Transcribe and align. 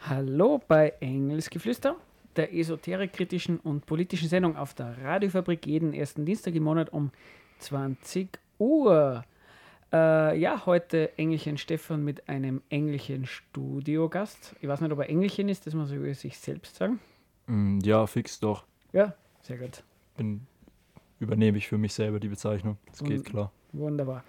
Hallo 0.00 0.60
bei 0.66 0.94
Engelsgeflüster, 1.00 1.96
der 2.36 2.54
esoterikkritischen 2.54 3.58
und 3.58 3.86
politischen 3.86 4.28
Sendung 4.28 4.56
auf 4.56 4.72
der 4.72 4.96
Radiofabrik 5.02 5.66
jeden 5.66 5.92
ersten 5.92 6.24
Dienstag 6.24 6.54
im 6.54 6.62
Monat 6.62 6.92
um 6.92 7.10
20 7.58 8.38
Uhr. 8.58 9.24
Äh, 9.92 10.38
ja, 10.38 10.64
heute 10.64 11.16
Engelchen 11.18 11.58
Stefan 11.58 12.04
mit 12.04 12.28
einem 12.28 12.62
Engelchen 12.70 13.26
Studiogast. 13.26 14.54
Ich 14.60 14.68
weiß 14.68 14.80
nicht, 14.80 14.92
ob 14.92 15.00
er 15.00 15.08
Engelchen 15.08 15.48
ist, 15.48 15.66
das 15.66 15.74
muss 15.74 15.90
er 15.90 15.98
über 15.98 16.14
sich 16.14 16.38
selbst 16.38 16.76
sagen. 16.76 16.98
Mm, 17.46 17.80
Ja, 17.80 18.06
fix 18.06 18.40
doch. 18.40 18.64
Ja, 18.92 19.14
sehr 19.42 19.58
gut. 19.58 19.82
Bin, 20.16 20.46
übernehme 21.20 21.58
ich 21.58 21.68
für 21.68 21.78
mich 21.78 21.94
selber 21.94 22.20
die 22.20 22.28
Bezeichnung. 22.28 22.76
Das 22.90 23.02
geht 23.02 23.24
klar. 23.24 23.52
Wunderbar. 23.72 24.24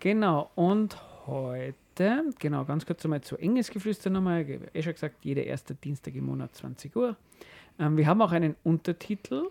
Genau, 0.00 0.50
und 0.54 0.96
heute, 1.26 2.24
genau, 2.38 2.64
ganz 2.64 2.84
kurz 2.86 3.04
einmal 3.04 3.20
zu 3.20 3.36
Engelsgeflüster 3.36 4.10
nochmal. 4.10 4.42
Ich 4.42 4.60
habe 4.60 4.70
eh 4.74 4.82
schon 4.82 4.92
gesagt, 4.94 5.24
jeder 5.24 5.44
erste 5.44 5.74
Dienstag 5.74 6.14
im 6.14 6.26
Monat 6.26 6.54
20 6.54 6.96
Uhr. 6.96 7.16
Ähm, 7.78 7.96
wir 7.96 8.06
haben 8.06 8.20
auch 8.22 8.32
einen 8.32 8.56
Untertitel. 8.64 9.44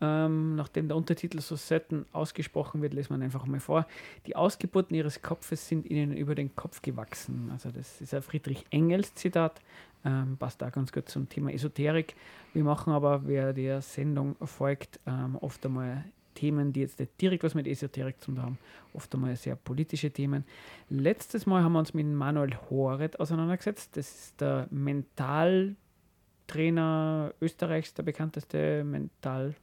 Ähm, 0.00 0.56
nachdem 0.56 0.88
der 0.88 0.96
Untertitel 0.96 1.40
so 1.40 1.56
selten 1.56 2.04
ausgesprochen 2.12 2.82
wird, 2.82 2.94
lesen 2.94 3.10
wir 3.10 3.18
ihn 3.18 3.22
einfach 3.22 3.46
mal 3.46 3.60
vor. 3.60 3.86
Die 4.26 4.36
Ausgeburten 4.36 4.96
ihres 4.96 5.22
Kopfes 5.22 5.68
sind 5.68 5.86
ihnen 5.86 6.16
über 6.16 6.34
den 6.34 6.54
Kopf 6.56 6.82
gewachsen. 6.82 7.50
Also 7.52 7.70
das 7.70 8.00
ist 8.00 8.12
ein 8.12 8.22
Friedrich 8.22 8.64
Engels 8.70 9.14
Zitat. 9.14 9.60
Ähm, 10.04 10.36
passt 10.36 10.60
da 10.60 10.70
ganz 10.70 10.92
gut 10.92 11.08
zum 11.08 11.28
Thema 11.28 11.52
Esoterik. 11.52 12.16
Wir 12.52 12.64
machen 12.64 12.92
aber, 12.92 13.26
wer 13.26 13.52
der 13.52 13.80
Sendung 13.80 14.36
folgt, 14.44 14.98
ähm, 15.06 15.36
oft 15.40 15.64
einmal 15.64 16.04
Themen, 16.34 16.72
die 16.72 16.80
jetzt 16.80 16.98
nicht 16.98 17.20
direkt 17.20 17.44
was 17.44 17.54
mit 17.54 17.66
Esoterik 17.66 18.18
zu 18.20 18.32
tun 18.32 18.42
haben, 18.42 18.58
oft 18.92 19.14
einmal 19.14 19.36
sehr 19.36 19.56
politische 19.56 20.10
Themen. 20.10 20.44
Letztes 20.90 21.46
Mal 21.46 21.62
haben 21.62 21.72
wir 21.72 21.78
uns 21.78 21.94
mit 21.94 22.06
Manuel 22.06 22.54
Horet 22.68 23.18
auseinandergesetzt. 23.20 23.96
Das 23.96 24.26
ist 24.26 24.38
der 24.40 24.66
Mentaltrainer 24.70 27.32
Österreichs, 27.40 27.94
der 27.94 28.02
bekannteste 28.02 28.84
Mental 28.84 29.54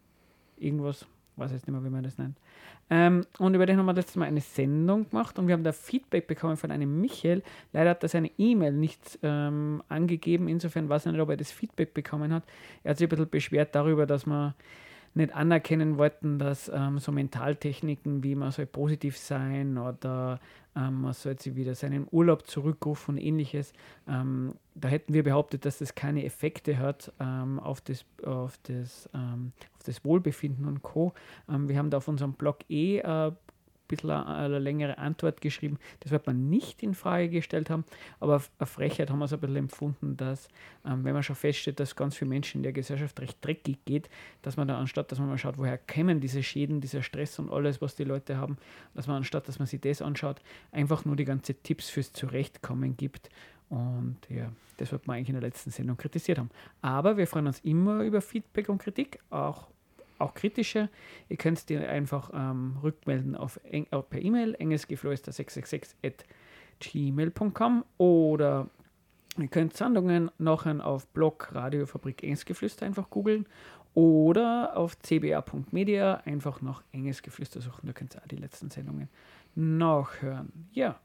irgendwas, 0.62 1.06
weiß 1.38 1.52
jetzt 1.52 1.68
nicht 1.68 1.74
mehr, 1.74 1.84
wie 1.84 1.90
man 1.90 2.04
das 2.04 2.18
nennt. 2.18 2.38
Ähm, 2.90 3.26
und 3.40 3.56
über 3.56 3.66
den 3.66 3.78
haben 3.78 3.86
wir 3.86 3.94
letztes 3.94 4.18
Mal 4.18 4.26
eine 4.26 4.42
Sendung 4.42 5.10
gemacht 5.10 5.40
und 5.40 5.48
wir 5.48 5.54
haben 5.54 5.64
da 5.64 5.72
Feedback 5.72 6.28
bekommen 6.28 6.58
von 6.58 6.72
einem 6.72 7.00
Michael. 7.00 7.42
Leider 7.72 7.92
hat 7.92 8.04
er 8.04 8.10
seine 8.10 8.32
E-Mail 8.38 8.74
nicht 8.74 9.18
ähm, 9.24 9.82
angegeben, 9.88 10.48
insofern 10.50 10.90
weiß 10.90 11.06
ich 11.06 11.12
nicht, 11.14 11.22
ob 11.22 11.30
er 11.30 11.38
das 11.38 11.52
Feedback 11.52 11.94
bekommen 11.94 12.34
hat. 12.34 12.44
Er 12.84 12.92
hat 12.92 12.98
sich 12.98 13.08
ein 13.08 13.10
bisschen 13.10 13.30
beschwert 13.30 13.76
darüber, 13.76 14.06
dass 14.06 14.26
wir 14.26 14.56
nicht 15.14 15.34
anerkennen 15.34 15.98
wollten, 15.98 16.40
dass 16.40 16.72
ähm, 16.74 17.00
so 17.00 17.12
Mentaltechniken 17.12 18.24
wie 18.24 18.36
man 18.36 18.52
soll 18.52 18.66
positiv 18.66 19.18
sein 19.18 19.78
oder 19.78 20.40
ähm, 20.76 21.02
man 21.02 21.14
soll 21.14 21.38
sich 21.40 21.56
wieder 21.56 21.76
seinen 21.76 22.08
Urlaub 22.12 22.48
zurückrufen 22.48 23.16
und 23.16 23.22
ähnliches, 23.22 23.74
ähm, 24.08 24.56
da 24.74 24.88
hätten 24.88 25.14
wir 25.14 25.24
behauptet, 25.24 25.66
dass 25.66 25.80
das 25.80 25.96
keine 25.96 26.24
Effekte 26.24 26.78
hat 26.78 27.12
ähm, 27.20 27.60
auf, 27.60 27.82
das, 27.82 28.06
auf, 28.24 28.58
das, 28.64 29.10
ähm, 29.14 29.52
auf 29.76 29.84
das 29.84 30.06
Wohlbefinden 30.06 30.66
und 30.66 30.82
Co. 30.82 31.14
Ähm, 31.50 31.68
wir 31.68 31.78
haben 31.78 31.90
da 31.90 31.98
auf 31.98 32.08
unserem 32.08 32.34
Blog 32.34 32.60
eh 32.70 33.00
äh, 33.00 33.32
bisschen 33.92 34.10
eine, 34.10 34.26
eine 34.26 34.58
längere 34.60 34.98
Antwort 34.98 35.40
geschrieben. 35.42 35.78
Das 36.00 36.12
wird 36.12 36.26
man 36.26 36.50
nicht 36.50 36.82
in 36.82 36.96
Frage 36.96 37.30
gestellt 37.30 37.70
haben, 37.70 37.86
aber 38.20 38.38
auf- 38.38 38.50
Frechheit 38.64 39.12
haben 39.12 39.20
wir 39.20 39.26
es 39.26 39.34
ein 39.34 39.40
bisschen 39.40 39.58
empfunden, 39.58 40.18
dass, 40.18 40.48
ähm, 40.86 41.04
wenn 41.04 41.14
man 41.14 41.22
schon 41.22 41.36
feststellt, 41.36 41.80
dass 41.80 41.96
ganz 41.96 42.16
viele 42.16 42.30
Menschen 42.30 42.58
in 42.58 42.64
der 42.64 42.74
Gesellschaft 42.74 43.20
recht 43.20 43.38
dreckig 43.46 43.78
geht, 43.86 44.10
dass 44.42 44.58
man 44.58 44.68
da 44.68 44.80
anstatt, 44.80 45.12
dass 45.12 45.20
man 45.20 45.28
mal 45.30 45.38
schaut, 45.38 45.60
woher 45.60 45.78
kämen 45.78 46.20
diese 46.20 46.42
Schäden, 46.42 46.82
dieser 46.82 47.04
Stress 47.04 47.38
und 47.38 47.52
alles, 47.52 47.82
was 47.82 47.96
die 47.96 48.04
Leute 48.04 48.38
haben, 48.38 48.58
dass 48.96 49.06
man 49.06 49.18
anstatt, 49.18 49.48
dass 49.48 49.60
man 49.60 49.68
sich 49.68 49.82
das 49.82 50.02
anschaut, 50.02 50.42
einfach 50.72 51.06
nur 51.06 51.16
die 51.16 51.26
ganzen 51.26 51.62
Tipps 51.62 51.90
fürs 51.90 52.14
Zurechtkommen 52.14 52.98
gibt. 52.98 53.30
Und 53.70 54.18
ja, 54.30 54.52
das 54.78 54.92
wird 54.92 55.08
man 55.08 55.18
eigentlich 55.18 55.30
in 55.30 55.36
der 55.36 55.44
letzten 55.44 55.70
Sendung 55.72 55.96
kritisiert 55.96 56.40
haben. 56.40 56.50
Aber 56.82 57.16
wir 57.18 57.28
freuen 57.28 57.48
uns 57.48 57.60
immer 57.60 58.04
über 58.04 58.22
Feedback 58.22 58.68
und 58.70 58.80
Kritik, 58.80 59.20
auch, 59.30 59.70
auch 60.22 60.34
kritische. 60.34 60.90
Ihr 61.30 61.38
könnt 61.38 61.70
dir 61.70 61.90
einfach 61.90 62.32
ähm, 62.34 62.78
rückmelden 62.82 63.36
auf, 63.36 63.60
eng, 63.64 63.88
auf 63.92 64.10
per 64.10 64.22
E-Mail 64.22 64.56
engelsgeflüster666 64.56 65.96
at 66.04 66.26
gmail.com 66.80 67.86
oder 67.98 68.70
Ihr 69.38 69.48
könnt 69.48 69.78
Sendungen 69.78 70.30
nachher 70.40 70.86
auf 70.86 71.08
Blog 71.08 71.56
Radiofabrik 71.56 72.22
Engelsgeflüster 72.22 72.86
einfach 72.86 73.10
googeln 73.10 73.46
oder 73.94 74.76
auf 74.76 74.98
cba.media 75.00 76.22
einfach 76.26 76.62
nach 76.62 76.84
Engelsgeflüster 76.92 77.62
suchen. 77.62 77.88
Da 77.88 77.94
könnt 77.94 78.16
ihr 78.16 78.22
auch 78.22 78.28
die 78.28 78.36
letzten 78.36 78.70
Sendungen 78.70 79.08
nachhören. 79.56 80.68
Ja, 80.74 81.00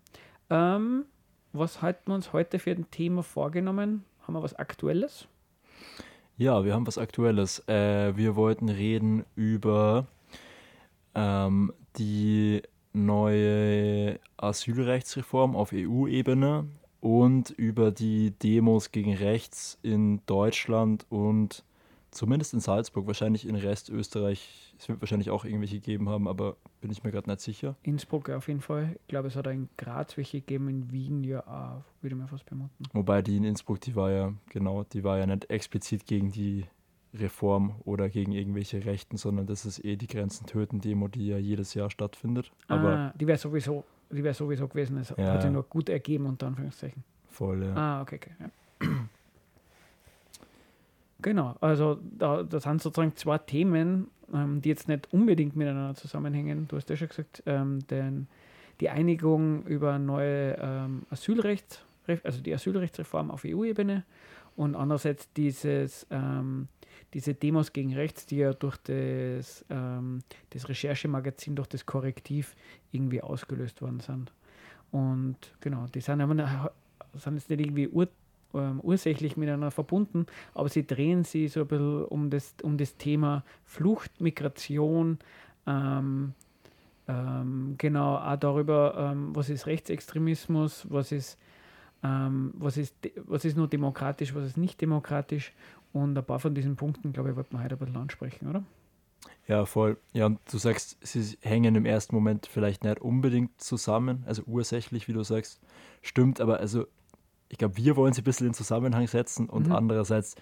ähm, 0.51 1.05
was 1.53 1.83
halten 1.83 2.11
wir 2.11 2.15
uns 2.15 2.33
heute 2.33 2.59
für 2.59 2.73
ein 2.73 2.91
Thema 2.91 3.23
vorgenommen? 3.23 4.05
Haben 4.23 4.35
wir 4.35 4.43
was 4.43 4.55
Aktuelles? 4.55 5.29
Ja, 6.39 6.67
wir 6.67 6.75
haben 6.75 6.87
was 6.87 6.99
Aktuelles. 6.99 7.67
Äh, 7.67 8.15
wir 8.15 8.37
wollten 8.37 8.69
reden 8.69 9.25
über 9.37 10.07
ähm, 11.15 11.73
die 11.97 12.61
neue 12.93 14.21
Asylrechtsreform 14.37 15.57
auf 15.57 15.71
EU-Ebene 15.73 16.67
und 17.01 17.51
über 17.51 17.91
die 17.91 18.33
Demos 18.33 18.93
gegen 18.93 19.15
rechts 19.15 19.79
in 19.83 20.21
Deutschland 20.27 21.07
und 21.09 21.65
zumindest 22.17 22.55
in 22.55 22.61
Salzburg, 22.61 23.07
wahrscheinlich 23.07 23.47
in 23.47 23.55
Rest 23.55 23.91
Österreich. 23.91 24.75
Es 24.79 24.89
wird 24.89 25.01
wahrscheinlich 25.01 25.31
auch 25.31 25.45
irgendwelche 25.45 25.77
gegeben 25.77 26.09
haben, 26.09 26.27
aber 26.29 26.57
bin 26.81 26.91
ich 26.91 27.05
mir 27.05 27.11
gerade 27.11 27.31
nicht 27.31 27.41
sicher. 27.41 27.77
Innsbruck 27.83 28.31
auf 28.31 28.49
jeden 28.49 28.61
Fall. 28.61 28.97
Ich 29.03 29.09
glaube, 29.09 29.29
es 29.29 29.37
hat 29.37 29.47
auch 29.47 29.53
in 29.53 29.69
Graz 29.77 30.17
welche 30.17 30.41
gegeben, 30.41 30.69
in 30.69 30.91
Wien 30.93 31.25
ja 31.25 31.41
auch, 31.47 31.83
würde 32.03 32.15
ich 32.17 32.21
mir 32.21 32.29
fast 32.29 32.45
vermuten. 32.45 32.85
Wobei 32.93 33.23
die 33.23 33.37
in 33.37 33.45
Innsbruck, 33.45 33.81
die 33.81 33.95
war 33.95 34.11
ja, 34.11 34.33
genau, 34.51 34.85
die 34.85 35.05
war 35.05 35.19
ja 35.19 35.27
nicht 35.27 35.49
explizit 35.51 36.07
gegen 36.07 36.33
die 36.33 36.67
Reform 37.15 37.75
oder 37.85 38.09
gegen 38.09 38.33
irgendwelche 38.33 38.85
Rechten, 38.85 39.17
sondern 39.17 39.47
das 39.47 39.65
ist 39.65 39.85
eh 39.85 39.97
die 39.97 40.07
Grenzen 40.07 40.47
töten 40.47 40.81
Demo, 40.81 41.09
die 41.09 41.29
ja 41.29 41.39
jedes 41.39 41.75
Jahr 41.75 41.91
stattfindet. 41.91 42.51
Aber 42.69 42.89
ah, 42.97 43.15
die 43.19 43.27
wäre 43.27 43.39
sowieso, 43.39 43.85
die 44.11 44.23
wäre 44.23 44.35
sowieso 44.35 44.69
gewesen. 44.69 44.99
Es 44.99 45.11
Ja. 45.17 45.33
hat 45.33 45.43
sich 45.43 45.51
nur 45.51 45.63
gut 45.63 45.89
ergeben, 45.89 46.27
unter 46.27 46.47
Anführungszeichen. 46.49 47.05
voll, 47.31 47.63
ja. 47.65 47.75
Ah, 47.75 48.03
okay, 48.03 48.17
okay. 48.17 48.31
Ja. 48.41 48.51
Genau, 51.27 51.57
also 51.61 51.99
da, 52.17 52.45
das 52.45 52.63
sind 52.63 52.81
sozusagen 52.81 53.17
zwei 53.17 53.37
Themen, 53.39 54.07
ähm, 54.33 54.63
die 54.63 54.69
jetzt 54.69 54.87
nicht 54.87 55.13
unbedingt 55.13 55.57
miteinander 55.57 55.97
zusammenhängen. 55.97 56.69
Du 56.69 56.77
hast 56.77 56.89
ja 56.89 56.95
schon 56.95 57.09
gesagt, 57.09 57.43
ähm, 57.47 57.85
denn 57.89 58.29
die 58.79 58.91
Einigung 58.91 59.67
über 59.67 59.99
neue 59.99 60.57
ähm, 60.61 61.03
Asylrecht, 61.11 61.85
also 62.23 62.41
die 62.41 62.55
Asylrechtsreform 62.55 63.33
auf 63.33 63.43
EU-Ebene 63.45 64.05
und 64.55 64.77
andererseits 64.77 65.29
dieses, 65.33 66.07
ähm, 66.13 66.69
diese 67.13 67.35
Demos 67.35 67.73
gegen 67.73 67.93
rechts, 67.93 68.27
die 68.27 68.37
ja 68.37 68.53
durch 68.53 68.77
das, 68.77 69.65
ähm, 69.69 70.21
das 70.51 70.69
Recherchemagazin, 70.69 71.57
durch 71.57 71.67
das 71.67 71.85
Korrektiv 71.87 72.55
irgendwie 72.93 73.21
ausgelöst 73.21 73.83
worden 73.83 73.99
sind. 73.99 74.31
Und 74.93 75.39
genau, 75.59 75.87
die 75.93 76.01
sind, 76.03 76.21
sind 76.21 77.35
jetzt 77.35 77.51
nicht 77.51 77.61
irgendwie 77.63 77.89
ähm, 78.57 78.81
ursächlich 78.83 79.37
miteinander 79.37 79.71
verbunden, 79.71 80.27
aber 80.55 80.69
sie 80.69 80.87
drehen 80.87 81.25
sich 81.25 81.53
so 81.53 81.61
ein 81.61 81.67
bisschen 81.69 82.05
um 82.07 82.31
das, 82.31 82.55
um 82.63 82.77
das 82.77 82.97
Thema 82.97 83.45
Flucht, 83.65 84.21
Migration, 84.21 85.19
ähm, 85.67 86.35
ähm, 87.09 87.75
genau, 87.79 88.17
auch 88.17 88.37
darüber, 88.37 89.13
ähm, 89.13 89.35
was 89.35 89.49
ist 89.49 89.67
Rechtsextremismus, 89.67 90.87
was 90.91 91.13
ist, 91.13 91.39
ähm, 92.03 92.53
was, 92.57 92.77
ist, 92.77 92.95
was 93.27 93.45
ist 93.45 93.57
nur 93.57 93.69
demokratisch, 93.69 94.35
was 94.35 94.45
ist 94.45 94.57
nicht 94.57 94.81
demokratisch. 94.81 95.53
Und 95.93 96.19
ein 96.19 96.25
paar 96.25 96.41
von 96.41 96.55
diesen 96.55 96.77
Punkten, 96.77 97.13
glaube 97.13 97.31
ich, 97.31 97.37
wollten 97.37 97.57
wir 97.57 97.63
heute 97.63 97.77
ein 97.77 97.79
bisschen 97.79 97.97
ansprechen, 97.97 98.49
oder? 98.49 98.65
Ja, 99.47 99.65
voll. 99.65 99.97
Ja, 100.13 100.27
und 100.27 100.41
du 100.51 100.59
sagst, 100.59 100.99
sie 101.01 101.39
hängen 101.41 101.75
im 101.77 101.87
ersten 101.87 102.15
Moment 102.15 102.47
vielleicht 102.47 102.85
nicht 102.85 103.01
unbedingt 103.01 103.61
zusammen, 103.61 104.25
also 104.27 104.43
ursächlich, 104.47 105.07
wie 105.07 105.13
du 105.13 105.23
sagst. 105.23 105.61
Stimmt, 106.03 106.41
aber 106.41 106.59
also 106.59 106.87
ich 107.49 107.59
glaube, 107.59 107.77
wir 107.77 107.97
wollen 107.97 108.13
sie 108.13 108.23
ein 108.23 108.25
bisschen 108.25 108.49
in 108.49 108.55
Zusammenhang 108.55 109.07
setzen 109.07 109.49
und 109.49 109.67
Mhm. 109.69 109.73
andererseits 109.73 110.35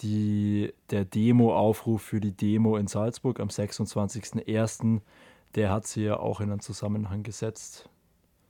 die, 0.00 0.72
der 0.90 1.04
Demo-Aufruf 1.04 2.02
für 2.02 2.20
die 2.20 2.32
Demo 2.32 2.76
in 2.76 2.86
Salzburg 2.86 3.40
am 3.40 3.48
26.01., 3.48 5.00
der 5.54 5.70
hat 5.70 5.86
sie 5.86 6.04
ja 6.04 6.18
auch 6.18 6.40
in 6.40 6.50
einen 6.50 6.60
Zusammenhang 6.60 7.22
gesetzt. 7.22 7.88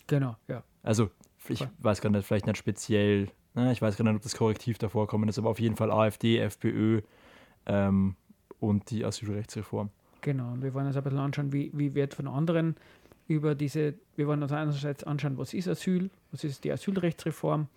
Genau, 0.09 0.37
ja. 0.49 0.63
Also 0.83 1.11
ich 1.49 1.59
Voll. 1.59 1.69
weiß 1.79 2.01
gar 2.01 2.11
nicht, 2.11 2.27
vielleicht 2.27 2.47
nicht 2.47 2.57
speziell, 2.57 3.29
ne, 3.55 3.71
ich 3.73 3.81
weiß 3.81 3.97
gar 3.97 4.05
nicht, 4.05 4.17
ob 4.17 4.23
das 4.23 4.35
Korrektiv 4.37 4.79
davor 4.79 5.07
kommen 5.07 5.29
ist, 5.29 5.39
aber 5.39 5.51
auf 5.51 5.61
jeden 5.61 5.77
Fall 5.77 5.91
AfD, 5.93 6.39
FPÖ 6.39 7.03
ähm, 7.67 8.17
und 8.59 8.91
die 8.91 9.05
Asylrechtsreform. 9.05 9.91
Genau, 10.23 10.53
und 10.53 10.63
wir 10.63 10.75
wollen 10.75 10.87
uns 10.87 10.97
ein 10.97 11.05
bisschen 11.05 11.19
anschauen, 11.21 11.53
wie, 11.53 11.71
wie 11.75 11.95
wird 11.95 12.15
von 12.15 12.27
anderen 12.27 12.77
über 13.29 13.55
diese, 13.55 13.95
wir 14.17 14.27
wollen 14.27 14.43
uns 14.43 14.51
einerseits 14.53 15.05
anschauen, 15.05 15.39
was 15.39 15.55
ist 15.55 15.69
Asyl, 15.69 16.11
was 16.33 16.43
ist 16.43 16.65
die 16.65 16.73
Asylrechtsreform, 16.73 17.69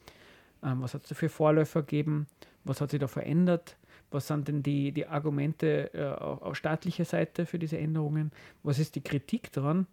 ähm, 0.64 0.82
was 0.82 0.94
hat 0.94 1.10
es 1.10 1.18
für 1.18 1.30
Vorläufer 1.30 1.82
gegeben, 1.82 2.28
was 2.64 2.82
hat 2.82 2.92
sich 2.92 3.00
da 3.00 3.08
verändert, 3.08 3.78
was 4.12 4.28
sind 4.28 4.48
denn 4.48 4.64
die, 4.64 4.92
die 4.92 5.08
Argumente 5.08 5.94
äh, 5.94 6.06
auf 6.06 6.56
staatlicher 6.56 7.06
Seite 7.06 7.46
für 7.46 7.60
diese 7.60 7.78
Änderungen, 7.78 8.32
was 8.64 8.80
ist 8.80 8.96
die 8.96 9.02
Kritik 9.02 9.52
daran 9.52 9.88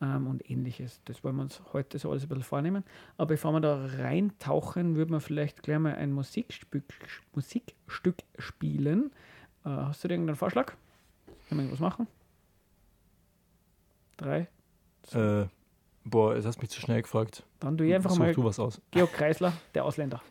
ähm, 0.00 0.26
und 0.26 0.48
ähnliches. 0.50 1.00
Das 1.04 1.22
wollen 1.24 1.36
wir 1.36 1.42
uns 1.42 1.62
heute 1.72 1.98
so 1.98 2.10
alles 2.10 2.24
ein 2.24 2.28
bisschen 2.28 2.44
vornehmen. 2.44 2.84
Aber 3.16 3.28
bevor 3.28 3.52
wir 3.52 3.60
da 3.60 3.84
reintauchen, 3.84 4.96
würden 4.96 5.12
wir 5.12 5.20
vielleicht 5.20 5.62
gleich 5.62 5.78
mal 5.78 5.94
ein 5.94 6.12
Musikstück, 6.12 6.84
Musikstück 7.34 8.16
spielen. 8.38 9.10
Äh, 9.64 9.70
hast 9.70 10.04
du 10.04 10.08
irgendeinen 10.08 10.36
Vorschlag? 10.36 10.72
Können 11.48 11.60
wir 11.60 11.64
irgendwas 11.64 11.80
machen? 11.80 12.06
Drei? 14.16 14.48
Äh, 15.12 15.46
boah, 16.08 16.34
jetzt 16.34 16.46
hast 16.46 16.56
du 16.56 16.62
mich 16.62 16.70
zu 16.70 16.80
schnell 16.80 17.02
gefragt. 17.02 17.44
Dann 17.60 17.76
du 17.76 17.84
einfach 17.94 18.10
Such 18.10 18.18
mal 18.18 18.32
du 18.32 18.44
was 18.44 18.58
aus. 18.58 18.80
Georg 18.90 19.12
Kreisler, 19.12 19.52
der 19.74 19.84
Ausländer. 19.84 20.22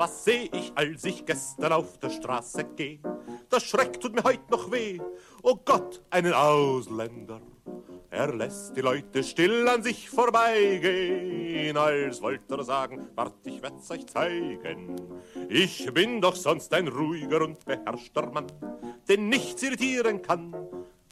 Was 0.00 0.24
seh 0.24 0.48
ich, 0.54 0.72
als 0.76 1.04
ich 1.04 1.26
gestern 1.26 1.74
auf 1.74 1.98
der 1.98 2.08
Straße 2.08 2.64
geh? 2.74 3.00
Der 3.52 3.60
Schreck 3.60 4.00
tut 4.00 4.14
mir 4.14 4.24
heut 4.24 4.50
noch 4.50 4.72
weh. 4.72 4.98
Oh 5.42 5.56
Gott, 5.62 6.02
einen 6.08 6.32
Ausländer. 6.32 7.42
Er 8.08 8.34
lässt 8.34 8.74
die 8.74 8.80
Leute 8.80 9.22
still 9.22 9.68
an 9.68 9.82
sich 9.82 10.08
vorbeigehen, 10.08 11.76
als 11.76 12.22
wollte 12.22 12.54
er 12.54 12.64
sagen, 12.64 13.10
wart, 13.14 13.46
ich 13.46 13.60
werd's 13.60 13.90
euch 13.90 14.06
zeigen. 14.06 14.96
Ich 15.50 15.92
bin 15.92 16.22
doch 16.22 16.34
sonst 16.34 16.72
ein 16.72 16.88
ruhiger 16.88 17.42
und 17.42 17.62
beherrschter 17.66 18.30
Mann, 18.30 18.46
den 19.06 19.28
nichts 19.28 19.62
irritieren 19.62 20.22
kann, 20.22 20.56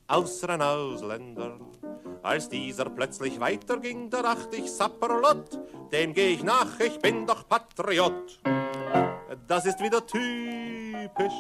außer 0.09 0.49
ein 0.51 0.63
Ausländer. 0.63 1.59
Als 2.23 2.49
dieser 2.49 2.87
plötzlich 2.87 3.39
weiterging, 3.39 4.11
da 4.11 4.23
dachte 4.23 4.57
ich, 4.57 4.73
Sapperlot, 4.73 5.61
dem 5.93 6.13
geh 6.13 6.35
ich 6.35 6.43
nach, 6.43 6.81
ich 6.81 6.99
bin 6.99 7.27
doch 7.27 7.47
Patriot. 7.49 8.41
Das 9.47 9.65
ist 9.65 9.81
wieder 9.81 10.05
typisch. 10.05 11.33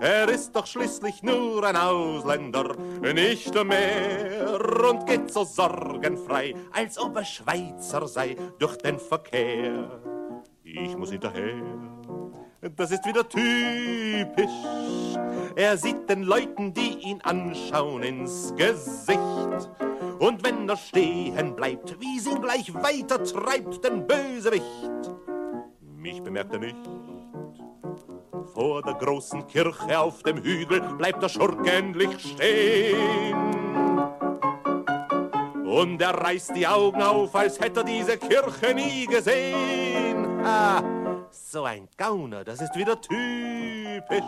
Er 0.00 0.28
ist 0.28 0.54
doch 0.54 0.66
schließlich 0.66 1.22
nur 1.22 1.64
ein 1.64 1.76
Ausländer, 1.76 2.74
nicht 3.12 3.54
mehr 3.64 4.58
und 4.90 5.06
geht 5.06 5.32
so 5.32 5.44
sorgenfrei, 5.44 6.54
als 6.72 6.98
ob 6.98 7.16
er 7.16 7.24
Schweizer 7.24 8.06
sei 8.08 8.36
durch 8.58 8.76
den 8.78 8.98
Verkehr. 8.98 10.00
Ich 10.64 10.96
muss 10.96 11.10
hinterher. 11.10 11.91
Das 12.62 12.92
ist 12.92 13.04
wieder 13.04 13.28
typisch. 13.28 14.48
Er 15.56 15.76
sieht 15.76 16.08
den 16.08 16.22
Leuten, 16.22 16.72
die 16.72 16.96
ihn 17.00 17.20
anschauen, 17.22 18.04
ins 18.04 18.54
Gesicht. 18.54 19.18
Und 20.20 20.44
wenn 20.44 20.68
er 20.68 20.76
stehen 20.76 21.56
bleibt, 21.56 22.00
wie 22.00 22.20
sie 22.20 22.30
ihn 22.30 22.40
gleich 22.40 22.72
weiter 22.72 23.22
treibt, 23.24 23.84
den 23.84 24.06
Bösewicht. 24.06 24.62
Mich 25.96 26.22
bemerkt 26.22 26.52
er 26.52 26.60
nicht. 26.60 26.76
Vor 28.54 28.80
der 28.82 28.94
großen 28.94 29.44
Kirche 29.48 29.98
auf 29.98 30.22
dem 30.22 30.36
Hügel 30.36 30.82
bleibt 30.96 31.20
der 31.20 31.30
Schurke 31.30 31.68
endlich 31.68 32.16
stehen. 32.20 33.36
Und 35.64 36.00
er 36.00 36.14
reißt 36.14 36.54
die 36.54 36.68
Augen 36.68 37.02
auf, 37.02 37.34
als 37.34 37.58
hätte 37.58 37.80
er 37.80 37.84
diese 37.84 38.18
Kirche 38.18 38.72
nie 38.72 39.06
gesehen. 39.06 40.44
Ah, 40.44 41.01
so 41.32 41.64
ein 41.64 41.88
Gauner, 41.96 42.44
das 42.44 42.60
ist 42.60 42.74
wieder 42.76 43.00
typisch. 43.00 44.22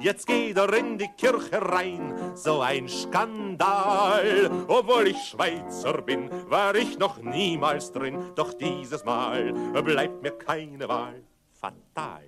Jetzt 0.00 0.26
geht 0.26 0.56
er 0.56 0.72
in 0.74 0.98
die 0.98 1.08
Kirche 1.16 1.60
rein, 1.60 2.14
so 2.34 2.60
ein 2.60 2.88
Skandal. 2.88 4.50
Obwohl 4.68 5.08
ich 5.08 5.22
Schweizer 5.22 6.00
bin, 6.02 6.30
war 6.48 6.74
ich 6.74 6.98
noch 6.98 7.18
niemals 7.18 7.92
drin. 7.92 8.32
Doch 8.34 8.54
dieses 8.54 9.04
Mal 9.04 9.52
bleibt 9.82 10.22
mir 10.22 10.32
keine 10.32 10.88
Wahl. 10.88 11.22
Fatal. 11.52 12.24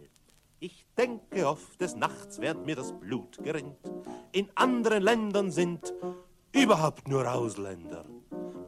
Ich 0.61 0.85
denke 0.97 1.47
oft, 1.47 1.81
des 1.81 1.95
Nachts 1.95 2.41
wird 2.41 2.67
mir 2.67 2.75
das 2.75 2.93
Blut 2.93 3.39
gerinnt. 3.45 3.79
In 4.33 4.49
anderen 4.57 5.03
Ländern 5.03 5.51
sind 5.51 5.95
überhaupt 6.53 7.09
nur 7.09 7.31
Ausländer. 7.31 8.05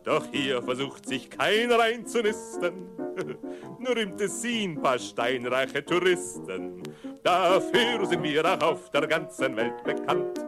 Doch 0.05 0.25
hier 0.32 0.62
versucht 0.62 1.06
sich 1.06 1.29
keiner 1.29 1.79
einzunisten. 1.79 2.88
Nur 3.79 3.97
im 3.97 4.17
Tessin 4.17 4.81
paar 4.81 4.99
steinreiche 4.99 5.85
Touristen. 5.85 6.82
Dafür 7.23 8.06
sind 8.06 8.23
wir 8.23 8.44
auch 8.44 8.62
auf 8.62 8.91
der 8.91 9.06
ganzen 9.06 9.56
Welt 9.56 9.85
bekannt. 9.85 10.38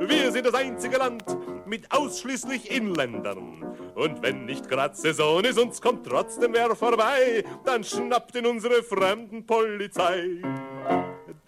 Wir 0.00 0.30
sind 0.30 0.46
das 0.46 0.54
einzige 0.54 0.98
Land 0.98 1.24
mit 1.66 1.90
ausschließlich 1.90 2.70
Inländern. 2.70 3.64
Und 3.94 4.22
wenn 4.22 4.44
nicht 4.44 4.68
grad 4.68 4.96
Saison 4.96 5.42
ist, 5.42 5.58
uns 5.58 5.80
kommt 5.80 6.06
trotzdem 6.06 6.52
wer 6.52 6.76
vorbei, 6.76 7.42
dann 7.64 7.82
schnappt 7.82 8.36
ihn 8.36 8.46
unsere 8.46 8.82
Fremdenpolizei. 8.82 10.42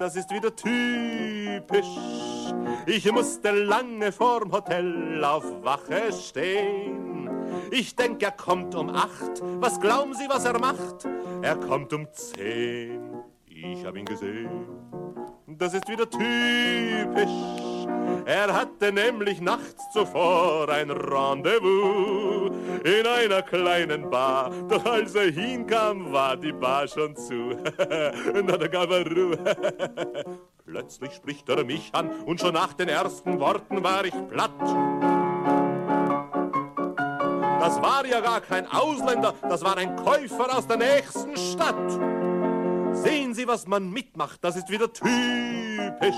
Das 0.00 0.16
ist 0.16 0.30
wieder 0.30 0.56
typisch. 0.56 1.84
Ich 2.86 3.12
musste 3.12 3.50
lange 3.50 4.10
vorm 4.10 4.50
Hotel 4.50 5.22
auf 5.22 5.44
Wache 5.62 6.10
stehen. 6.10 7.28
Ich 7.70 7.94
denk, 7.96 8.22
er 8.22 8.30
kommt 8.30 8.74
um 8.74 8.88
acht. 8.88 9.42
Was 9.60 9.78
glauben 9.78 10.14
Sie, 10.14 10.26
was 10.26 10.46
er 10.46 10.58
macht? 10.58 11.06
Er 11.42 11.56
kommt 11.56 11.92
um 11.92 12.10
zehn. 12.14 13.19
Ich 13.62 13.84
hab 13.84 13.94
ihn 13.96 14.06
gesehen. 14.06 14.48
Das 15.46 15.74
ist 15.74 15.86
wieder 15.88 16.08
typisch. 16.08 17.28
Er 18.24 18.54
hatte 18.54 18.92
nämlich 18.92 19.40
nachts 19.40 19.90
zuvor 19.92 20.68
ein 20.68 20.90
Rendezvous 20.90 22.52
in 22.84 23.06
einer 23.06 23.42
kleinen 23.42 24.08
Bar. 24.08 24.50
Doch 24.68 24.84
als 24.86 25.14
er 25.14 25.30
hinkam, 25.30 26.10
war 26.12 26.36
die 26.36 26.52
Bar 26.52 26.88
schon 26.88 27.14
zu. 27.16 27.54
Na, 28.44 28.56
da 28.56 28.66
gab 28.68 28.90
er 28.90 29.06
Ruhe. 29.06 29.38
Plötzlich 30.64 31.12
spricht 31.12 31.48
er 31.48 31.64
mich 31.64 31.90
an 31.92 32.10
und 32.24 32.40
schon 32.40 32.54
nach 32.54 32.72
den 32.72 32.88
ersten 32.88 33.40
Worten 33.40 33.82
war 33.82 34.04
ich 34.04 34.14
platt. 34.28 34.50
Das 37.60 37.82
war 37.82 38.06
ja 38.06 38.20
gar 38.20 38.40
kein 38.40 38.66
Ausländer, 38.70 39.34
das 39.42 39.62
war 39.62 39.76
ein 39.76 39.96
Käufer 39.96 40.56
aus 40.56 40.66
der 40.66 40.78
nächsten 40.78 41.36
Stadt. 41.36 42.19
Sehen 42.92 43.34
Sie, 43.34 43.46
was 43.46 43.66
man 43.66 43.90
mitmacht, 43.90 44.38
das 44.42 44.56
ist 44.56 44.70
wieder 44.70 44.92
typisch. 44.92 46.16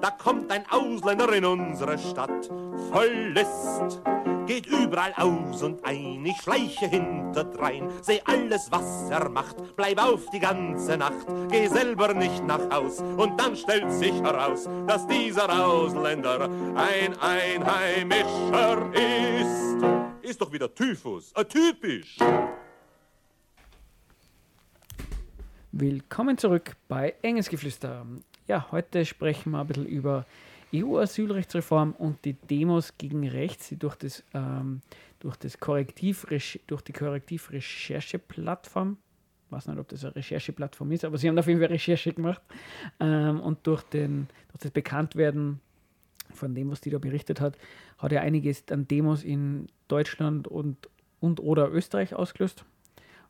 Da 0.00 0.10
kommt 0.10 0.50
ein 0.50 0.64
Ausländer 0.70 1.32
in 1.32 1.44
unsere 1.44 1.98
Stadt, 1.98 2.50
voll 2.92 3.32
List, 3.32 4.02
geht 4.46 4.66
überall 4.66 5.14
aus 5.16 5.62
und 5.62 5.84
ein, 5.84 6.24
ich 6.26 6.36
schleiche 6.42 6.86
hinterdrein, 6.86 7.88
seh 8.02 8.20
alles, 8.26 8.70
was 8.70 9.10
er 9.10 9.28
macht, 9.30 9.56
bleib 9.76 10.02
auf 10.02 10.28
die 10.30 10.40
ganze 10.40 10.98
Nacht, 10.98 11.26
geh 11.50 11.66
selber 11.68 12.12
nicht 12.12 12.44
nach 12.44 12.70
Haus 12.70 13.00
und 13.00 13.40
dann 13.40 13.56
stellt 13.56 13.90
sich 13.92 14.12
heraus, 14.20 14.68
dass 14.86 15.06
dieser 15.06 15.66
Ausländer 15.66 16.50
ein 16.74 17.18
Einheimischer 17.18 18.92
ist. 18.92 19.82
Ist 20.22 20.40
doch 20.40 20.52
wieder 20.52 20.74
Typhus, 20.74 21.32
äh, 21.32 21.44
typisch. 21.44 22.18
Willkommen 25.76 26.38
zurück 26.38 26.76
bei 26.86 27.16
Engelsgeflüster. 27.22 28.06
Ja, 28.46 28.70
heute 28.70 29.04
sprechen 29.04 29.50
wir 29.50 29.58
ein 29.58 29.66
bisschen 29.66 29.86
über 29.86 30.24
EU-Asylrechtsreform 30.72 31.96
und 31.98 32.24
die 32.24 32.34
Demos 32.34 32.96
gegen 32.96 33.26
rechts, 33.26 33.70
die 33.70 33.76
durch, 33.76 33.96
das, 33.96 34.22
ähm, 34.34 34.82
durch, 35.18 35.34
das 35.34 35.58
Korrektiv, 35.58 36.28
durch 36.68 36.82
die 36.82 36.92
Korrektiv-Recherche-Plattform, 36.92 38.98
ich 39.46 39.52
weiß 39.52 39.66
nicht, 39.66 39.80
ob 39.80 39.88
das 39.88 40.04
eine 40.04 40.14
Rechercheplattform 40.14 40.92
ist, 40.92 41.04
aber 41.04 41.18
sie 41.18 41.28
haben 41.28 41.36
auf 41.40 41.48
jeden 41.48 41.58
Fall 41.58 41.70
Recherche 41.70 42.12
gemacht 42.12 42.42
ähm, 43.00 43.40
und 43.40 43.66
durch, 43.66 43.82
den, 43.82 44.28
durch 44.52 44.60
das 44.60 44.70
Bekanntwerden 44.70 45.58
von 46.32 46.54
dem, 46.54 46.70
was 46.70 46.82
die 46.82 46.90
da 46.90 46.98
berichtet 46.98 47.40
hat, 47.40 47.58
hat 47.98 48.12
ja 48.12 48.20
einiges 48.20 48.62
an 48.70 48.86
Demos 48.86 49.24
in 49.24 49.66
Deutschland 49.88 50.46
und, 50.46 50.88
und 51.18 51.40
oder 51.40 51.72
Österreich 51.72 52.14
ausgelöst. 52.14 52.64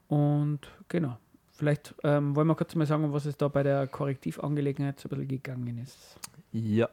Und 0.09 0.61
genau, 0.91 1.17
Vielleicht 1.57 1.95
ähm, 2.03 2.35
wollen 2.35 2.49
wir 2.49 2.57
kurz 2.57 2.75
mal 2.75 2.87
sagen, 2.87 3.13
was 3.13 3.27
es 3.27 3.37
da 3.37 3.47
bei 3.47 3.63
der 3.63 3.87
Korrektivangelegenheit 3.87 4.99
so 4.99 5.09
ein 5.09 5.11
bisschen 5.11 5.29
gegangen 5.29 5.79
ist. 5.79 6.19
Ja, 6.51 6.89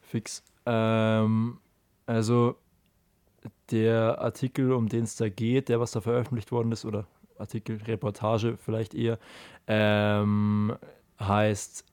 fix. 0.00 0.44
Ähm, 0.64 1.58
also 2.06 2.56
der 3.70 4.20
Artikel, 4.20 4.72
um 4.72 4.88
den 4.88 5.04
es 5.04 5.16
da 5.16 5.28
geht, 5.28 5.68
der 5.68 5.80
was 5.80 5.90
da 5.90 6.00
veröffentlicht 6.00 6.52
worden 6.52 6.70
ist, 6.70 6.84
oder 6.84 7.06
Artikel, 7.36 7.82
Reportage 7.82 8.56
vielleicht 8.56 8.94
eher, 8.94 9.18
ähm, 9.66 10.76
heißt 11.18 11.84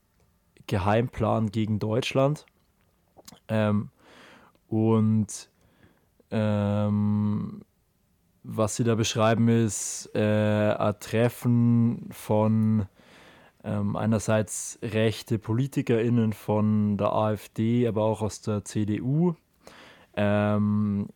Geheimplan 0.67 1.49
gegen 1.51 1.79
Deutschland. 1.79 2.45
Ähm, 3.47 3.89
und 4.67 5.49
ähm, 6.29 7.63
was 8.43 8.75
sie 8.75 8.83
da 8.83 8.95
beschreiben, 8.95 9.47
ist 9.47 10.09
äh, 10.13 10.73
ein 10.73 10.99
Treffen 10.99 12.09
von 12.11 12.85
ähm, 13.63 13.95
einerseits 13.95 14.77
rechte 14.81 15.39
PolitikerInnen 15.39 16.33
von 16.33 16.97
der 16.97 17.13
AfD, 17.13 17.87
aber 17.87 18.03
auch 18.03 18.21
aus 18.21 18.41
der 18.41 18.65
CDU. 18.65 19.35
Ähm, 20.15 21.07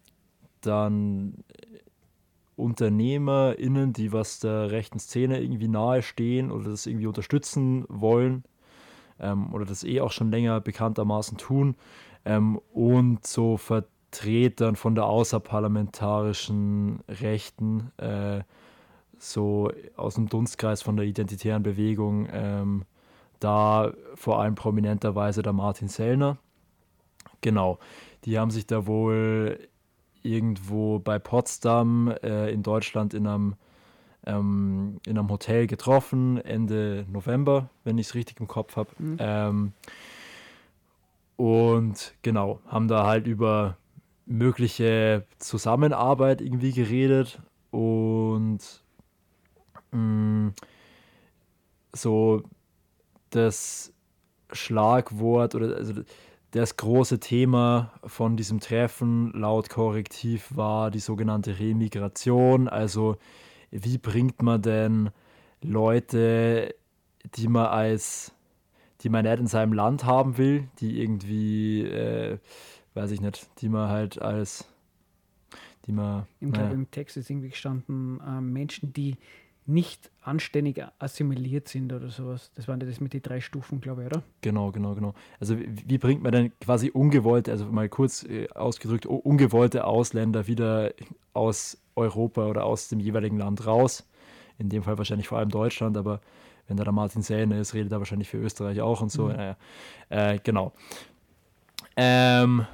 dann 0.62 1.43
UnternehmerInnen, 2.55 3.93
die 3.93 4.12
was 4.12 4.39
der 4.39 4.72
rechten 4.72 5.00
Szene 5.00 5.41
irgendwie 5.41 5.67
nahestehen 5.67 6.51
oder 6.51 6.72
das 6.72 6.88
irgendwie 6.88 7.05
unterstützen 7.05 7.86
wollen 7.88 8.43
ähm, 9.19 9.53
oder 9.53 9.65
das 9.65 9.84
eh 9.84 10.01
auch 10.01 10.12
schon 10.12 10.31
länger 10.31 10.60
bekanntermaßen 10.60 11.38
tun 11.38 11.75
ähm, 12.25 12.60
und 12.74 13.25
so 13.27 13.57
Vertretern 14.17 14.75
von 14.75 14.95
der 14.95 15.05
außerparlamentarischen 15.05 17.01
Rechten, 17.07 17.91
äh, 17.97 18.41
so 19.19 19.71
aus 19.95 20.15
dem 20.15 20.27
Dunstkreis 20.27 20.81
von 20.81 20.97
der 20.97 21.05
identitären 21.05 21.62
Bewegung, 21.62 22.27
ähm, 22.31 22.86
da 23.39 23.93
vor 24.15 24.41
allem 24.41 24.55
prominenterweise 24.55 25.43
der 25.43 25.53
Martin 25.53 25.88
Sellner. 25.88 26.38
Genau, 27.41 27.77
die 28.25 28.39
haben 28.39 28.50
sich 28.50 28.65
da 28.65 28.88
wohl 28.88 29.59
irgendwo 30.24 30.97
bei 31.00 31.19
Potsdam 31.19 32.12
äh, 32.24 32.51
in 32.51 32.63
Deutschland 32.63 33.13
in 33.13 33.27
einem, 33.27 33.53
ähm, 34.25 35.00
in 35.05 35.17
einem 35.17 35.29
Hotel 35.29 35.67
getroffen, 35.67 36.43
Ende 36.43 37.05
November, 37.12 37.69
wenn 37.83 38.00
ich 38.00 38.07
es 38.07 38.15
richtig 38.15 38.39
im 38.39 38.47
Kopf 38.47 38.77
habe. 38.77 38.89
Mhm. 38.97 39.17
Ähm, 39.19 39.74
und 41.38 42.15
genau, 42.24 42.59
haben 42.65 42.88
da 42.88 43.05
halt 43.05 43.27
über 43.27 43.77
mögliche 44.27 45.25
Zusammenarbeit 45.39 46.41
irgendwie 46.41 46.74
geredet 46.74 47.41
und 47.72 48.60
mh, 49.91 49.98
mm, 50.00 50.53
so 51.93 52.43
das 53.29 53.91
Schlagwort 54.51 55.55
oder 55.55 55.75
also 55.75 55.93
das 56.51 56.77
große 56.77 57.19
Thema 57.19 57.91
von 58.05 58.38
diesem 58.38 58.60
Treffen 58.60 59.31
laut 59.34 59.69
Korrektiv 59.69 60.55
war 60.55 60.91
die 60.91 61.00
sogenannte 61.00 61.60
Remigration. 61.60 62.67
Also 62.69 63.17
wie 63.72 63.98
bringt 63.98 64.41
man 64.41 64.62
denn 64.62 65.10
Leute, 65.62 66.74
die 67.36 67.48
man 67.48 67.67
als, 67.67 68.34
die 69.01 69.10
man 69.10 69.25
nicht 69.25 69.39
in 69.39 69.48
seinem 69.48 69.74
Land 69.74 70.05
haben 70.05 70.38
will, 70.38 70.69
die 70.79 71.01
irgendwie, 71.01 71.84
äh, 71.84 72.38
weiß 72.98 73.12
ich 73.12 73.22
nicht, 73.22 73.48
die 73.62 73.70
man 73.70 73.89
halt 73.89 74.22
als, 74.22 74.66
die 75.86 75.92
man. 75.92 76.25
Im, 76.39 76.50
naja. 76.50 76.72
Im 76.72 76.92
Text 76.92 77.16
ist 77.18 77.30
irgendwie 77.30 77.50
gestanden, 77.50 78.20
äh, 78.20 78.42
Menschen, 78.42 78.92
die 78.92 79.16
nicht 79.68 80.10
anständig 80.22 80.82
assimiliert 80.98 81.68
sind 81.68 81.92
oder 81.92 82.10
sowas. 82.10 82.51
Das 82.56 82.70
waren 82.70 82.80
ja 82.80 82.88
das 82.88 83.01
mit 83.01 83.13
den 83.13 83.22
drei 83.22 83.42
Stufen, 83.42 83.82
glaube 83.82 84.01
ich, 84.01 84.08
oder? 84.08 84.24
Genau, 84.42 84.72
genau, 84.72 84.96
genau. 84.96 85.13
Also 85.42 85.60
wie, 85.60 85.68
wie 85.86 85.98
bringt 85.98 86.24
man 86.24 86.32
denn 86.32 86.58
quasi 86.60 86.89
ungewollte, 86.89 87.51
also 87.51 87.66
mal 87.66 87.89
kurz 87.89 88.24
äh, 88.24 88.48
ausgedrückt, 88.50 89.06
ungewollte 89.06 89.86
Ausländer 89.86 90.48
wieder 90.48 90.94
aus 91.34 91.77
Europa 91.96 92.48
oder 92.48 92.63
aus 92.63 92.88
dem 92.88 93.01
jeweiligen 93.01 93.38
Land 93.38 93.68
raus? 93.68 94.08
In 94.58 94.70
dem 94.70 94.84
Fall 94.84 94.98
wahrscheinlich 94.98 95.27
vor 95.27 95.38
allem 95.38 95.50
Deutschland, 95.50 95.98
aber 95.98 96.22
wenn 96.68 96.77
da 96.77 96.86
der 96.86 96.94
Martin 96.94 97.22
Sähne 97.22 97.60
ist, 97.60 97.74
redet 97.74 97.92
er 97.92 98.00
wahrscheinlich 98.00 98.30
für 98.30 98.38
Österreich 98.38 98.82
auch 98.82 99.01
und 99.01 99.12
so. 99.12 99.25
Mhm. 99.25 99.36
Naja, 99.36 99.58
äh, 100.10 100.39
genau. 100.42 100.72
Ähm, 101.98 102.66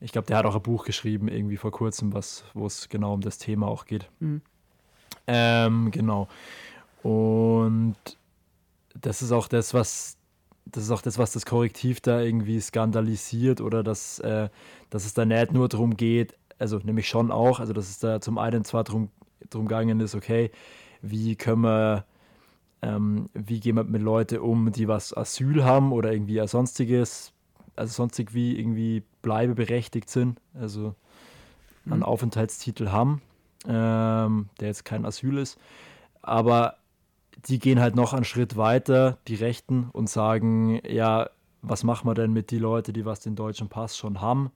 ich 0.00 0.12
glaube, 0.12 0.26
der 0.26 0.36
hat 0.36 0.46
auch 0.46 0.56
ein 0.56 0.62
Buch 0.62 0.84
geschrieben, 0.84 1.28
irgendwie 1.28 1.56
vor 1.56 1.70
kurzem, 1.70 2.12
wo 2.12 2.66
es 2.66 2.88
genau 2.88 3.14
um 3.14 3.20
das 3.20 3.38
Thema 3.38 3.66
auch 3.66 3.86
geht. 3.86 4.08
Mhm. 4.20 4.42
Ähm, 5.26 5.90
genau. 5.90 6.28
Und 7.02 7.96
das 9.00 9.22
ist 9.22 9.32
auch 9.32 9.48
das, 9.48 9.74
was 9.74 10.16
das 10.66 10.82
ist 10.82 10.90
auch 10.90 11.02
das, 11.02 11.16
was 11.16 11.32
das 11.32 11.46
Korrektiv 11.46 12.00
da 12.00 12.20
irgendwie 12.20 12.60
skandalisiert 12.60 13.60
oder 13.60 13.84
dass, 13.84 14.18
äh, 14.18 14.48
dass 14.90 15.06
es 15.06 15.14
da 15.14 15.24
nicht 15.24 15.52
nur 15.52 15.68
darum 15.68 15.96
geht, 15.96 16.34
also 16.58 16.78
nämlich 16.78 17.08
schon 17.08 17.30
auch, 17.30 17.60
also 17.60 17.72
dass 17.72 17.88
es 17.88 17.98
da 18.00 18.20
zum 18.20 18.38
einen 18.38 18.64
zwar 18.64 18.84
darum 18.84 19.10
drum 19.50 19.68
gegangen 19.68 20.00
ist, 20.00 20.14
okay, 20.14 20.50
wie 21.02 21.36
können 21.36 21.62
wir, 21.62 22.04
ähm, 22.82 23.28
wie 23.32 23.60
gehen 23.60 23.76
wir 23.76 23.84
mit 23.84 24.02
Leuten 24.02 24.38
um, 24.38 24.72
die 24.72 24.88
was 24.88 25.16
Asyl 25.16 25.62
haben 25.64 25.92
oder 25.92 26.12
irgendwie 26.12 26.40
als 26.40 26.50
sonstiges, 26.50 27.32
also 27.76 27.92
sonstig 27.92 28.34
wie 28.34 28.58
irgendwie 28.58 29.02
bleibeberechtigt 29.22 30.10
sind, 30.10 30.40
also 30.54 30.94
einen 31.84 31.98
mhm. 31.98 32.04
Aufenthaltstitel 32.04 32.88
haben 32.88 33.22
ähm, 33.68 34.48
der 34.60 34.68
jetzt 34.68 34.84
kein 34.84 35.04
Asyl 35.04 35.38
ist. 35.38 35.58
Aber 36.22 36.76
die 37.46 37.58
gehen 37.58 37.80
halt 37.80 37.94
noch 37.94 38.12
einen 38.12 38.24
Schritt 38.24 38.56
weiter, 38.56 39.18
die 39.28 39.34
Rechten, 39.34 39.88
und 39.92 40.08
sagen, 40.08 40.80
ja, 40.86 41.30
was 41.62 41.84
machen 41.84 42.08
wir 42.08 42.14
denn 42.14 42.32
mit 42.32 42.50
den 42.50 42.60
Leuten, 42.60 42.92
die 42.92 43.04
was 43.04 43.20
den 43.20 43.36
deutschen 43.36 43.68
Pass 43.68 43.96
schon 43.96 44.20
haben, 44.20 44.50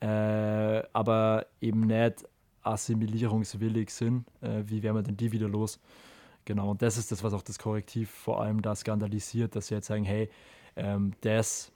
äh, 0.00 0.82
aber 0.92 1.46
eben 1.60 1.80
nicht 1.80 2.24
assimilierungswillig 2.62 3.90
sind, 3.90 4.26
äh, 4.40 4.62
wie 4.66 4.82
werden 4.82 4.96
wir 4.96 5.02
denn 5.02 5.16
die 5.16 5.32
wieder 5.32 5.48
los? 5.48 5.80
Genau, 6.44 6.70
und 6.70 6.82
das 6.82 6.96
ist 6.96 7.10
das, 7.10 7.24
was 7.24 7.32
auch 7.32 7.42
das 7.42 7.58
Korrektiv 7.58 8.10
vor 8.10 8.40
allem 8.40 8.62
da 8.62 8.74
skandalisiert, 8.74 9.56
dass 9.56 9.68
sie 9.68 9.74
jetzt 9.74 9.86
sagen, 9.86 10.04
hey, 10.04 10.30
ähm, 10.76 11.12
das, 11.22 11.72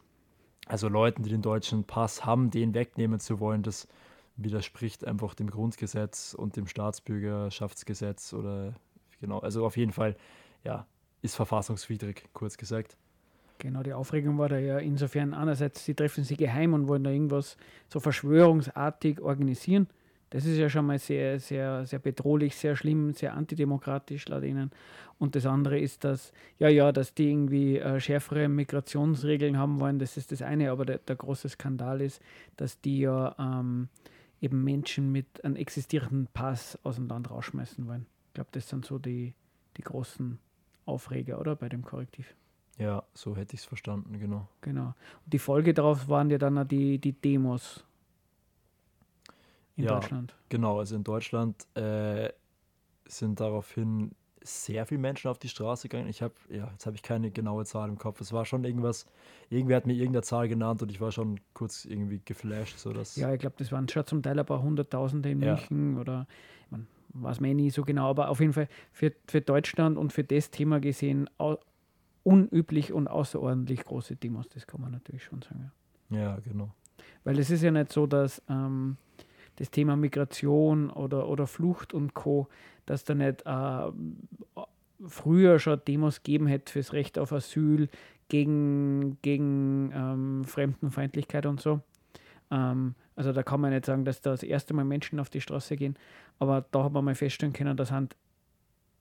also 0.71 0.89
Leuten, 0.89 1.25
die 1.25 1.31
den 1.31 1.43
deutschen 1.43 1.85
Pass 1.85 2.25
haben, 2.25 2.51
den 2.51 2.75
wegnehmen 2.75 3.19
zu 3.19 3.41
wollen, 3.41 3.63
das 3.63 3.89
widerspricht 4.37 5.05
einfach 5.05 5.35
dem 5.35 5.51
Grundgesetz 5.51 6.33
und 6.33 6.57
dem 6.57 6.67
Staatsbürgerschaftsgesetz 6.67 8.33
oder 8.33 8.75
genau, 9.21 9.41
also 9.41 9.67
auf 9.67 9.77
jeden 9.77 9.93
Fall, 9.93 10.17
ja, 10.63 10.87
ist 11.23 11.35
verfassungswidrig, 11.35 12.29
kurz 12.33 12.57
gesagt. 12.57 12.97
Genau, 13.59 13.83
die 13.83 13.93
Aufregung 13.93 14.39
war 14.39 14.49
da 14.49 14.59
ja 14.59 14.79
insofern 14.79 15.35
einerseits, 15.35 15.85
sie 15.85 15.95
treffen 15.95 16.23
sich 16.25 16.39
geheim 16.39 16.73
und 16.73 16.87
wollen 16.87 17.05
da 17.05 17.11
irgendwas 17.11 17.57
so 17.89 17.99
verschwörungsartig 18.01 19.21
organisieren. 19.21 19.89
Das 20.31 20.45
ist 20.45 20.57
ja 20.57 20.71
schon 20.71 20.87
mal 20.87 20.99
sehr, 20.99 21.41
sehr, 21.41 21.85
sehr 21.87 21.99
bedrohlich, 21.99 22.55
sehr 22.57 22.77
schlimm, 22.77 23.13
sehr 23.13 23.35
antidemokratisch 23.35 24.29
laut 24.29 24.45
ihnen. 24.45 24.71
Und 25.19 25.35
das 25.35 25.45
andere 25.45 25.79
ist, 25.79 26.05
dass, 26.05 26.33
ja, 26.59 26.69
ja, 26.69 26.93
dass 26.93 27.15
die 27.15 27.31
irgendwie 27.31 27.79
äh, 27.79 28.01
schärfere 28.01 28.49
Migrationsregeln 28.49 29.59
haben 29.59 29.81
wollen, 29.81 29.99
das 29.99 30.17
ist 30.17 30.33
das 30.33 30.41
eine, 30.41 30.71
aber 30.71 30.87
der, 30.87 30.99
der 30.99 31.17
große 31.17 31.49
Skandal 31.49 32.01
ist, 32.01 32.23
dass 32.57 32.81
die 32.81 33.01
ja 33.01 33.35
ähm, 33.39 33.89
eben 34.41 34.65
Menschen 34.65 35.13
mit 35.13 35.45
einem 35.45 35.57
existierenden 35.57 36.29
Pass 36.33 36.79
aus 36.85 36.95
dem 36.95 37.09
Land 37.09 37.31
rausschmeißen 37.31 37.87
wollen. 37.87 38.07
Ich 38.29 38.35
glaube, 38.35 38.51
das 38.53 38.69
sind 38.69 38.87
so 38.87 38.99
die, 38.99 39.35
die 39.77 39.83
großen 39.83 40.39
Aufreger, 40.87 41.41
oder? 41.41 41.57
Bei 41.57 41.69
dem 41.69 41.83
Korrektiv. 41.83 42.35
Ja, 42.79 43.03
so 43.13 43.37
hätte 43.37 43.55
ich 43.55 43.61
es 43.61 43.67
verstanden, 43.67 44.19
genau. 44.19 44.49
Genau. 44.63 44.95
Und 45.25 45.33
die 45.33 45.39
Folge 45.39 45.75
darauf 45.75 46.09
waren 46.09 46.31
ja 46.31 46.39
dann 46.39 46.57
auch 46.57 46.65
die, 46.65 46.99
die 46.99 47.13
Demos 47.13 47.85
in 49.81 49.87
ja, 49.89 49.95
Deutschland. 49.95 50.35
Genau, 50.49 50.79
also 50.79 50.97
in 50.97 51.05
Deutschland 51.05 51.67
äh, 51.77 52.31
sind 53.07 53.41
daraufhin 53.41 54.13
sehr 54.43 54.87
viele 54.87 55.01
Menschen 55.01 55.31
auf 55.31 55.39
die 55.39 55.49
Straße 55.49 55.89
gegangen. 55.89 56.09
Ich 56.09 56.23
habe, 56.23 56.35
ja, 56.49 56.69
jetzt 56.73 56.87
habe 56.87 56.97
ich 56.97 57.03
keine 57.03 57.31
genaue 57.31 57.65
Zahl 57.65 57.89
im 57.89 57.99
Kopf. 57.99 58.21
Es 58.21 58.33
war 58.33 58.47
schon 58.47 58.65
irgendwas, 58.65 59.07
irgendwer 59.51 59.77
hat 59.77 59.87
mir 59.87 59.93
irgendeine 59.93 60.23
Zahl 60.23 60.49
genannt 60.49 60.83
und 60.83 60.91
ich 60.91 61.01
war 61.01 61.13
schon 61.13 61.41
kurz 61.53 61.85
irgendwie 61.85 62.21
geflasht. 62.25 62.79
So 62.79 62.93
dass 62.93 63.17
ja, 63.17 63.33
ich 63.33 63.41
glaube, 63.41 63.57
das 63.59 63.71
waren 63.71 63.89
schon 63.89 64.07
zum 64.07 64.23
Teil 64.23 64.39
ein 64.39 64.47
paar 64.47 64.63
Hunderttausende 64.63 65.31
in 65.31 65.43
ja. 65.43 65.55
München 65.55 65.99
oder 65.99 66.27
man 66.71 66.87
weiß 67.13 67.41
mir 67.41 67.55
nie 67.55 67.71
so 67.71 67.83
genau, 67.83 68.09
aber 68.11 68.29
auf 68.29 68.41
jeden 68.41 68.53
Fall 68.53 68.69
für, 68.93 69.13
für 69.27 69.41
Deutschland 69.41 69.99
und 69.99 70.13
für 70.13 70.25
das 70.25 70.51
Thema 70.51 70.81
gesehen 70.81 71.29
unüblich 72.23 72.93
und 72.93 73.09
außerordentlich 73.09 73.85
große 73.85 74.17
Demos, 74.17 74.49
das 74.49 74.67
kann 74.67 74.81
man 74.81 74.93
natürlich 74.93 75.25
schon 75.25 75.43
sagen. 75.43 75.73
Ja, 76.11 76.19
ja 76.19 76.39
genau. 76.45 76.71
Weil 77.25 77.39
es 77.39 77.51
ist 77.51 77.63
ja 77.63 77.71
nicht 77.71 77.93
so, 77.93 78.07
dass 78.07 78.43
ähm, 78.49 78.97
das 79.61 79.71
Thema 79.71 79.95
Migration 79.95 80.89
oder, 80.89 81.29
oder 81.29 81.47
Flucht 81.47 81.93
und 81.93 82.15
Co., 82.15 82.49
dass 82.87 83.05
da 83.05 83.15
nicht 83.15 83.45
äh, 83.45 83.91
früher 85.07 85.59
schon 85.59 85.81
Demos 85.87 86.23
geben 86.23 86.47
hätte 86.47 86.73
fürs 86.73 86.95
Recht 86.95 87.19
auf 87.19 87.31
Asyl, 87.31 87.89
gegen, 88.29 89.19
gegen 89.21 89.93
ähm, 89.95 90.45
Fremdenfeindlichkeit 90.45 91.45
und 91.45 91.61
so. 91.61 91.83
Ähm, 92.51 92.95
also 93.17 93.33
da 93.33 93.43
kann 93.43 93.61
man 93.61 93.73
nicht 93.73 93.85
sagen, 93.85 94.07
dass 94.07 94.23
da 94.23 94.31
das 94.31 94.43
erste 94.43 94.73
Mal 94.73 94.87
Menschen 94.87 95.21
auf 95.21 95.29
die 95.29 95.43
Straße 95.43 95.77
gehen, 95.77 95.97
aber 96.39 96.65
da 96.71 96.85
hat 96.85 96.93
man 96.93 97.05
mal 97.05 97.15
feststellen 97.15 97.53
können, 97.53 97.77
da 97.77 97.85
sind 97.85 98.17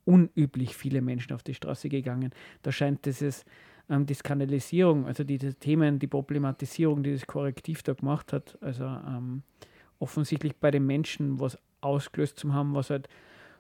unüblich 0.04 0.76
viele 0.76 1.02
Menschen 1.02 1.34
auf 1.34 1.44
die 1.44 1.54
Straße 1.54 1.88
gegangen. 1.88 2.32
Da 2.64 2.72
scheint 2.72 3.06
dieses 3.06 3.46
ähm, 3.90 4.06
die 4.06 4.14
Skandalisierung, 4.14 5.06
also 5.06 5.24
diese 5.24 5.54
Themen, 5.54 6.00
die 6.00 6.08
Problematisierung, 6.08 7.02
die 7.04 7.14
das 7.14 7.26
Korrektiv 7.26 7.84
da 7.84 7.94
gemacht 7.94 8.34
hat, 8.34 8.58
also 8.60 8.84
ähm, 8.84 9.44
offensichtlich 10.00 10.56
bei 10.56 10.72
den 10.72 10.86
Menschen 10.86 11.40
was 11.40 11.58
ausgelöst 11.82 12.40
zu 12.40 12.54
haben, 12.54 12.74
was 12.74 12.90
halt 12.90 13.08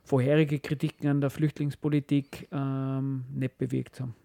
vorherige 0.03 0.59
Kritiken 0.59 1.07
an 1.07 1.21
der 1.21 1.29
Flüchtlingspolitik 1.29 2.47
ähm, 2.51 3.25
nicht 3.31 3.57
bewegt 3.57 3.99
haben. 3.99 4.15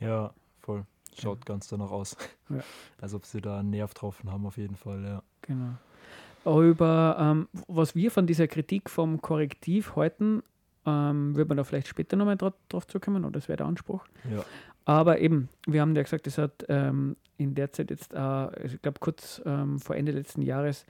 Ja, 0.00 0.32
voll. 0.60 0.84
Schaut 1.18 1.38
ja. 1.40 1.44
ganz 1.44 1.68
danach 1.68 1.90
aus. 1.90 2.16
Ja. 2.48 2.62
Als 3.00 3.12
ob 3.12 3.26
sie 3.26 3.40
da 3.40 3.58
einen 3.58 3.70
Nerv 3.70 3.92
getroffen 3.92 4.30
haben, 4.30 4.46
auf 4.46 4.56
jeden 4.56 4.76
Fall, 4.76 5.02
ja. 5.02 5.22
Genau. 5.42 6.62
Über 6.62 7.16
ähm, 7.18 7.48
was 7.66 7.96
wir 7.96 8.12
von 8.12 8.28
dieser 8.28 8.46
Kritik 8.46 8.88
vom 8.88 9.20
Korrektiv 9.20 9.96
halten, 9.96 10.44
ähm, 10.86 11.34
wird 11.34 11.48
man 11.48 11.56
da 11.56 11.64
vielleicht 11.64 11.88
später 11.88 12.16
nochmal 12.16 12.36
drauf, 12.36 12.52
drauf 12.68 12.86
zukommen, 12.86 13.24
oder 13.24 13.32
das 13.32 13.48
wäre 13.48 13.56
der 13.56 13.66
Anspruch. 13.66 14.06
Ja. 14.30 14.44
Aber 14.84 15.18
eben, 15.18 15.48
wir 15.66 15.80
haben 15.80 15.96
ja 15.96 16.02
gesagt, 16.02 16.28
es 16.28 16.38
hat 16.38 16.64
ähm, 16.68 17.16
in 17.36 17.56
der 17.56 17.72
Zeit 17.72 17.90
jetzt, 17.90 18.14
äh, 18.14 18.64
ich 18.64 18.80
glaube 18.80 19.00
kurz 19.00 19.42
ähm, 19.44 19.80
vor 19.80 19.96
Ende 19.96 20.12
letzten 20.12 20.42
Jahres, 20.42 20.86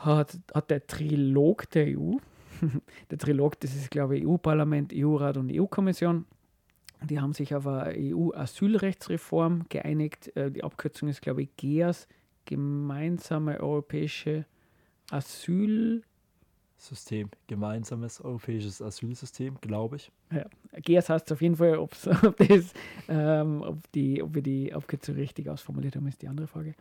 hat, 0.00 0.38
hat 0.54 0.70
der 0.70 0.86
Trilog 0.86 1.70
der 1.70 1.98
EU, 1.98 2.16
der 3.10 3.18
Trilog, 3.18 3.58
das 3.60 3.74
ist, 3.74 3.90
glaube 3.90 4.18
ich, 4.18 4.26
EU-Parlament, 4.26 4.92
EU-Rat 4.94 5.36
und 5.36 5.50
EU-Kommission, 5.52 6.26
die 7.02 7.20
haben 7.20 7.32
sich 7.32 7.54
auf 7.54 7.66
eine 7.66 7.94
EU-Asylrechtsreform 7.96 9.66
geeinigt. 9.68 10.34
Äh, 10.36 10.50
die 10.50 10.64
Abkürzung 10.64 11.08
ist, 11.08 11.22
glaube 11.22 11.42
ich, 11.42 11.56
GEAS, 11.56 12.06
gemeinsame 12.44 13.60
europäische 13.60 14.44
Asyl. 15.10 16.02
System, 16.80 17.28
gemeinsames 17.46 18.20
europäisches 18.22 18.80
Asylsystem, 18.80 19.60
glaube 19.60 19.96
ich. 19.96 20.10
Ja, 20.32 20.46
GEAS 20.80 21.10
heißt 21.10 21.30
auf 21.30 21.42
jeden 21.42 21.56
Fall, 21.56 21.76
ob, 21.78 21.94
das, 22.38 22.72
ähm, 23.08 23.62
ob, 23.62 23.92
die, 23.92 24.22
ob 24.22 24.34
wir 24.34 24.42
die 24.42 24.72
Abkürzung 24.72 25.14
richtig 25.16 25.48
ausformuliert 25.48 25.96
haben, 25.96 26.06
ist 26.06 26.22
die 26.22 26.28
andere 26.28 26.46
Frage. 26.46 26.74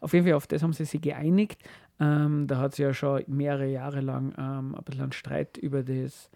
Auf 0.00 0.12
jeden 0.12 0.26
Fall, 0.26 0.34
auf 0.34 0.48
das 0.48 0.62
haben 0.62 0.72
sie 0.72 0.84
sich 0.84 1.00
geeinigt. 1.00 1.62
Ähm, 2.00 2.48
da 2.48 2.58
hat 2.58 2.72
es 2.72 2.78
ja 2.78 2.92
schon 2.92 3.22
mehrere 3.28 3.68
Jahre 3.68 4.00
lang 4.00 4.34
ähm, 4.36 4.74
ein 4.74 4.84
bisschen 4.84 5.12
Streit 5.12 5.56
über 5.56 5.84
das, 5.84 6.30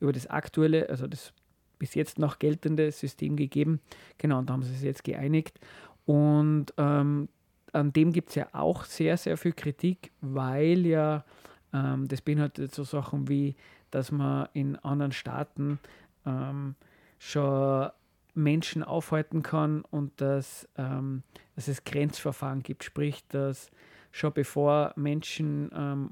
über 0.00 0.12
das 0.12 0.26
aktuelle, 0.26 0.88
also 0.88 1.06
das 1.06 1.32
bis 1.78 1.94
jetzt 1.94 2.18
noch 2.18 2.40
geltende 2.40 2.90
System 2.90 3.36
gegeben. 3.36 3.80
Genau, 4.18 4.38
und 4.38 4.50
da 4.50 4.54
haben 4.54 4.62
sie 4.62 4.72
sich 4.72 4.82
jetzt 4.82 5.04
geeinigt. 5.04 5.60
Und 6.06 6.74
ähm, 6.76 7.28
an 7.72 7.92
dem 7.92 8.12
gibt 8.12 8.30
es 8.30 8.34
ja 8.34 8.48
auch 8.52 8.84
sehr, 8.84 9.16
sehr 9.16 9.36
viel 9.36 9.52
Kritik, 9.52 10.10
weil 10.20 10.86
ja 10.86 11.24
ähm, 11.74 12.08
das 12.08 12.20
beinhaltet 12.22 12.74
so 12.74 12.84
Sachen 12.84 13.28
wie, 13.28 13.56
dass 13.90 14.10
man 14.10 14.48
in 14.54 14.76
anderen 14.76 15.12
Staaten 15.12 15.78
ähm, 16.24 16.76
schon 17.18 17.90
Menschen 18.34 18.82
aufhalten 18.82 19.42
kann 19.42 19.82
und 19.82 20.20
dass, 20.20 20.68
ähm, 20.76 21.22
dass 21.54 21.68
es 21.68 21.84
Grenzverfahren 21.84 22.62
gibt, 22.62 22.84
sprich, 22.84 23.24
dass 23.28 23.70
schon 24.10 24.32
bevor 24.32 24.92
Menschen 24.96 25.70
ähm, 25.74 26.10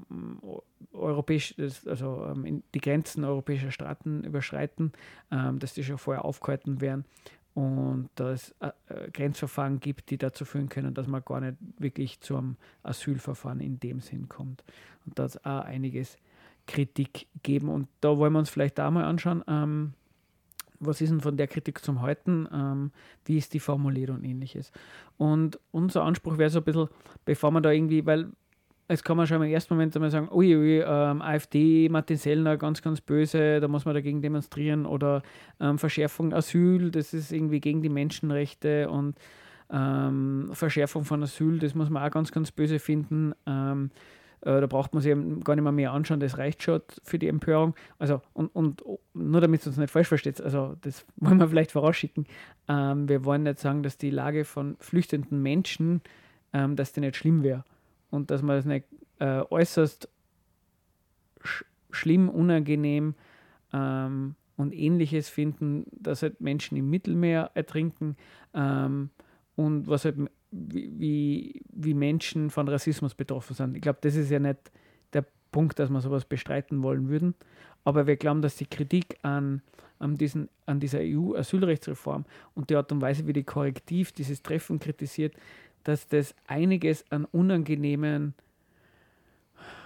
europäisch, 0.91 1.55
also 1.85 2.25
ähm, 2.25 2.63
die 2.73 2.81
Grenzen 2.81 3.23
europäischer 3.23 3.71
Staaten 3.71 4.23
überschreiten, 4.23 4.91
ähm, 5.31 5.59
dass 5.59 5.73
die 5.73 5.83
schon 5.83 5.97
vorher 5.97 6.25
aufgehalten 6.25 6.81
werden 6.81 7.05
und 7.53 8.09
dass 8.15 8.31
es 8.31 8.55
äh, 8.59 8.71
äh, 8.87 9.11
Grenzverfahren 9.11 9.79
gibt, 9.79 10.09
die 10.09 10.17
dazu 10.17 10.43
führen 10.43 10.69
können, 10.69 10.93
dass 10.93 11.07
man 11.07 11.23
gar 11.23 11.39
nicht 11.39 11.57
wirklich 11.77 12.19
zum 12.19 12.57
Asylverfahren 12.81 13.59
in 13.59 13.79
dem 13.79 13.99
Sinn 13.99 14.27
kommt. 14.27 14.63
Und 15.05 15.19
da 15.19 15.25
ist 15.25 15.45
auch 15.45 15.65
einiges 15.65 16.17
Kritik 16.65 17.27
geben. 17.43 17.69
Und 17.69 17.87
da 18.01 18.17
wollen 18.17 18.33
wir 18.33 18.39
uns 18.39 18.49
vielleicht 18.49 18.79
auch 18.79 18.89
mal 18.89 19.03
anschauen, 19.03 19.43
ähm, 19.47 19.93
was 20.79 20.99
ist 21.01 21.11
denn 21.11 21.21
von 21.21 21.37
der 21.37 21.47
Kritik 21.47 21.83
zum 21.83 22.01
Halten, 22.01 22.47
ähm, 22.51 22.91
wie 23.25 23.37
ist 23.37 23.53
die 23.53 23.59
Formulierung 23.59 24.17
und 24.17 24.23
ähnliches. 24.23 24.71
Und 25.17 25.59
unser 25.71 26.03
Anspruch 26.03 26.37
wäre 26.37 26.49
so 26.49 26.59
ein 26.59 26.65
bisschen, 26.65 26.89
bevor 27.25 27.51
man 27.51 27.63
da 27.63 27.71
irgendwie, 27.71 28.05
weil 28.05 28.31
Jetzt 28.93 29.03
kann 29.03 29.17
man 29.17 29.25
schon 29.25 29.41
im 29.41 29.49
ersten 29.49 29.73
Moment 29.73 29.95
einmal 29.95 30.11
sagen, 30.11 30.29
ui, 30.31 30.53
ähm, 30.53 31.23
AfD, 31.23 31.89
Martin 31.89 32.15
Sellner, 32.15 32.57
ganz, 32.57 32.83
ganz 32.83 33.01
böse, 33.01 33.59
da 33.59 33.67
muss 33.67 33.85
man 33.85 33.95
dagegen 33.95 34.21
demonstrieren 34.21 34.85
oder 34.85 35.23
ähm, 35.59 35.79
Verschärfung 35.79 36.31
Asyl, 36.31 36.91
das 36.91 37.11
ist 37.11 37.31
irgendwie 37.31 37.59
gegen 37.59 37.81
die 37.81 37.89
Menschenrechte 37.89 38.91
und 38.91 39.15
ähm, 39.71 40.51
Verschärfung 40.53 41.05
von 41.05 41.23
Asyl, 41.23 41.57
das 41.57 41.73
muss 41.73 41.89
man 41.89 42.03
auch 42.03 42.11
ganz, 42.11 42.31
ganz 42.31 42.51
böse 42.51 42.77
finden. 42.77 43.33
Ähm, 43.47 43.89
äh, 44.41 44.61
da 44.61 44.67
braucht 44.67 44.93
man 44.93 45.01
sich 45.01 45.11
gar 45.43 45.55
nicht 45.55 45.63
mehr, 45.63 45.71
mehr 45.71 45.91
anschauen, 45.91 46.19
das 46.19 46.37
reicht 46.37 46.61
schon 46.61 46.81
für 47.01 47.17
die 47.17 47.29
Empörung. 47.29 47.73
Also, 47.97 48.21
und, 48.33 48.55
und 48.55 48.83
nur 49.15 49.41
damit 49.41 49.61
es 49.61 49.65
uns 49.65 49.77
nicht 49.77 49.89
falsch 49.89 50.09
versteht, 50.09 50.39
also 50.39 50.75
das 50.81 51.03
wollen 51.15 51.39
wir 51.39 51.47
vielleicht 51.47 51.71
vorausschicken. 51.71 52.27
Ähm, 52.67 53.09
wir 53.09 53.25
wollen 53.25 53.41
nicht 53.41 53.57
sagen, 53.57 53.81
dass 53.81 53.97
die 53.97 54.11
Lage 54.11 54.45
von 54.45 54.75
flüchtenden 54.77 55.41
Menschen, 55.41 56.01
ähm, 56.53 56.75
dass 56.75 56.93
die 56.93 56.99
nicht 56.99 57.15
schlimm 57.15 57.41
wäre 57.41 57.63
und 58.13 58.29
dass 58.29 58.43
man 58.43 58.57
es 58.57 58.65
nicht 58.65 58.85
äh, 59.19 59.41
äußerst 59.49 60.07
sch 61.43 61.65
schlimm, 61.89 62.29
unangenehm 62.29 63.15
ähm, 63.73 64.35
und 64.55 64.73
ähnliches 64.73 65.29
finden, 65.29 65.85
dass 65.91 66.21
halt 66.21 66.39
Menschen 66.39 66.77
im 66.77 66.89
Mittelmeer 66.89 67.51
ertrinken 67.55 68.15
ähm, 68.53 69.09
und 69.55 69.87
was 69.87 70.05
halt 70.05 70.15
wie, 70.51 71.61
wie 71.71 71.93
Menschen 71.95 72.51
von 72.51 72.67
Rassismus 72.67 73.15
betroffen 73.15 73.55
sind. 73.55 73.75
Ich 73.75 73.81
glaube, 73.81 73.99
das 74.01 74.15
ist 74.15 74.29
ja 74.29 74.39
nicht 74.39 74.71
der 75.13 75.25
Punkt, 75.51 75.79
dass 75.79 75.89
wir 75.89 76.01
sowas 76.01 76.25
bestreiten 76.25 76.83
wollen 76.83 77.09
würden. 77.09 77.33
Aber 77.83 78.05
wir 78.05 78.15
glauben, 78.15 78.43
dass 78.43 78.55
die 78.55 78.67
Kritik 78.67 79.17
an, 79.23 79.61
an, 79.97 80.17
diesen, 80.17 80.49
an 80.67 80.79
dieser 80.79 80.99
EU-Asylrechtsreform 81.01 82.25
und 82.53 82.69
die 82.69 82.75
Art 82.75 82.91
und 82.91 83.01
Weise, 83.01 83.25
wie 83.27 83.33
die 83.33 83.43
korrektiv 83.43 84.11
dieses 84.11 84.43
Treffen 84.43 84.79
kritisiert, 84.79 85.33
dass 85.83 86.07
das 86.07 86.35
einiges 86.47 87.09
an 87.11 87.25
unangenehmen 87.25 88.33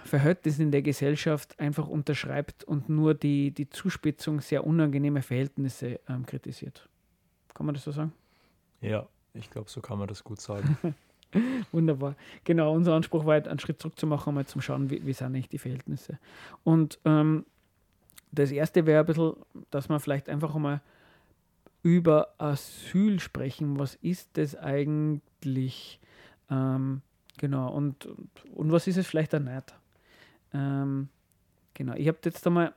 Verhältnissen 0.04 0.62
in 0.62 0.70
der 0.70 0.82
Gesellschaft 0.82 1.58
einfach 1.60 1.86
unterschreibt 1.86 2.64
und 2.64 2.88
nur 2.88 3.14
die, 3.14 3.50
die 3.50 3.68
Zuspitzung 3.68 4.40
sehr 4.40 4.66
unangenehmer 4.66 5.22
Verhältnisse 5.22 6.00
ähm, 6.08 6.24
kritisiert. 6.26 6.88
Kann 7.54 7.66
man 7.66 7.74
das 7.74 7.84
so 7.84 7.92
sagen? 7.92 8.12
Ja, 8.80 9.06
ich 9.34 9.50
glaube, 9.50 9.68
so 9.70 9.80
kann 9.80 9.98
man 9.98 10.08
das 10.08 10.24
gut 10.24 10.40
sagen. 10.40 10.78
Wunderbar. 11.72 12.16
Genau, 12.44 12.72
unser 12.72 12.94
Anspruch 12.94 13.26
war, 13.26 13.34
einen 13.34 13.58
Schritt 13.58 13.80
zurück 13.80 13.98
zu 13.98 14.06
machen, 14.06 14.34
mal 14.34 14.46
zum 14.46 14.62
Schauen, 14.62 14.90
wie, 14.90 15.04
wie 15.04 15.12
sind 15.12 15.26
eigentlich 15.26 15.48
die 15.48 15.58
Verhältnisse. 15.58 16.18
Und 16.64 16.98
ähm, 17.04 17.44
das 18.32 18.50
erste 18.50 18.86
wäre 18.86 19.00
ein 19.00 19.06
bisschen, 19.06 19.34
dass 19.70 19.88
man 19.88 20.00
vielleicht 20.00 20.28
einfach 20.28 20.54
einmal 20.54 20.80
über 21.82 22.34
Asyl 22.38 23.20
sprechen. 23.20 23.78
Was 23.78 23.94
ist 23.96 24.30
das 24.34 24.56
eigentlich? 24.56 26.00
Ähm, 26.50 27.02
genau, 27.38 27.72
und, 27.72 28.08
und 28.54 28.72
was 28.72 28.86
ist 28.86 28.96
es 28.96 29.06
vielleicht 29.06 29.34
auch 29.34 29.40
nicht? 29.40 29.74
Ähm, 30.52 31.08
genau, 31.74 31.94
ich 31.94 32.08
habe 32.08 32.18
jetzt 32.24 32.46
einmal 32.46 32.74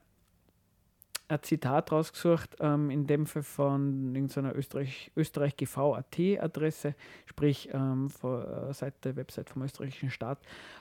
ein 1.32 1.44
Zitat 1.44 1.92
rausgesucht, 1.92 2.58
ähm, 2.60 2.90
in 2.90 3.08
dem 3.08 3.26
Fall 3.26 3.44
von 3.44 4.14
irgendeiner 4.14 4.56
Österreich, 4.56 5.12
Österreich 5.16 5.56
GV.at-Adresse, 5.56 6.94
sprich 7.26 7.70
ähm, 7.74 8.10
von, 8.10 8.44
äh, 8.44 8.74
Seite, 8.74 8.98
der 9.04 9.16
Website 9.16 9.50
vom 9.50 9.64
österreichischen 9.64 10.12
Staat, 10.12 10.40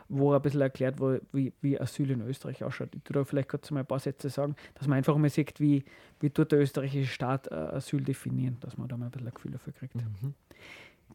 wo 0.08 0.32
er 0.32 0.36
ein 0.36 0.42
bisschen 0.42 0.60
erklärt, 0.60 0.98
wo, 0.98 1.18
wie, 1.32 1.52
wie 1.60 1.80
Asyl 1.80 2.10
in 2.10 2.20
Österreich 2.22 2.64
ausschaut. 2.64 2.94
Ich 2.94 3.02
tue 3.02 3.14
da 3.14 3.24
vielleicht 3.24 3.48
kurz 3.48 3.70
mal 3.70 3.80
ein 3.80 3.86
paar 3.86 4.00
Sätze 4.00 4.28
sagen, 4.28 4.56
dass 4.74 4.88
man 4.88 4.98
einfach 4.98 5.16
mal 5.16 5.30
sieht, 5.30 5.60
wie, 5.60 5.84
wie 6.18 6.30
tut 6.30 6.50
der 6.50 6.60
österreichische 6.60 7.12
Staat 7.12 7.46
äh, 7.48 7.54
Asyl 7.54 8.02
definieren, 8.02 8.56
dass 8.60 8.76
man 8.76 8.88
da 8.88 8.96
mal 8.96 9.06
ein 9.06 9.10
bisschen 9.12 9.28
ein 9.28 9.34
Gefühl 9.34 9.52
dafür 9.52 9.72
kriegt. 9.72 9.94
Mhm. 9.94 10.34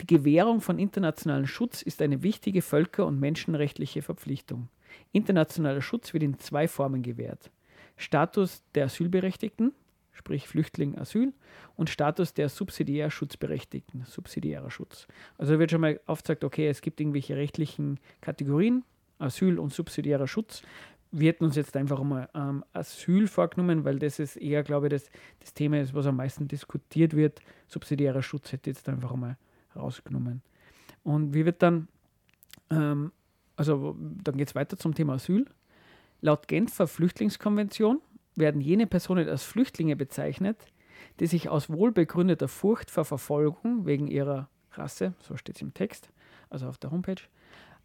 Die 0.02 0.08
Gewährung 0.08 0.62
von 0.62 0.80
internationalem 0.80 1.48
Schutz 1.48 1.82
ist 1.82 2.02
eine 2.02 2.24
wichtige 2.24 2.62
völker- 2.62 3.06
und 3.06 3.20
menschenrechtliche 3.20 4.02
Verpflichtung. 4.02 4.70
Internationaler 5.12 5.82
Schutz 5.82 6.14
wird 6.14 6.24
in 6.24 6.40
zwei 6.40 6.68
Formen 6.68 7.02
gewährt. 7.02 7.50
Status 7.98 8.64
der 8.74 8.86
Asylberechtigten, 8.86 9.74
sprich 10.12 10.48
Flüchtling, 10.48 10.98
Asyl, 10.98 11.34
und 11.76 11.90
Status 11.90 12.34
der 12.34 12.50
subsidiär 12.50 13.12
Schutzberechtigten, 13.12 14.06
subsidiärer 14.06 14.72
Schutz. 14.72 15.08
Also 15.38 15.60
wird 15.60 15.72
schon 15.72 15.82
mal 15.82 16.00
aufgezeigt, 16.06 16.44
okay, 16.44 16.68
es 16.68 16.82
gibt 16.82 17.00
irgendwelche 17.00 17.36
rechtlichen 17.36 18.00
Kategorien, 18.22 18.84
Asyl 19.20 19.60
und 19.60 19.74
subsidiärer 19.74 20.28
Schutz. 20.28 20.62
Wir 21.12 21.30
hätten 21.30 21.46
uns 21.46 21.56
jetzt 21.56 21.78
einfach 21.78 22.02
mal 22.04 22.30
ähm, 22.34 22.64
Asyl 22.74 23.28
vorgenommen, 23.28 23.86
weil 23.86 24.00
das 24.00 24.20
ist 24.20 24.36
eher, 24.36 24.64
glaube 24.64 24.88
ich, 24.88 24.92
das, 24.92 25.10
das 25.40 25.54
Thema 25.54 25.80
ist, 25.80 25.94
was 25.94 26.08
am 26.08 26.18
meisten 26.18 26.48
diskutiert 26.48 27.16
wird. 27.16 27.40
Subsidiärer 27.68 28.22
Schutz 28.22 28.52
hätte 28.52 28.70
jetzt 28.70 28.90
einfach 28.90 29.16
mal 29.16 29.38
rausgenommen. 29.76 30.42
Und 31.04 31.34
wie 31.34 31.46
wird 31.46 31.62
dann, 31.62 31.88
ähm, 32.70 33.12
also 33.56 33.96
dann 34.00 34.38
geht 34.38 34.50
es 34.50 34.56
weiter 34.56 34.78
zum 34.78 34.94
Thema 34.94 35.14
Asyl. 35.14 35.46
Laut 36.26 36.48
Genfer 36.48 36.88
Flüchtlingskonvention 36.88 38.02
werden 38.36 38.60
jene 38.60 38.88
Personen 38.88 39.30
als 39.30 39.44
Flüchtlinge 39.44 39.96
bezeichnet, 39.96 40.58
die 41.20 41.28
sich 41.28 41.50
aus 41.50 41.70
wohlbegründeter 41.70 42.48
Furcht 42.48 42.90
vor 42.90 43.06
Verfolgung 43.06 43.86
wegen 43.86 44.08
ihrer 44.08 44.50
Rasse, 44.72 45.14
so 45.20 45.38
steht 45.38 45.58
es 45.58 45.62
im 45.62 45.76
Text, 45.76 46.10
also 46.50 46.68
auf 46.68 46.80
der 46.80 46.90
Homepage, 46.90 47.22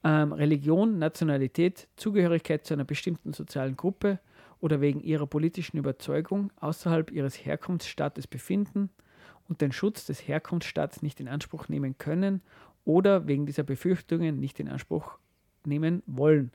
ähm, 0.04 0.32
Religion, 0.32 0.98
Nationalität, 0.98 1.86
Zugehörigkeit 1.96 2.64
zu 2.64 2.72
einer 2.72 2.86
bestimmten 2.86 3.34
sozialen 3.34 3.76
Gruppe 3.76 4.20
oder 4.60 4.80
wegen 4.80 5.00
ihrer 5.02 5.26
politischen 5.26 5.76
Überzeugung 5.76 6.50
außerhalb 6.60 7.10
ihres 7.10 7.44
Herkunftsstaates 7.44 8.26
befinden 8.26 8.88
und 9.50 9.60
den 9.60 9.70
Schutz 9.70 10.06
des 10.06 10.26
Herkunftsstaats 10.26 11.02
nicht 11.02 11.20
in 11.20 11.28
Anspruch 11.28 11.68
nehmen 11.68 11.98
können 11.98 12.40
oder 12.86 13.26
wegen 13.26 13.44
dieser 13.44 13.64
Befürchtungen 13.64 14.40
nicht 14.40 14.58
in 14.60 14.70
Anspruch 14.70 15.18
nehmen 15.66 16.02
wollen. 16.06 16.52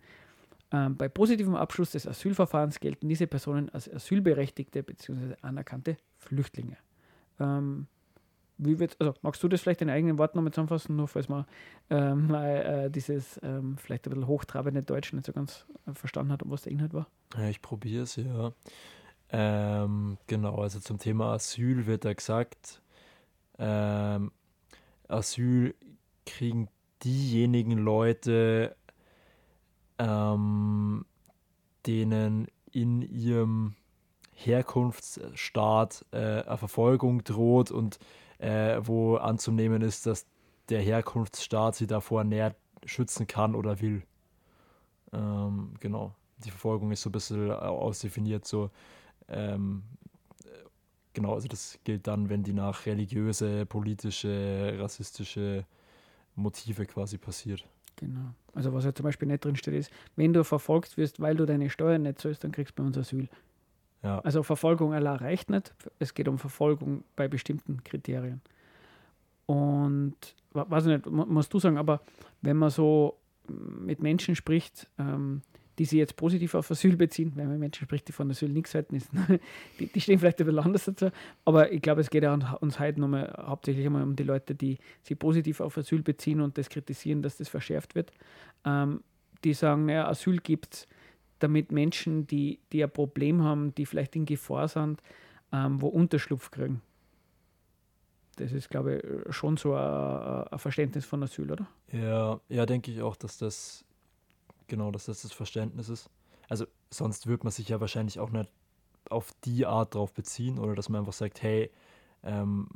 Ähm, 0.75 0.97
bei 0.97 1.07
positivem 1.07 1.55
Abschluss 1.55 1.91
des 1.91 2.07
Asylverfahrens 2.07 2.79
gelten 2.79 3.07
diese 3.07 3.27
Personen 3.27 3.69
als 3.69 3.91
asylberechtigte 3.91 4.83
bzw. 4.83 5.35
anerkannte 5.41 5.97
Flüchtlinge. 6.17 6.77
Ähm, 7.39 7.87
wie 8.57 8.79
wird, 8.79 8.95
also 8.99 9.13
magst 9.21 9.43
du 9.43 9.47
das 9.47 9.61
vielleicht 9.61 9.81
in 9.81 9.89
eigenen 9.89 10.17
Worten 10.17 10.37
nochmal 10.37 10.51
zusammenfassen, 10.51 10.95
nur 10.95 11.07
falls 11.07 11.29
man 11.29 11.45
ähm, 11.89 12.33
äh, 12.33 12.89
dieses 12.89 13.39
ähm, 13.43 13.77
vielleicht 13.77 14.07
ein 14.07 14.11
bisschen 14.11 14.27
hochtrabende 14.27 14.83
Deutsch 14.83 15.13
nicht 15.13 15.25
so 15.25 15.33
ganz 15.33 15.65
äh, 15.87 15.93
verstanden 15.93 16.31
hat, 16.31 16.41
was 16.45 16.63
der 16.63 16.73
Inhalt 16.73 16.93
war? 16.93 17.07
Ja, 17.37 17.47
ich 17.47 17.61
probiere 17.61 18.03
es, 18.03 18.17
ja. 18.17 18.51
Ähm, 19.29 20.17
genau, 20.27 20.55
also 20.55 20.79
zum 20.79 20.99
Thema 20.99 21.33
Asyl 21.33 21.85
wird 21.85 22.05
da 22.05 22.13
gesagt, 22.13 22.81
ähm, 23.59 24.31
Asyl 25.07 25.73
kriegen 26.25 26.67
diejenigen 27.03 27.71
Leute 27.71 28.75
ähm, 29.97 31.05
denen 31.85 32.47
in 32.71 33.01
ihrem 33.01 33.75
Herkunftsstaat 34.33 36.05
äh, 36.11 36.41
eine 36.43 36.57
Verfolgung 36.57 37.23
droht 37.23 37.71
und 37.71 37.99
äh, 38.39 38.79
wo 38.81 39.15
anzunehmen 39.15 39.81
ist, 39.81 40.05
dass 40.05 40.25
der 40.69 40.81
Herkunftsstaat 40.81 41.75
sie 41.75 41.87
davor 41.87 42.23
näher 42.23 42.55
schützen 42.85 43.27
kann 43.27 43.55
oder 43.55 43.79
will. 43.81 44.03
Ähm, 45.13 45.73
genau. 45.79 46.13
Die 46.43 46.51
Verfolgung 46.51 46.91
ist 46.91 47.01
so 47.01 47.09
ein 47.09 47.13
bisschen 47.13 47.49
ausdefiniert, 47.49 48.45
so 48.45 48.69
ähm, 49.29 49.83
genau, 51.15 51.33
also 51.33 51.47
das 51.47 51.79
gilt 51.83 52.05
dann, 52.05 52.29
wenn 52.29 52.43
die 52.43 52.53
nach 52.53 52.85
religiöse, 52.85 53.65
politische, 53.65 54.75
rassistische 54.77 55.65
Motive 56.35 56.85
quasi 56.85 57.17
passiert. 57.17 57.65
Genau. 57.97 58.33
Also 58.53 58.73
was 58.73 58.85
ja 58.85 58.93
zum 58.93 59.03
Beispiel 59.03 59.27
nicht 59.27 59.43
drin 59.43 59.55
steht, 59.55 59.73
ist, 59.73 59.91
wenn 60.15 60.33
du 60.33 60.43
verfolgt 60.43 60.97
wirst, 60.97 61.19
weil 61.19 61.35
du 61.35 61.45
deine 61.45 61.69
Steuern 61.69 62.03
nicht 62.03 62.19
zahlst, 62.19 62.43
dann 62.43 62.51
kriegst 62.51 62.77
du 62.77 62.81
bei 62.81 62.87
uns 62.87 62.97
Asyl. 62.97 63.27
Ja. 64.03 64.19
Also 64.19 64.43
Verfolgung 64.43 64.93
allein 64.93 65.17
reicht 65.17 65.49
nicht. 65.49 65.73
Es 65.99 66.13
geht 66.13 66.27
um 66.27 66.37
Verfolgung 66.37 67.03
bei 67.15 67.27
bestimmten 67.27 67.83
Kriterien. 67.83 68.41
Und 69.45 70.15
weiß 70.53 70.85
ich 70.85 70.91
nicht, 70.91 71.09
musst 71.09 71.53
du 71.53 71.59
sagen, 71.59 71.77
aber 71.77 72.01
wenn 72.41 72.57
man 72.57 72.69
so 72.69 73.17
mit 73.47 74.01
Menschen 74.01 74.35
spricht, 74.35 74.89
ähm, 74.97 75.41
die 75.77 75.85
sich 75.85 75.97
jetzt 75.97 76.15
positiv 76.15 76.55
auf 76.55 76.71
Asyl 76.71 76.95
beziehen, 76.95 77.33
wenn 77.35 77.47
man 77.47 77.59
Menschen 77.59 77.85
spricht, 77.85 78.07
die 78.07 78.11
von 78.11 78.29
Asyl 78.31 78.49
nichts 78.49 78.73
halten, 78.73 78.95
ist, 78.95 79.09
die, 79.79 79.87
die, 79.87 80.01
stehen 80.01 80.19
vielleicht 80.19 80.39
ein 80.39 80.45
bisschen 80.45 80.63
anders 80.63 80.85
dazu. 80.85 81.09
Aber 81.43 81.71
ich 81.71 81.81
glaube, 81.81 82.01
es 82.01 82.09
geht 82.09 82.23
ja 82.23 82.33
uns 82.33 82.79
heute 82.79 82.99
nochmal 82.99 83.33
hauptsächlich 83.45 83.85
einmal 83.85 84.03
um 84.03 84.15
die 84.15 84.23
Leute, 84.23 84.55
die 84.55 84.77
sich 85.03 85.19
positiv 85.19 85.59
auf 85.59 85.77
Asyl 85.77 86.01
beziehen 86.01 86.41
und 86.41 86.57
das 86.57 86.69
kritisieren, 86.69 87.21
dass 87.21 87.37
das 87.37 87.49
verschärft 87.49 87.95
wird. 87.95 88.11
Ähm, 88.63 89.01
die 89.43 89.53
sagen, 89.53 89.85
naja, 89.85 90.07
Asyl 90.07 90.37
gibt 90.37 90.73
es, 90.73 90.87
damit 91.39 91.71
Menschen, 91.71 92.25
die, 92.27 92.59
die 92.71 92.83
ein 92.83 92.91
Problem 92.91 93.43
haben, 93.43 93.75
die 93.75 93.85
vielleicht 93.85 94.15
in 94.15 94.25
Gefahr 94.25 94.67
sind, 94.67 95.01
ähm, 95.51 95.81
wo 95.81 95.87
Unterschlupf 95.87 96.49
kriegen. 96.49 96.81
Das 98.37 98.51
ist, 98.51 98.69
glaube 98.69 99.01
ich, 99.27 99.35
schon 99.35 99.57
so 99.57 99.73
ein, 99.75 100.47
ein 100.47 100.59
Verständnis 100.59 101.05
von 101.05 101.23
Asyl, 101.23 101.51
oder? 101.51 101.67
Ja, 101.91 102.39
ja, 102.49 102.65
denke 102.65 102.91
ich 102.91 103.01
auch, 103.01 103.15
dass 103.15 103.37
das 103.37 103.85
genau, 104.67 104.91
dass 104.91 105.05
das 105.05 105.21
das 105.21 105.31
Verständnis 105.31 105.89
ist. 105.89 106.09
Also 106.47 106.65
sonst 106.91 107.27
würde 107.27 107.43
man 107.43 107.51
sich 107.51 107.69
ja 107.69 107.79
wahrscheinlich 107.79 108.19
auch 108.19 108.29
nicht 108.29 108.49
auf 109.09 109.33
die 109.43 109.65
Art 109.65 109.95
drauf 109.95 110.13
beziehen 110.13 110.59
oder 110.59 110.75
dass 110.75 110.89
man 110.89 110.99
einfach 110.99 111.13
sagt, 111.13 111.41
hey, 111.41 111.71
ähm, 112.23 112.67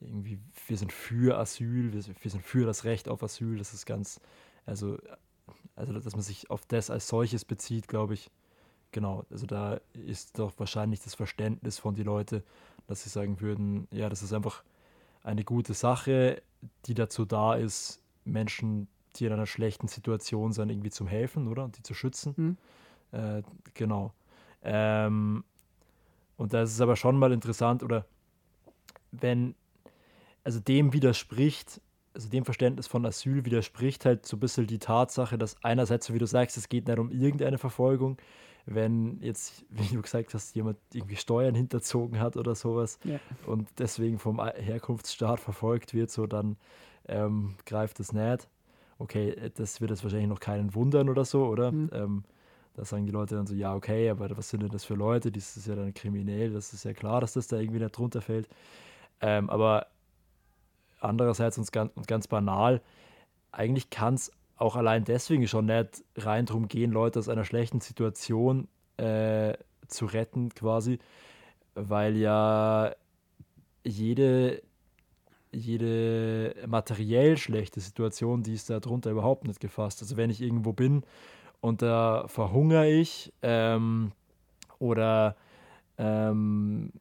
irgendwie, 0.00 0.38
wir 0.66 0.76
sind 0.76 0.92
für 0.92 1.38
Asyl, 1.38 1.92
wir, 1.92 2.02
wir 2.20 2.30
sind 2.30 2.42
für 2.42 2.66
das 2.66 2.84
Recht 2.84 3.08
auf 3.08 3.22
Asyl, 3.22 3.58
das 3.58 3.74
ist 3.74 3.86
ganz, 3.86 4.20
also, 4.64 4.98
also 5.74 5.92
dass 5.92 6.12
man 6.12 6.22
sich 6.22 6.50
auf 6.50 6.66
das 6.66 6.90
als 6.90 7.08
solches 7.08 7.44
bezieht, 7.44 7.88
glaube 7.88 8.14
ich, 8.14 8.30
genau, 8.92 9.24
also 9.30 9.46
da 9.46 9.80
ist 9.92 10.38
doch 10.38 10.52
wahrscheinlich 10.58 11.00
das 11.00 11.14
Verständnis 11.14 11.78
von 11.78 11.94
die 11.94 12.02
Leute, 12.02 12.42
dass 12.86 13.02
sie 13.02 13.08
sagen 13.08 13.40
würden, 13.40 13.88
ja, 13.90 14.08
das 14.08 14.22
ist 14.22 14.32
einfach 14.32 14.62
eine 15.22 15.44
gute 15.44 15.74
Sache, 15.74 16.42
die 16.86 16.94
dazu 16.94 17.24
da 17.24 17.54
ist, 17.54 18.00
Menschen, 18.24 18.88
die 19.16 19.26
in 19.26 19.32
einer 19.32 19.46
schlechten 19.46 19.88
Situation 19.88 20.52
sind, 20.52 20.70
irgendwie 20.70 20.90
zum 20.90 21.06
helfen, 21.06 21.48
oder? 21.48 21.68
Die 21.68 21.82
zu 21.82 21.94
schützen. 21.94 22.34
Mhm. 22.36 22.56
Äh, 23.12 23.42
genau. 23.74 24.12
Ähm, 24.62 25.44
und 26.36 26.52
da 26.52 26.62
ist 26.62 26.72
es 26.72 26.80
aber 26.80 26.96
schon 26.96 27.18
mal 27.18 27.32
interessant, 27.32 27.82
oder 27.82 28.06
wenn, 29.12 29.54
also 30.44 30.60
dem 30.60 30.92
widerspricht, 30.92 31.80
also 32.14 32.28
dem 32.28 32.44
Verständnis 32.44 32.86
von 32.86 33.04
Asyl 33.06 33.44
widerspricht 33.44 34.04
halt 34.04 34.26
so 34.26 34.36
ein 34.36 34.40
bisschen 34.40 34.66
die 34.66 34.78
Tatsache, 34.78 35.38
dass 35.38 35.62
einerseits, 35.62 36.06
so 36.06 36.14
wie 36.14 36.18
du 36.18 36.26
sagst, 36.26 36.56
es 36.56 36.68
geht 36.68 36.88
nicht 36.88 36.98
um 36.98 37.10
irgendeine 37.10 37.58
Verfolgung, 37.58 38.18
wenn 38.66 39.20
jetzt, 39.20 39.64
wie 39.70 39.94
du 39.94 40.02
gesagt 40.02 40.34
hast, 40.34 40.54
jemand 40.54 40.78
irgendwie 40.92 41.16
Steuern 41.16 41.54
hinterzogen 41.54 42.20
hat 42.20 42.36
oder 42.36 42.54
sowas 42.54 42.98
ja. 43.04 43.18
und 43.46 43.68
deswegen 43.78 44.18
vom 44.18 44.44
Herkunftsstaat 44.44 45.40
verfolgt 45.40 45.94
wird, 45.94 46.10
so 46.10 46.26
dann 46.26 46.56
ähm, 47.08 47.54
greift 47.64 48.00
es 48.00 48.12
nicht. 48.12 48.48
Okay, 48.98 49.34
das 49.54 49.80
wird 49.80 49.90
es 49.90 50.02
wahrscheinlich 50.02 50.28
noch 50.28 50.40
keinen 50.40 50.74
wundern 50.74 51.08
oder 51.08 51.24
so, 51.24 51.46
oder? 51.46 51.70
Mhm. 51.72 51.90
Ähm, 51.92 52.24
da 52.74 52.84
sagen 52.84 53.06
die 53.06 53.12
Leute 53.12 53.36
dann 53.36 53.46
so, 53.46 53.54
ja, 53.54 53.74
okay, 53.74 54.10
aber 54.10 54.36
was 54.36 54.50
sind 54.50 54.62
denn 54.62 54.70
das 54.70 54.84
für 54.84 54.94
Leute? 54.94 55.30
Das 55.32 55.56
ist 55.56 55.66
ja 55.66 55.74
dann 55.74 55.94
kriminell, 55.94 56.52
das 56.52 56.72
ist 56.72 56.84
ja 56.84 56.92
klar, 56.92 57.20
dass 57.20 57.32
das 57.32 57.48
da 57.48 57.58
irgendwie 57.58 57.80
nicht 57.80 57.96
drunter 57.96 58.20
fällt. 58.20 58.48
Ähm, 59.20 59.48
aber 59.48 59.86
andererseits 61.00 61.58
und 61.58 61.70
ganz, 61.72 61.92
und 61.94 62.06
ganz 62.06 62.28
banal, 62.28 62.82
eigentlich 63.52 63.90
kann 63.90 64.14
es 64.14 64.30
auch 64.56 64.76
allein 64.76 65.04
deswegen 65.04 65.46
schon 65.48 65.66
nicht 65.66 66.04
rein 66.16 66.46
drum 66.46 66.68
gehen, 66.68 66.92
Leute 66.92 67.18
aus 67.18 67.28
einer 67.28 67.44
schlechten 67.44 67.80
Situation 67.80 68.68
äh, 68.96 69.54
zu 69.88 70.06
retten, 70.06 70.50
quasi, 70.54 70.98
weil 71.74 72.16
ja 72.16 72.94
jede, 73.84 74.62
jede 75.56 76.54
materiell 76.66 77.36
schlechte 77.36 77.80
Situation, 77.80 78.42
die 78.42 78.54
ist 78.54 78.70
da 78.70 78.80
drunter 78.80 79.10
überhaupt 79.10 79.46
nicht 79.46 79.60
gefasst. 79.60 80.02
Also 80.02 80.16
wenn 80.16 80.30
ich 80.30 80.40
irgendwo 80.40 80.72
bin 80.72 81.02
und 81.60 81.82
da 81.82 82.24
verhungere 82.28 82.88
ich 82.88 83.32
ähm, 83.42 84.12
oder 84.78 85.36
ähm, 85.98 86.92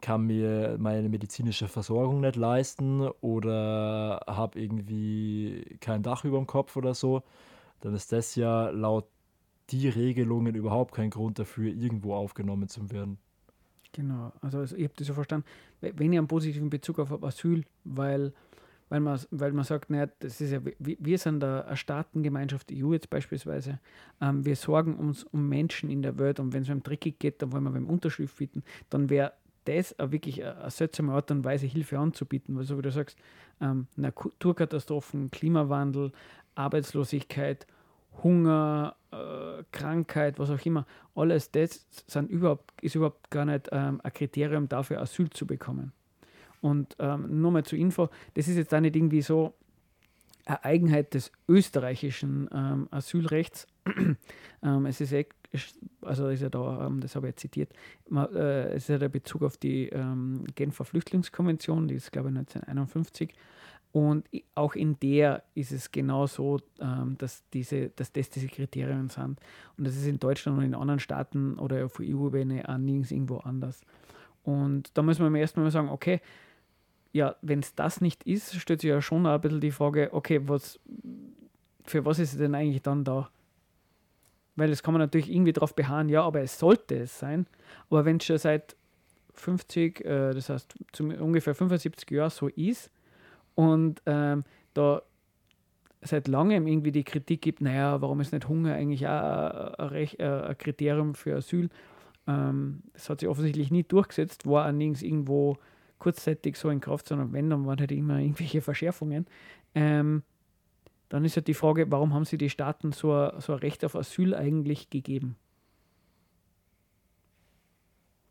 kann 0.00 0.26
mir 0.26 0.76
meine 0.78 1.08
medizinische 1.08 1.66
Versorgung 1.66 2.20
nicht 2.20 2.36
leisten 2.36 3.08
oder 3.20 4.20
habe 4.26 4.60
irgendwie 4.60 5.78
kein 5.80 6.02
Dach 6.02 6.24
über 6.24 6.38
dem 6.38 6.46
Kopf 6.46 6.76
oder 6.76 6.94
so, 6.94 7.22
dann 7.80 7.94
ist 7.94 8.12
das 8.12 8.34
ja 8.34 8.68
laut 8.68 9.06
die 9.70 9.88
Regelungen 9.88 10.54
überhaupt 10.54 10.94
kein 10.94 11.10
Grund 11.10 11.38
dafür, 11.38 11.72
irgendwo 11.72 12.14
aufgenommen 12.14 12.68
zu 12.68 12.90
werden. 12.90 13.18
Genau, 13.94 14.32
also, 14.40 14.58
also 14.58 14.76
ich 14.76 14.84
habe 14.84 14.94
das 14.96 15.06
so 15.06 15.14
verstanden, 15.14 15.46
wenn 15.80 16.12
ich 16.12 16.18
einen 16.18 16.26
positiven 16.26 16.68
Bezug 16.68 16.98
auf 16.98 17.22
Asyl, 17.22 17.64
weil, 17.84 18.32
weil, 18.88 18.98
man, 18.98 19.20
weil 19.30 19.52
man 19.52 19.64
sagt, 19.64 19.88
naja, 19.88 20.08
das 20.18 20.40
ist 20.40 20.50
ja, 20.50 20.60
wir 20.80 21.18
sind 21.18 21.44
eine 21.44 21.76
Staatengemeinschaft 21.76 22.72
EU 22.72 22.92
jetzt 22.92 23.08
beispielsweise, 23.08 23.78
ähm, 24.20 24.44
wir 24.44 24.56
sorgen 24.56 24.96
uns 24.96 25.22
um 25.22 25.48
Menschen 25.48 25.90
in 25.90 26.02
der 26.02 26.18
Welt 26.18 26.40
und 26.40 26.52
wenn 26.52 26.62
es 26.62 26.70
einem 26.70 26.82
dreckig 26.82 27.20
geht, 27.20 27.40
dann 27.40 27.52
wollen 27.52 27.62
wir 27.62 27.70
beim 27.70 27.86
Unterschrift 27.86 28.36
bieten, 28.36 28.64
dann 28.90 29.10
wäre 29.10 29.32
das 29.64 29.96
auch 29.98 30.10
wirklich 30.10 30.44
eine 30.44 30.70
seltsame 30.70 31.12
Art 31.12 31.30
und 31.30 31.44
Weise, 31.44 31.66
Hilfe 31.66 31.98
anzubieten. 31.98 32.56
Weil 32.56 32.64
so 32.64 32.76
wie 32.76 32.82
du 32.82 32.90
sagst, 32.90 33.16
ähm, 33.60 33.86
Naturkatastrophen, 33.96 35.30
Klimawandel, 35.30 36.12
Arbeitslosigkeit, 36.54 37.66
Hunger, 38.22 38.96
äh, 39.14 39.64
Krankheit, 39.72 40.38
was 40.38 40.50
auch 40.50 40.64
immer, 40.64 40.86
alles 41.14 41.50
das 41.50 41.86
sind 42.06 42.30
überhaupt, 42.30 42.70
ist 42.82 42.94
überhaupt 42.94 43.30
gar 43.30 43.44
nicht 43.44 43.68
ähm, 43.72 44.00
ein 44.02 44.12
Kriterium 44.12 44.68
dafür, 44.68 45.00
Asyl 45.00 45.30
zu 45.30 45.46
bekommen. 45.46 45.92
Und 46.60 46.96
ähm, 46.98 47.40
nur 47.40 47.50
mal 47.50 47.64
zur 47.64 47.78
Info, 47.78 48.08
das 48.34 48.48
ist 48.48 48.56
jetzt 48.56 48.74
auch 48.74 48.80
nicht 48.80 48.96
irgendwie 48.96 49.22
so 49.22 49.54
eine 50.46 50.64
Eigenheit 50.64 51.14
des 51.14 51.30
österreichischen 51.48 52.48
ähm, 52.52 52.88
Asylrechts. 52.90 53.66
ähm, 54.62 54.86
es 54.86 55.00
ist 55.00 55.12
eh 55.12 55.26
also 56.02 56.28
ist 56.28 56.42
ja 56.42 56.48
da, 56.48 56.86
ähm, 56.86 57.00
das 57.00 57.14
habe 57.14 57.28
ich 57.28 57.36
zitiert, 57.36 57.72
äh, 58.12 58.68
es 58.70 58.84
ist 58.84 58.88
ja 58.88 58.98
der 58.98 59.08
Bezug 59.08 59.42
auf 59.42 59.56
die 59.56 59.88
ähm, 59.88 60.44
Genfer 60.56 60.84
Flüchtlingskonvention, 60.84 61.86
die 61.86 61.94
ist 61.94 62.10
glaube 62.10 62.30
ich 62.30 62.36
1951. 62.36 63.32
Und 63.94 64.28
auch 64.56 64.74
in 64.74 64.98
der 64.98 65.44
ist 65.54 65.70
es 65.70 65.92
genau 65.92 66.26
so, 66.26 66.58
ähm, 66.80 67.14
dass, 67.16 67.44
diese, 67.52 67.90
dass 67.90 68.10
das 68.12 68.28
diese 68.28 68.48
Kriterien 68.48 69.08
sind. 69.08 69.38
Und 69.78 69.86
das 69.86 69.94
ist 69.94 70.08
in 70.08 70.18
Deutschland 70.18 70.58
und 70.58 70.64
in 70.64 70.74
anderen 70.74 70.98
Staaten 70.98 71.60
oder 71.60 71.84
auf 71.84 72.00
EU-Ebene 72.00 72.68
auch 72.68 72.76
nirgends 72.76 73.12
irgendwo 73.12 73.36
anders. 73.36 73.82
Und 74.42 74.90
da 74.94 75.02
muss 75.02 75.20
man 75.20 75.32
erstmal 75.36 75.70
sagen, 75.70 75.90
okay, 75.90 76.20
ja, 77.12 77.36
wenn 77.40 77.60
es 77.60 77.76
das 77.76 78.00
nicht 78.00 78.24
ist, 78.24 78.56
stellt 78.56 78.80
sich 78.80 78.90
ja 78.90 79.00
schon 79.00 79.26
ein 79.26 79.40
bisschen 79.40 79.60
die 79.60 79.70
Frage, 79.70 80.08
okay, 80.12 80.40
was, 80.44 80.80
für 81.84 82.04
was 82.04 82.18
ist 82.18 82.32
es 82.32 82.38
denn 82.38 82.56
eigentlich 82.56 82.82
dann 82.82 83.04
da? 83.04 83.30
Weil 84.56 84.70
das 84.70 84.82
kann 84.82 84.94
man 84.94 85.02
natürlich 85.02 85.30
irgendwie 85.30 85.52
darauf 85.52 85.76
beharren, 85.76 86.08
ja, 86.08 86.24
aber 86.24 86.40
es 86.40 86.58
sollte 86.58 86.96
es 86.96 87.16
sein. 87.16 87.46
Aber 87.90 88.04
wenn 88.04 88.16
es 88.16 88.24
schon 88.24 88.38
seit 88.38 88.74
50, 89.34 90.04
äh, 90.04 90.32
das 90.32 90.48
heißt 90.48 90.74
ungefähr 90.98 91.54
75 91.54 92.10
Jahren 92.10 92.30
so 92.30 92.48
ist 92.48 92.90
und 93.54 94.02
ähm, 94.06 94.44
da 94.74 95.02
seit 96.02 96.28
langem 96.28 96.66
irgendwie 96.66 96.92
die 96.92 97.04
Kritik 97.04 97.42
gibt, 97.42 97.60
naja, 97.60 98.00
warum 98.00 98.20
ist 98.20 98.32
nicht 98.32 98.48
Hunger 98.48 98.74
eigentlich 98.74 99.06
auch 99.06 99.78
ein, 99.78 100.08
ein, 100.18 100.58
Kriterium 100.58 101.14
für 101.14 101.36
Asyl? 101.36 101.70
Ähm, 102.26 102.82
das 102.92 103.08
hat 103.08 103.20
sich 103.20 103.28
offensichtlich 103.28 103.70
nie 103.70 103.84
durchgesetzt, 103.84 104.46
war 104.46 104.64
allerdings 104.64 105.02
irgendwo 105.02 105.56
kurzzeitig 105.98 106.56
so 106.56 106.68
in 106.68 106.80
Kraft, 106.80 107.08
sondern 107.08 107.32
wenn, 107.32 107.48
dann 107.48 107.66
waren 107.66 107.78
halt 107.78 107.92
immer 107.92 108.18
irgendwelche 108.18 108.60
Verschärfungen. 108.60 109.26
Ähm, 109.74 110.22
dann 111.08 111.24
ist 111.24 111.36
ja 111.36 111.42
die 111.42 111.54
Frage, 111.54 111.90
warum 111.90 112.12
haben 112.12 112.24
sie 112.24 112.38
die 112.38 112.50
Staaten 112.50 112.92
so 112.92 113.12
ein, 113.12 113.40
so 113.40 113.52
ein 113.52 113.58
Recht 113.60 113.84
auf 113.84 113.96
Asyl 113.96 114.34
eigentlich 114.34 114.90
gegeben? 114.90 115.36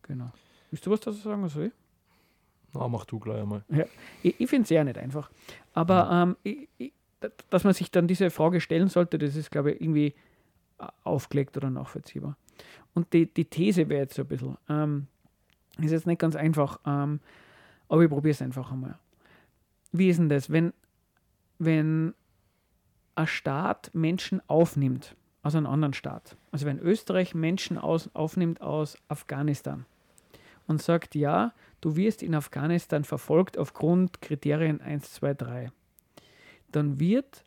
Genau. 0.03 0.31
Willst 0.69 0.86
du 0.86 0.91
was 0.91 0.99
dazu 0.99 1.17
sagen, 1.19 1.43
was 1.43 1.53
soll 1.53 1.65
ich? 1.65 1.83
Na, 2.73 2.88
mach 2.88 3.05
du 3.05 3.19
gleich 3.19 3.41
einmal. 3.41 3.63
Ja, 3.69 3.86
ich, 4.21 4.39
ich 4.39 4.49
finde 4.49 4.63
es 4.63 4.69
ja 4.69 4.83
nicht 4.83 4.97
einfach. 4.97 5.29
Aber 5.73 5.95
ja. 5.95 6.23
ähm, 6.23 6.38
ich, 6.43 6.69
ich, 6.77 6.93
dass 7.49 7.63
man 7.63 7.73
sich 7.73 7.91
dann 7.91 8.07
diese 8.07 8.29
Frage 8.29 8.59
stellen 8.62 8.89
sollte, 8.89 9.17
das 9.17 9.36
ist, 9.36 9.51
glaube 9.51 9.71
ich, 9.71 9.81
irgendwie 9.81 10.13
aufgelegt 11.03 11.55
oder 11.57 11.69
nachvollziehbar. 11.69 12.38
Und 12.93 13.13
die, 13.13 13.25
die 13.25 13.45
These 13.45 13.89
wäre 13.89 14.01
jetzt 14.01 14.15
so 14.15 14.23
ein 14.23 14.27
bisschen, 14.27 14.57
ähm, 14.69 15.07
ist 15.79 15.91
jetzt 15.91 16.07
nicht 16.07 16.19
ganz 16.19 16.36
einfach, 16.36 16.79
ähm, 16.86 17.19
aber 17.89 18.03
ich 18.03 18.09
probiere 18.09 18.31
es 18.31 18.41
einfach 18.41 18.71
einmal. 18.71 18.97
Wie 19.91 20.09
ist 20.09 20.17
denn 20.17 20.29
das, 20.29 20.49
wenn, 20.49 20.73
wenn 21.59 22.13
ein 23.15 23.27
Staat 23.27 23.91
Menschen 23.93 24.41
aufnimmt 24.47 25.15
aus 25.43 25.55
einem 25.55 25.67
anderen 25.67 25.93
Staat, 25.93 26.36
also 26.51 26.65
wenn 26.65 26.79
Österreich 26.79 27.36
Menschen 27.36 27.77
aus, 27.77 28.09
aufnimmt 28.13 28.62
aus 28.62 28.97
Afghanistan 29.07 29.86
und 30.67 30.82
sagt, 30.82 31.15
ja, 31.15 31.54
du 31.82 31.95
wirst 31.95 32.23
in 32.23 32.36
Afghanistan 32.36 33.04
verfolgt 33.04 33.58
aufgrund 33.58 34.21
Kriterien 34.21 34.82
1, 34.82 35.13
2, 35.13 35.34
3, 35.34 35.71
dann 36.71 36.99
wird 36.99 37.43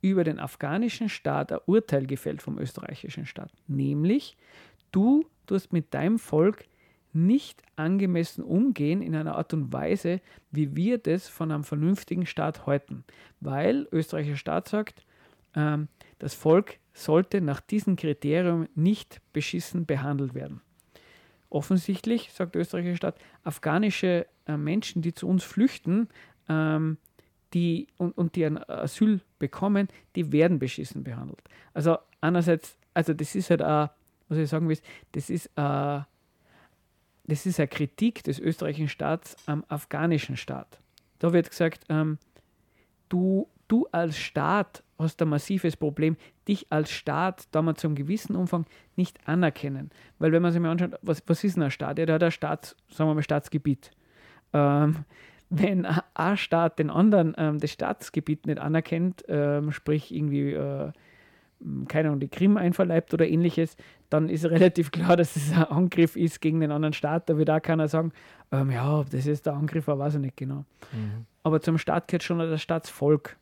über 0.00 0.24
den 0.24 0.38
afghanischen 0.38 1.08
Staat 1.08 1.52
ein 1.52 1.60
Urteil 1.66 2.06
gefällt 2.06 2.42
vom 2.42 2.58
österreichischen 2.58 3.26
Staat, 3.26 3.52
nämlich 3.66 4.36
du 4.92 5.24
tust 5.46 5.72
mit 5.72 5.94
deinem 5.94 6.18
Volk 6.18 6.66
nicht 7.14 7.62
angemessen 7.76 8.42
umgehen 8.42 9.00
in 9.00 9.14
einer 9.14 9.36
Art 9.36 9.54
und 9.54 9.72
Weise, 9.72 10.20
wie 10.50 10.76
wir 10.76 10.98
das 10.98 11.28
von 11.28 11.52
einem 11.52 11.64
vernünftigen 11.64 12.26
Staat 12.26 12.66
halten. 12.66 13.04
Weil 13.40 13.86
österreichischer 13.92 14.36
Staat 14.36 14.68
sagt, 14.68 15.04
ähm, 15.54 15.88
das 16.18 16.34
Volk 16.34 16.78
sollte 16.92 17.40
nach 17.40 17.60
diesem 17.60 17.96
Kriterium 17.96 18.68
nicht 18.74 19.20
beschissen 19.32 19.86
behandelt 19.86 20.34
werden. 20.34 20.60
Offensichtlich, 21.54 22.32
sagt 22.32 22.56
der 22.56 22.62
österreichische 22.62 22.96
Staat, 22.96 23.16
afghanische 23.44 24.26
äh, 24.46 24.56
Menschen, 24.56 25.02
die 25.02 25.14
zu 25.14 25.28
uns 25.28 25.44
flüchten 25.44 26.08
ähm, 26.48 26.98
die, 27.52 27.86
und, 27.96 28.18
und 28.18 28.34
die 28.34 28.44
ein 28.44 28.58
Asyl 28.68 29.20
bekommen, 29.38 29.86
die 30.16 30.32
werden 30.32 30.58
beschissen 30.58 31.04
behandelt. 31.04 31.42
Also 31.72 31.98
einerseits, 32.20 32.76
also 32.92 33.14
das 33.14 33.36
ist 33.36 33.50
halt 33.50 33.62
auch, 33.62 33.90
was 34.28 34.38
ich 34.38 34.50
sagen 34.50 34.68
will, 34.68 34.78
das 35.12 35.30
ist 35.30 35.46
äh, 35.54 36.00
das 37.26 37.46
ist 37.46 37.60
eine 37.60 37.68
Kritik 37.68 38.24
des 38.24 38.40
österreichischen 38.40 38.88
Staats 38.88 39.36
am 39.46 39.64
afghanischen 39.68 40.36
Staat. 40.36 40.80
Da 41.20 41.32
wird 41.32 41.48
gesagt, 41.48 41.84
ähm, 41.88 42.18
du, 43.08 43.48
du 43.68 43.86
als 43.92 44.16
Staat 44.16 44.82
hast 44.98 45.20
ein 45.22 45.28
massives 45.28 45.76
Problem, 45.76 46.16
dich 46.48 46.66
als 46.70 46.90
Staat 46.90 47.48
da 47.50 47.62
mal 47.62 47.74
zum 47.74 47.94
gewissen 47.94 48.36
Umfang 48.36 48.66
nicht 48.96 49.18
anerkennen. 49.26 49.90
Weil 50.18 50.32
wenn 50.32 50.42
man 50.42 50.52
sich 50.52 50.60
mal 50.60 50.70
anschaut, 50.70 50.98
was, 51.02 51.22
was 51.26 51.42
ist 51.44 51.56
denn 51.56 51.64
ein 51.64 51.70
Staat? 51.70 51.98
Ja, 51.98 52.06
der 52.06 52.16
hat 52.16 52.22
ein 52.22 52.30
Staats, 52.30 52.76
sagen 52.88 53.10
wir 53.10 53.14
mal, 53.14 53.22
Staatsgebiet. 53.22 53.90
Ähm, 54.52 55.04
wenn 55.50 55.86
ein 56.14 56.36
Staat 56.36 56.78
den 56.78 56.90
anderen 56.90 57.34
ähm, 57.36 57.58
das 57.58 57.70
Staatsgebiet 57.70 58.46
nicht 58.46 58.58
anerkennt, 58.58 59.24
ähm, 59.28 59.72
sprich 59.72 60.14
irgendwie 60.14 60.52
äh, 60.52 60.92
keine 61.88 62.08
Ahnung, 62.08 62.20
die 62.20 62.28
Krim 62.28 62.56
einverleibt 62.56 63.14
oder 63.14 63.26
ähnliches, 63.26 63.76
dann 64.10 64.28
ist 64.28 64.44
relativ 64.44 64.90
klar, 64.90 65.16
dass 65.16 65.36
es 65.36 65.52
ein 65.52 65.64
Angriff 65.64 66.16
ist 66.16 66.40
gegen 66.40 66.60
den 66.60 66.70
anderen 66.70 66.92
Staat. 66.92 67.28
Da 67.28 67.36
wird 67.36 67.50
auch 67.50 67.62
keiner 67.62 67.88
sagen, 67.88 68.12
ähm, 68.52 68.70
ja, 68.70 69.04
das 69.04 69.26
ist 69.26 69.46
der 69.46 69.54
Angriff, 69.54 69.88
aber 69.88 70.04
weiß 70.04 70.14
ich 70.14 70.20
nicht 70.20 70.36
genau. 70.36 70.64
Mhm. 70.92 71.26
Aber 71.42 71.60
zum 71.60 71.78
Staat 71.78 72.08
gehört 72.08 72.22
schon 72.22 72.38
das 72.38 72.62
Staatsvolk. 72.62 73.36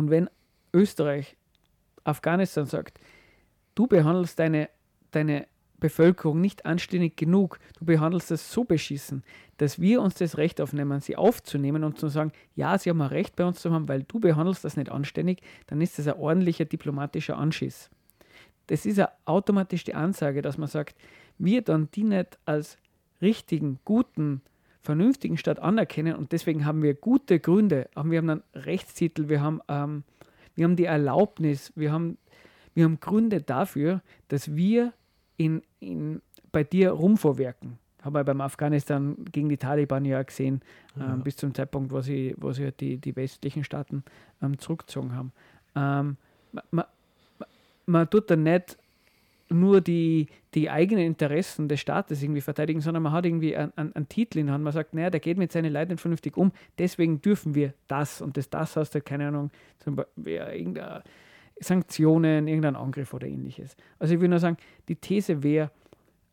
Und 0.00 0.08
wenn 0.08 0.30
Österreich, 0.72 1.36
Afghanistan 2.04 2.64
sagt, 2.64 2.98
du 3.74 3.86
behandelst 3.86 4.38
deine, 4.38 4.70
deine 5.10 5.46
Bevölkerung 5.78 6.40
nicht 6.40 6.64
anständig 6.64 7.16
genug. 7.16 7.58
Du 7.78 7.84
behandelst 7.84 8.30
es 8.30 8.50
so 8.50 8.64
beschissen, 8.64 9.22
dass 9.58 9.78
wir 9.78 10.00
uns 10.00 10.14
das 10.14 10.38
Recht 10.38 10.58
aufnehmen, 10.58 11.00
sie 11.00 11.16
aufzunehmen 11.16 11.84
und 11.84 11.98
zu 11.98 12.08
sagen, 12.08 12.32
ja, 12.54 12.78
sie 12.78 12.88
haben 12.88 13.02
ein 13.02 13.08
Recht 13.08 13.36
bei 13.36 13.44
uns 13.44 13.60
zu 13.60 13.70
haben, 13.72 13.88
weil 13.88 14.04
du 14.04 14.20
behandelst 14.20 14.64
das 14.64 14.78
nicht 14.78 14.90
anständig, 14.90 15.42
dann 15.66 15.82
ist 15.82 15.98
das 15.98 16.08
ein 16.08 16.14
ordentlicher 16.14 16.64
diplomatischer 16.64 17.36
Anschiss. 17.36 17.90
Das 18.68 18.86
ist 18.86 18.96
ja 18.96 19.10
automatisch 19.26 19.84
die 19.84 19.94
Ansage, 19.94 20.40
dass 20.40 20.56
man 20.56 20.68
sagt, 20.68 20.96
wir 21.36 21.60
dann 21.60 21.90
die 21.92 22.04
nicht 22.04 22.38
als 22.46 22.78
richtigen, 23.20 23.80
guten, 23.84 24.40
vernünftigen 24.82 25.36
Staat 25.36 25.58
anerkennen 25.58 26.14
und 26.14 26.32
deswegen 26.32 26.64
haben 26.64 26.82
wir 26.82 26.94
gute 26.94 27.38
Gründe, 27.38 27.88
wir 27.94 28.18
haben 28.18 28.30
einen 28.30 28.42
Rechtstitel, 28.54 29.28
wir 29.28 29.40
haben, 29.40 29.60
ähm, 29.68 30.04
wir 30.54 30.64
haben 30.64 30.76
die 30.76 30.84
Erlaubnis, 30.84 31.72
wir 31.76 31.92
haben, 31.92 32.18
wir 32.74 32.84
haben 32.84 32.98
Gründe 33.00 33.42
dafür, 33.42 34.02
dass 34.28 34.54
wir 34.54 34.92
in, 35.36 35.62
in, 35.80 36.22
bei 36.52 36.64
dir 36.64 36.90
rumvorwerken. 36.90 37.78
Haben 38.02 38.14
wir 38.14 38.24
beim 38.24 38.40
Afghanistan 38.40 39.16
gegen 39.30 39.50
die 39.50 39.58
Taliban 39.58 40.06
ja 40.06 40.22
gesehen, 40.22 40.62
ja. 40.96 41.12
Ähm, 41.12 41.22
bis 41.22 41.36
zum 41.36 41.54
Zeitpunkt, 41.54 41.92
wo 41.92 42.00
sie, 42.00 42.34
wo 42.38 42.52
sie 42.52 42.72
die, 42.72 42.96
die 42.96 43.14
westlichen 43.14 43.62
Staaten 43.62 44.04
ähm, 44.42 44.58
zurückgezogen 44.58 45.14
haben. 45.14 45.32
Ähm, 45.76 46.16
man, 46.52 46.64
man, 46.70 46.84
man 47.84 48.08
tut 48.08 48.30
dann 48.30 48.44
nicht 48.44 48.78
nur 49.52 49.80
die, 49.80 50.28
die 50.54 50.70
eigenen 50.70 51.04
Interessen 51.04 51.68
des 51.68 51.80
Staates 51.80 52.22
irgendwie 52.22 52.40
verteidigen, 52.40 52.80
sondern 52.80 53.02
man 53.02 53.12
hat 53.12 53.26
irgendwie 53.26 53.56
einen, 53.56 53.72
einen, 53.76 53.94
einen 53.94 54.08
Titel 54.08 54.38
in 54.38 54.46
der 54.46 54.54
Hand. 54.54 54.64
Man 54.64 54.72
sagt, 54.72 54.94
naja, 54.94 55.10
der 55.10 55.20
geht 55.20 55.38
mit 55.38 55.52
seinen 55.52 55.72
Leuten 55.72 55.98
vernünftig 55.98 56.36
um, 56.36 56.52
deswegen 56.78 57.20
dürfen 57.20 57.54
wir 57.54 57.74
das 57.88 58.20
und 58.20 58.36
das, 58.36 58.48
das 58.48 58.76
heißt, 58.76 58.94
halt, 58.94 59.04
keine 59.04 59.28
Ahnung, 59.28 59.50
zum 59.78 59.96
Beispiel 59.96 60.34
irgendein 60.34 61.02
Sanktionen, 61.58 62.48
irgendein 62.48 62.76
Angriff 62.76 63.12
oder 63.12 63.26
ähnliches. 63.26 63.76
Also 63.98 64.14
ich 64.14 64.20
würde 64.20 64.30
nur 64.30 64.38
sagen, 64.38 64.56
die 64.88 64.96
These 64.96 65.42
wäre, 65.42 65.70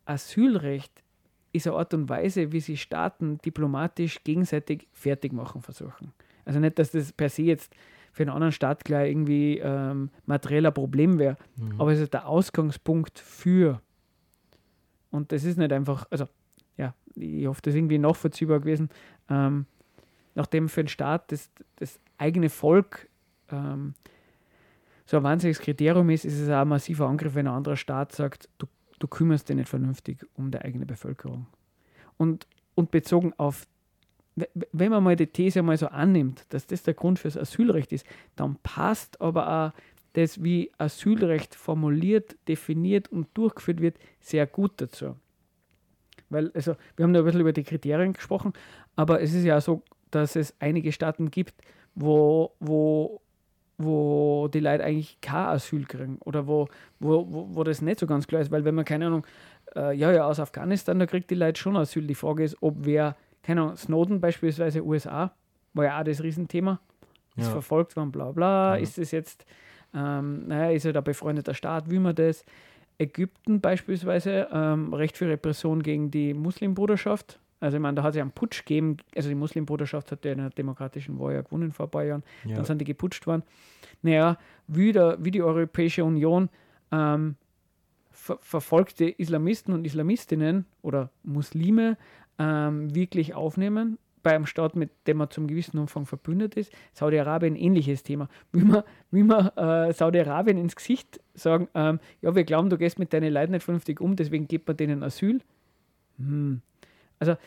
Asylrecht 0.05 1.03
ist 1.51 1.67
eine 1.67 1.75
Art 1.75 1.93
und 1.93 2.07
Weise, 2.07 2.51
wie 2.51 2.59
sie 2.59 2.77
Staaten 2.77 3.39
diplomatisch 3.39 4.23
gegenseitig 4.23 4.87
fertig 4.93 5.33
machen 5.33 5.61
versuchen. 5.61 6.13
Also 6.45 6.59
nicht, 6.59 6.79
dass 6.79 6.91
das 6.91 7.11
per 7.11 7.29
se 7.29 7.41
jetzt 7.43 7.73
für 8.17 8.23
einen 8.23 8.31
anderen 8.31 8.51
Staat 8.51 8.83
gleich 8.83 9.11
irgendwie 9.11 9.59
ähm, 9.59 10.09
materieller 10.25 10.71
Problem 10.71 11.19
wäre, 11.19 11.37
mhm. 11.55 11.79
aber 11.79 11.91
es 11.91 11.99
ist 11.99 12.13
der 12.13 12.27
Ausgangspunkt 12.27 13.19
für. 13.19 13.79
Und 15.11 15.31
das 15.31 15.43
ist 15.43 15.57
nicht 15.57 15.71
einfach, 15.71 16.07
also 16.09 16.25
ja, 16.77 16.95
ich 17.15 17.45
hoffe, 17.45 17.61
das 17.61 17.75
ist 17.75 17.77
irgendwie 17.77 17.99
nachvollziehbar 17.99 18.59
gewesen, 18.59 18.89
ähm, 19.29 19.67
nachdem 20.33 20.67
für 20.67 20.83
den 20.83 20.87
Staat 20.87 21.31
das, 21.31 21.51
das 21.75 21.99
eigene 22.17 22.49
Volk 22.49 23.07
ähm, 23.51 23.93
so 25.05 25.17
ein 25.17 25.23
wahnsinniges 25.23 25.61
Kriterium 25.61 26.09
ist, 26.09 26.25
ist 26.25 26.39
es 26.39 26.49
auch 26.49 26.61
ein 26.61 26.67
massiver 26.67 27.07
Angriff, 27.07 27.35
wenn 27.35 27.47
ein 27.47 27.53
anderer 27.53 27.77
Staat 27.77 28.13
sagt, 28.13 28.49
du, 28.57 28.65
du 28.97 29.07
kümmerst 29.07 29.47
dich 29.47 29.55
nicht 29.55 29.69
vernünftig 29.69 30.25
um 30.33 30.49
die 30.49 30.57
eigene 30.57 30.87
Bevölkerung. 30.87 31.45
Und, 32.17 32.47
und 32.73 32.89
bezogen 32.89 33.33
auf, 33.37 33.67
wenn 34.71 34.91
man 34.91 35.03
mal 35.03 35.15
die 35.15 35.27
These 35.27 35.61
mal 35.61 35.77
so 35.77 35.87
annimmt, 35.87 36.45
dass 36.49 36.67
das 36.67 36.83
der 36.83 36.93
Grund 36.93 37.19
fürs 37.19 37.37
Asylrecht 37.37 37.91
ist, 37.91 38.05
dann 38.35 38.57
passt 38.61 39.19
aber 39.19 39.49
auch 39.49 39.71
das, 40.13 40.43
wie 40.43 40.71
Asylrecht 40.77 41.55
formuliert, 41.55 42.37
definiert 42.47 43.11
und 43.11 43.27
durchgeführt 43.33 43.81
wird, 43.81 43.97
sehr 44.19 44.47
gut 44.47 44.73
dazu. 44.77 45.15
Weil, 46.29 46.51
also, 46.53 46.75
wir 46.95 47.03
haben 47.03 47.13
ja 47.13 47.21
ein 47.21 47.25
bisschen 47.25 47.41
über 47.41 47.53
die 47.53 47.63
Kriterien 47.63 48.13
gesprochen, 48.13 48.53
aber 48.95 49.21
es 49.21 49.33
ist 49.33 49.43
ja 49.43 49.59
so, 49.61 49.83
dass 50.11 50.35
es 50.35 50.53
einige 50.59 50.91
Staaten 50.91 51.31
gibt, 51.31 51.55
wo, 51.95 52.53
wo 52.59 53.21
wo 53.77 54.47
die 54.51 54.59
Leute 54.59 54.83
eigentlich 54.83 55.21
kein 55.21 55.45
Asyl 55.47 55.85
kriegen 55.85 56.17
oder 56.25 56.47
wo, 56.47 56.67
wo, 56.99 57.31
wo, 57.31 57.55
wo 57.55 57.63
das 57.63 57.81
nicht 57.81 57.99
so 57.99 58.07
ganz 58.07 58.27
klar 58.27 58.41
ist, 58.41 58.51
weil 58.51 58.65
wenn 58.65 58.73
man, 58.73 58.85
keine 58.85 59.07
Ahnung, 59.07 59.25
äh, 59.75 59.95
ja, 59.95 60.11
ja, 60.11 60.25
aus 60.25 60.39
Afghanistan, 60.39 60.97
da 60.97 61.05
kriegt 61.05 61.29
die 61.29 61.35
Leute 61.35 61.59
schon 61.59 61.77
Asyl. 61.77 62.07
Die 62.07 62.15
Frage 62.15 62.43
ist, 62.43 62.57
ob 62.61 62.75
wer, 62.79 63.15
keine 63.47 63.61
Ahnung, 63.61 63.77
Snowden 63.77 64.19
beispielsweise, 64.19 64.83
USA, 64.83 65.31
war 65.73 65.85
ja 65.85 65.99
auch 65.99 66.03
das 66.03 66.21
Riesenthema, 66.21 66.81
ist 67.37 67.45
ja. 67.45 67.51
verfolgt 67.51 67.95
worden, 67.95 68.11
bla 68.11 68.31
bla, 68.33 68.75
ja. 68.75 68.83
ist 68.83 68.97
es 68.97 69.11
jetzt, 69.11 69.45
ähm, 69.93 70.49
naja, 70.49 70.71
ist 70.71 70.83
er 70.83 70.91
da 70.91 70.99
befreundeter 70.99 71.53
Staat, 71.53 71.89
wie 71.89 71.97
man 71.97 72.13
das? 72.13 72.43
Ägypten 72.97 73.61
beispielsweise, 73.61 74.49
ähm, 74.51 74.93
Recht 74.93 75.15
für 75.15 75.29
Repression 75.29 75.81
gegen 75.81 76.11
die 76.11 76.33
Muslimbruderschaft, 76.33 77.39
also 77.61 77.77
ich 77.77 77.81
meine, 77.81 77.95
da 77.95 78.03
hat 78.03 78.11
es 78.11 78.17
ja 78.17 78.23
einen 78.23 78.31
Putsch 78.31 78.65
gegeben, 78.65 78.97
also 79.15 79.29
die 79.29 79.35
Muslimbruderschaft 79.35 80.11
hat 80.11 80.25
ja 80.25 80.33
in 80.33 80.39
der 80.39 80.49
demokratischen 80.49 81.17
Wahl 81.17 81.35
ja 81.35 81.41
gewonnen 81.41 81.71
vor 81.71 81.87
ein 81.87 81.91
paar 81.91 82.03
Jahren, 82.03 82.23
ja. 82.43 82.55
dann 82.57 82.65
sind 82.65 82.79
die 82.79 82.85
geputscht 82.85 83.25
worden. 83.27 83.43
Naja, 84.01 84.37
wie, 84.67 84.91
der, 84.91 85.17
wie 85.21 85.31
die 85.31 85.41
Europäische 85.41 86.03
Union 86.03 86.49
ähm, 86.91 87.35
ver 88.11 88.37
verfolgte 88.41 89.05
Islamisten 89.05 89.73
und 89.73 89.85
Islamistinnen 89.85 90.65
oder 90.81 91.11
Muslime 91.23 91.97
ähm, 92.39 92.93
wirklich 92.93 93.33
aufnehmen, 93.33 93.97
bei 94.23 94.35
einem 94.35 94.45
Staat, 94.45 94.75
mit 94.75 94.89
dem 95.07 95.17
man 95.17 95.29
zum 95.29 95.47
gewissen 95.47 95.77
Umfang 95.77 96.05
verbündet 96.05 96.55
ist. 96.55 96.71
Saudi-Arabien 96.93 97.55
ähnliches 97.55 98.03
Thema. 98.03 98.27
Wie 98.51 98.63
man, 98.63 98.83
wie 99.11 99.23
man 99.23 99.47
äh, 99.55 99.93
Saudi-Arabien 99.93 100.57
ins 100.57 100.75
Gesicht 100.75 101.19
sagen, 101.33 101.69
ähm, 101.73 101.99
ja, 102.21 102.35
wir 102.35 102.43
glauben, 102.43 102.69
du 102.69 102.77
gehst 102.77 102.99
mit 102.99 103.13
deinen 103.13 103.31
Leuten 103.31 103.53
nicht 103.53 103.63
vernünftig 103.63 104.01
um, 104.01 104.15
deswegen 104.15 104.47
gibt 104.47 104.67
man 104.67 104.75
denen 104.75 105.03
Asyl. 105.03 105.39
Hm. 106.17 106.61
Also 107.19 107.37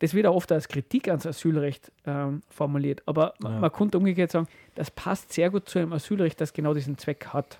das 0.00 0.14
wird 0.14 0.26
auch 0.26 0.34
oft 0.34 0.50
als 0.50 0.66
Kritik 0.66 1.08
ans 1.08 1.26
Asylrecht 1.26 1.92
ähm, 2.06 2.42
formuliert, 2.48 3.02
aber 3.06 3.34
ja. 3.42 3.48
man, 3.50 3.60
man 3.60 3.72
könnte 3.72 3.98
umgekehrt 3.98 4.32
sagen, 4.32 4.48
das 4.74 4.90
passt 4.90 5.32
sehr 5.32 5.50
gut 5.50 5.68
zu 5.68 5.78
einem 5.78 5.92
Asylrecht, 5.92 6.40
das 6.40 6.52
genau 6.52 6.74
diesen 6.74 6.98
Zweck 6.98 7.26
hat. 7.28 7.58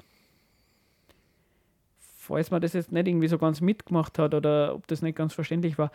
Falls 2.22 2.50
man 2.50 2.60
das 2.60 2.74
jetzt 2.74 2.92
nicht 2.92 3.08
irgendwie 3.08 3.28
so 3.28 3.38
ganz 3.38 3.62
mitgemacht 3.62 4.18
hat 4.18 4.34
oder 4.34 4.74
ob 4.74 4.86
das 4.88 5.00
nicht 5.00 5.16
ganz 5.16 5.32
verständlich 5.32 5.78
war, 5.78 5.90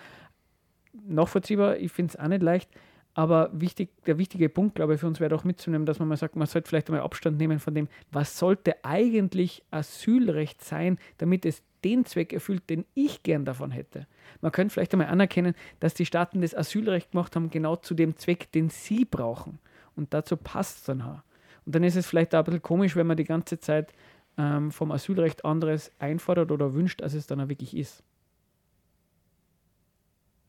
nachvollziehbar, 1.07 1.77
ich 1.77 1.91
finde 1.91 2.13
es 2.13 2.19
auch 2.19 2.27
nicht 2.27 2.41
leicht, 2.41 2.69
Aber 3.17 3.49
wichtig, 3.53 3.89
der 4.05 4.17
wichtige 4.17 4.49
Punkt, 4.49 4.75
glaube 4.75 4.93
ich, 4.93 4.99
für 4.99 5.07
uns 5.07 5.21
wäre 5.21 5.29
doch 5.29 5.45
mitzunehmen, 5.45 5.85
dass 5.85 5.99
man 5.99 6.09
mal 6.09 6.17
sagt, 6.17 6.35
man 6.35 6.47
sollte 6.47 6.67
vielleicht 6.67 6.89
einmal 6.89 7.01
Abstand 7.01 7.37
nehmen 7.37 7.59
von 7.59 7.73
dem, 7.73 7.87
was 8.11 8.37
sollte 8.37 8.75
eigentlich 8.83 9.63
Asylrecht 9.71 10.61
sein, 10.61 10.99
damit 11.17 11.45
es 11.45 11.63
den 11.85 12.03
Zweck 12.03 12.33
erfüllt, 12.33 12.69
den 12.69 12.83
ich 12.93 13.23
gern 13.23 13.45
davon 13.45 13.71
hätte. 13.71 14.05
Man 14.41 14.51
könnte 14.51 14.73
vielleicht 14.73 14.93
einmal 14.93 15.07
anerkennen, 15.07 15.55
dass 15.79 15.93
die 15.93 16.05
Staaten 16.05 16.41
das 16.41 16.53
Asylrecht 16.53 17.11
gemacht 17.11 17.37
haben, 17.37 17.49
genau 17.49 17.77
zu 17.77 17.93
dem 17.93 18.17
Zweck, 18.17 18.51
den 18.51 18.69
sie 18.69 19.05
brauchen. 19.05 19.59
Und 19.95 20.13
dazu 20.13 20.35
passt 20.35 20.79
es 20.79 20.83
dann 20.83 21.01
auch. 21.01 21.21
Und 21.65 21.73
dann 21.73 21.85
ist 21.85 21.95
es 21.95 22.05
vielleicht 22.05 22.35
auch 22.35 22.39
ein 22.39 22.45
bisschen 22.45 22.61
komisch, 22.61 22.97
wenn 22.97 23.07
man 23.07 23.15
die 23.15 23.23
ganze 23.23 23.61
Zeit 23.61 23.93
ähm, 24.37 24.71
vom 24.71 24.91
Asylrecht 24.91 25.45
anderes 25.45 25.91
einfordert 25.99 26.51
oder 26.51 26.73
wünscht, 26.73 27.01
als 27.01 27.13
es 27.13 27.27
dann 27.27 27.41
auch 27.41 27.47
wirklich 27.49 27.75
ist. 27.75 28.03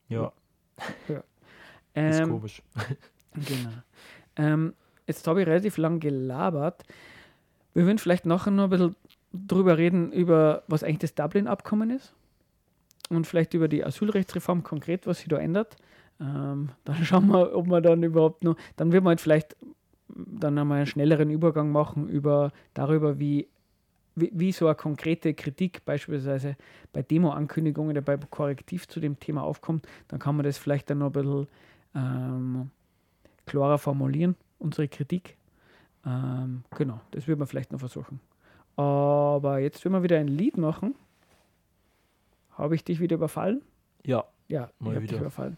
Ja, 0.09 0.31
Ja. 1.07 1.17
ist 1.17 2.19
Ähm, 2.19 2.29
komisch. 2.29 2.61
Genau. 3.35 3.69
Ähm, 4.35 4.73
jetzt 5.05 5.27
habe 5.27 5.41
ich 5.41 5.47
relativ 5.47 5.77
lang 5.77 5.99
gelabert. 5.99 6.83
Wir 7.75 7.85
würden 7.85 7.99
vielleicht 7.99 8.25
nachher 8.25 8.49
noch 8.49 8.63
ein 8.63 8.69
bisschen 8.71 8.95
drüber 9.31 9.77
reden, 9.77 10.11
über 10.11 10.63
was 10.67 10.83
eigentlich 10.83 11.11
das 11.11 11.13
Dublin-Abkommen 11.13 11.91
ist 11.91 12.15
und 13.09 13.27
vielleicht 13.27 13.53
über 13.53 13.67
die 13.67 13.85
Asylrechtsreform 13.85 14.63
konkret, 14.63 15.05
was 15.05 15.19
sich 15.19 15.27
da 15.27 15.37
ändert. 15.37 15.75
Ähm, 16.19 16.69
dann 16.83 16.95
schauen 17.05 17.27
wir, 17.27 17.55
ob 17.55 17.67
wir 17.67 17.81
dann 17.81 18.01
überhaupt 18.01 18.43
noch, 18.43 18.55
dann 18.75 18.91
wird 18.91 19.03
man 19.03 19.11
halt 19.11 19.21
vielleicht 19.21 19.55
dann 20.07 20.57
einmal 20.57 20.77
einen 20.77 20.87
schnelleren 20.87 21.29
Übergang 21.29 21.71
machen 21.71 22.09
über 22.09 22.51
darüber, 22.73 23.19
wie, 23.19 23.47
wie, 24.19 24.31
wie 24.33 24.51
so 24.51 24.65
eine 24.67 24.75
konkrete 24.75 25.33
Kritik 25.33 25.85
beispielsweise 25.85 26.55
bei 26.91 27.01
Demo-Ankündigungen 27.03 27.91
oder 27.91 28.01
bei 28.01 28.17
Korrektiv 28.17 28.87
zu 28.87 28.99
dem 28.99 29.19
Thema 29.19 29.43
aufkommt. 29.43 29.87
Dann 30.07 30.19
kann 30.19 30.35
man 30.35 30.43
das 30.45 30.57
vielleicht 30.57 30.89
dann 30.89 30.97
noch 30.99 31.07
ein 31.07 31.11
bisschen 31.13 31.47
ähm, 31.95 32.71
klarer 33.45 33.77
formulieren, 33.77 34.35
unsere 34.59 34.87
Kritik. 34.87 35.37
Ähm, 36.05 36.63
genau, 36.75 36.99
das 37.11 37.27
wird 37.27 37.39
man 37.39 37.47
vielleicht 37.47 37.71
noch 37.71 37.79
versuchen. 37.79 38.19
Aber 38.75 39.59
jetzt 39.59 39.83
will 39.85 39.91
wir 39.91 40.03
wieder 40.03 40.17
ein 40.19 40.27
Lied 40.27 40.57
machen. 40.57 40.95
Habe 42.51 42.75
ich 42.75 42.83
dich 42.83 42.99
wieder 42.99 43.15
überfallen? 43.15 43.61
Ja, 44.05 44.25
Ja, 44.47 44.69
Mal 44.79 44.89
ich 44.91 44.95
habe 44.95 44.99
dich 45.01 45.11
wieder. 45.11 45.21
überfallen. 45.21 45.57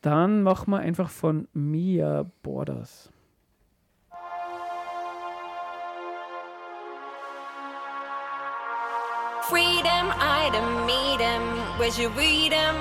Dann 0.00 0.42
machen 0.42 0.70
wir 0.70 0.78
einfach 0.78 1.10
von 1.10 1.46
Mia 1.52 2.26
Borders. 2.42 3.10
freedom, 9.50 10.06
I 10.14 10.48
don't 10.52 10.86
meet 10.86 11.18
him. 11.18 11.42
Where's 11.76 11.98
your 11.98 12.10
freedom? 12.12 12.76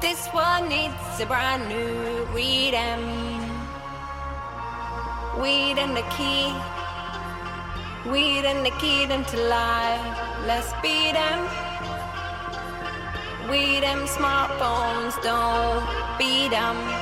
This 0.00 0.28
one 0.28 0.68
needs 0.68 1.18
a 1.18 1.26
brand 1.26 1.68
new 1.68 2.24
freedom. 2.26 3.00
Weed 5.42 5.78
and 5.82 5.96
the 5.96 6.06
key, 6.14 6.46
weed 8.08 8.44
and 8.46 8.64
the 8.64 8.70
key 8.78 9.04
them 9.06 9.24
to 9.32 9.36
life. 9.48 10.06
Let's 10.46 10.72
beat 10.80 11.14
them. 11.14 11.40
We 13.50 13.80
them 13.80 14.06
smartphones, 14.06 15.20
don't 15.22 15.82
beat 16.18 16.50
them. 16.50 17.01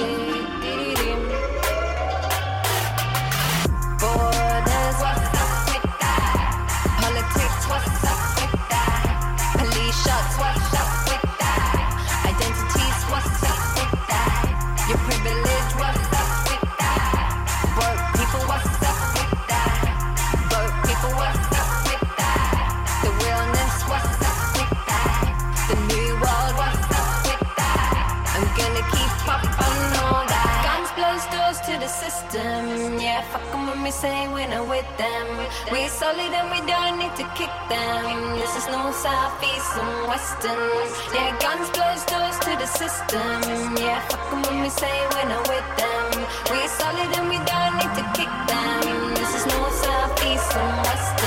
say 34.01 34.27
we're 34.33 34.47
not 34.47 34.67
with 34.67 34.89
them. 34.97 35.27
We're 35.71 35.87
solid 35.87 36.31
and 36.39 36.49
we 36.49 36.59
don't 36.65 36.97
need 36.97 37.15
to 37.21 37.25
kick 37.37 37.53
them. 37.69 38.33
This 38.41 38.53
is 38.57 38.65
no 38.73 38.89
south, 39.05 39.37
east, 39.45 39.73
and 39.77 40.07
western. 40.09 40.73
Yeah, 41.13 41.37
guns 41.37 41.69
close 41.69 42.03
doors 42.11 42.37
to 42.45 42.51
the 42.61 42.69
system. 42.81 43.37
Yeah, 43.77 44.01
fuck 44.09 44.33
'em 44.33 44.41
when 44.41 44.57
we 44.63 44.69
say 44.81 44.95
we're 45.13 45.29
not 45.33 45.45
with 45.53 45.67
them. 45.81 46.09
We're 46.49 46.71
solid 46.81 47.11
and 47.17 47.27
we 47.33 47.39
don't 47.51 47.75
need 47.79 47.93
to 47.99 48.05
kick 48.17 48.31
them. 48.51 49.13
This 49.19 49.31
is 49.37 49.45
no 49.53 49.61
south, 49.83 50.25
east, 50.29 50.51
and 50.61 50.77
western. 50.87 51.20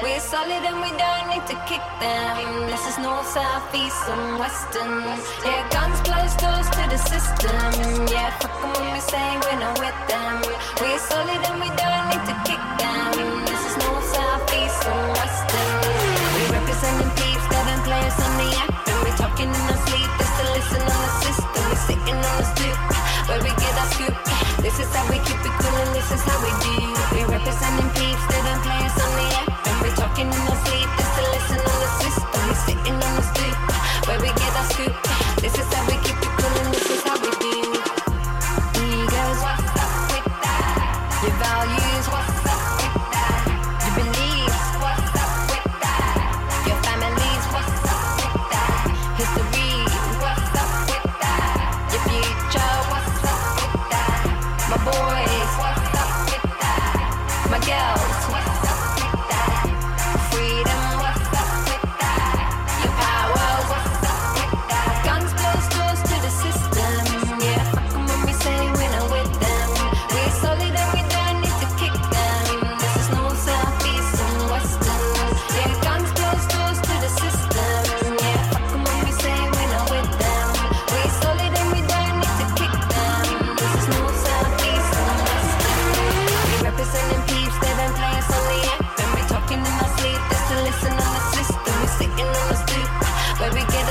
We're 0.00 0.20
solid 0.20 0.62
and 0.62 0.78
we 0.80 0.90
don't 0.94 1.26
need 1.26 1.46
to 1.50 1.56
kick 1.66 1.82
them. 1.98 2.70
This 2.70 2.86
is 2.86 2.98
north, 2.98 3.26
south, 3.26 3.74
east, 3.74 4.06
and 4.06 4.38
western. 4.38 5.02
Yeah, 5.42 5.66
guns 5.74 5.98
close 6.06 6.34
doors 6.38 6.68
to 6.70 6.82
the 6.86 7.00
system. 7.02 8.06
Yeah, 8.06 8.30
fuck 8.38 8.62
'em 8.62 8.70
when 8.78 8.92
we 8.94 9.00
say 9.00 9.26
we're 9.42 9.58
not 9.58 9.74
with 9.82 9.98
them. 10.06 10.34
We're 10.80 11.02
solid 11.10 11.42
and 11.50 11.58
we 11.58 11.70
don't 11.82 12.06
need 12.10 12.24
to 12.30 12.34
kick 12.46 12.62
them. 12.78 13.44
This 13.50 13.62
is 13.68 13.74
north, 13.82 14.06
south, 14.14 14.46
east, 14.60 14.86
and 14.86 15.06
western. 15.18 15.74
We 16.34 16.42
representing 16.56 17.10
peeps, 17.18 17.44
seven 17.50 17.78
players 17.82 18.18
on 18.26 18.32
the 18.38 18.48
app. 18.62 18.70
And 18.90 18.98
we're 19.02 19.18
talking 19.18 19.50
in 19.50 19.64
our 19.72 19.80
sleep 19.86 20.10
just 20.20 20.34
to 20.38 20.44
listen 20.56 20.82
on 20.94 21.00
the 21.06 21.12
system. 21.26 21.62
We're 21.70 21.84
sitting 21.90 22.18
on 22.28 22.34
the 22.38 22.46
stoop 22.54 22.78
where 23.28 23.42
we 23.42 23.50
get 23.62 23.74
our 23.82 23.90
scoop. 23.94 24.14
This 24.62 24.78
is 24.78 24.90
how 24.94 25.04
we 25.10 25.18
keep 25.26 25.42
it 25.48 25.54
cool 25.60 25.76
and 25.84 25.92
this 25.98 26.08
is 26.16 26.22
how 26.22 26.38
we 26.46 26.52
do. 26.66 26.76
We 27.14 27.20
representing 27.34 27.90
peeps, 27.98 28.24
seven 28.30 28.56
players 28.62 28.96
on 29.04 29.12
the 29.18 29.26
app 29.42 29.47
in 30.18 30.28
no 30.30 30.54
sleep. 30.64 30.77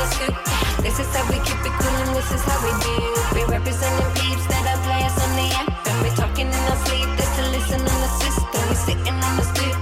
all 0.07 0.13
scripted. 0.13 0.83
This 0.83 0.99
is 0.99 1.07
how 1.15 1.25
we 1.29 1.37
keep 1.43 1.59
it 1.59 1.75
cool 1.79 1.97
and 2.03 2.15
this 2.15 2.31
is 2.31 2.41
how 2.43 2.59
we 2.63 2.71
do. 2.83 2.97
We 3.35 3.43
representing 3.51 4.11
peeps 4.15 4.45
that 4.47 4.63
are 4.71 4.81
players 4.87 5.15
on 5.23 5.31
the 5.35 5.47
app. 5.55 5.87
And 5.87 5.97
we 6.03 6.09
talking 6.15 6.47
in 6.47 6.53
our 6.53 6.79
sleep, 6.85 7.09
that's 7.17 7.35
to 7.37 7.43
listen 7.51 7.81
on 7.81 7.99
the 8.01 8.11
system. 8.21 8.61
We're 8.67 8.75
sitting 8.75 9.17
on 9.27 9.33
the 9.37 9.43
strip 9.43 9.77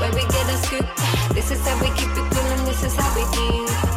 where 0.00 0.12
we 0.12 0.22
get 0.28 0.46
a 0.48 0.56
scoop. 0.64 0.86
This 1.34 1.50
is 1.50 1.60
how 1.66 1.76
we 1.80 1.88
keep 1.96 2.10
it 2.10 2.26
cool 2.32 2.50
and 2.56 2.66
this 2.66 2.82
is 2.82 2.94
how 2.94 3.10
we 3.14 3.24
do. 3.36 3.89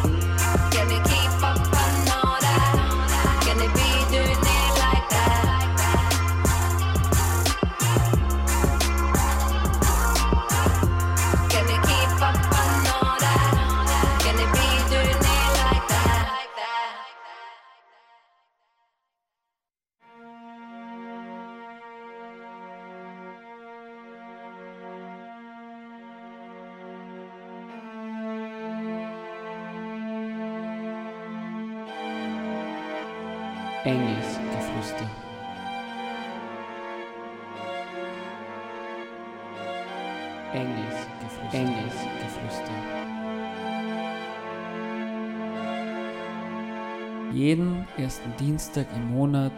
Jeden 47.54 47.86
ersten 47.96 48.36
Dienstag 48.36 48.84
im 48.96 49.12
Monat 49.12 49.52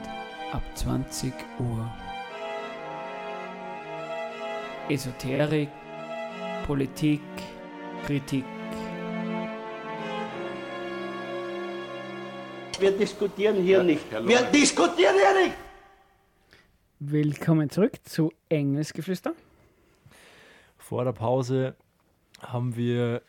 ab 0.53 0.63
20 0.75 1.33
Uhr. 1.59 1.91
Esoterik, 4.91 5.71
Politik, 6.67 7.23
Kritik. 8.05 8.45
Wir 12.79 12.91
diskutieren 12.99 13.63
hier 13.63 13.83
nicht. 13.83 14.05
Wir 14.13 14.43
diskutieren 14.43 15.15
hier 15.15 15.47
nicht! 15.47 15.57
Willkommen 16.99 17.71
zurück 17.71 17.95
zu 18.05 18.31
Engelsgeflüster. 18.51 19.33
Vor 20.77 21.05
der 21.05 21.13
Pause 21.13 21.75
haben 22.43 22.77
wir 22.77 23.23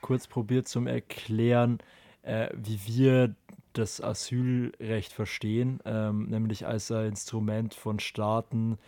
kurz 0.00 0.26
probiert 0.26 0.66
zum 0.66 0.88
Erklären, 0.88 1.78
äh, 2.22 2.48
wie 2.56 2.80
wir 2.84 3.36
das 3.78 4.02
Asylrecht 4.02 5.12
verstehen, 5.12 5.80
ähm, 5.84 6.26
nämlich 6.28 6.66
als 6.66 6.90
ein 6.90 7.06
Instrument 7.06 7.74
von 7.74 7.98
Staaten, 8.00 8.78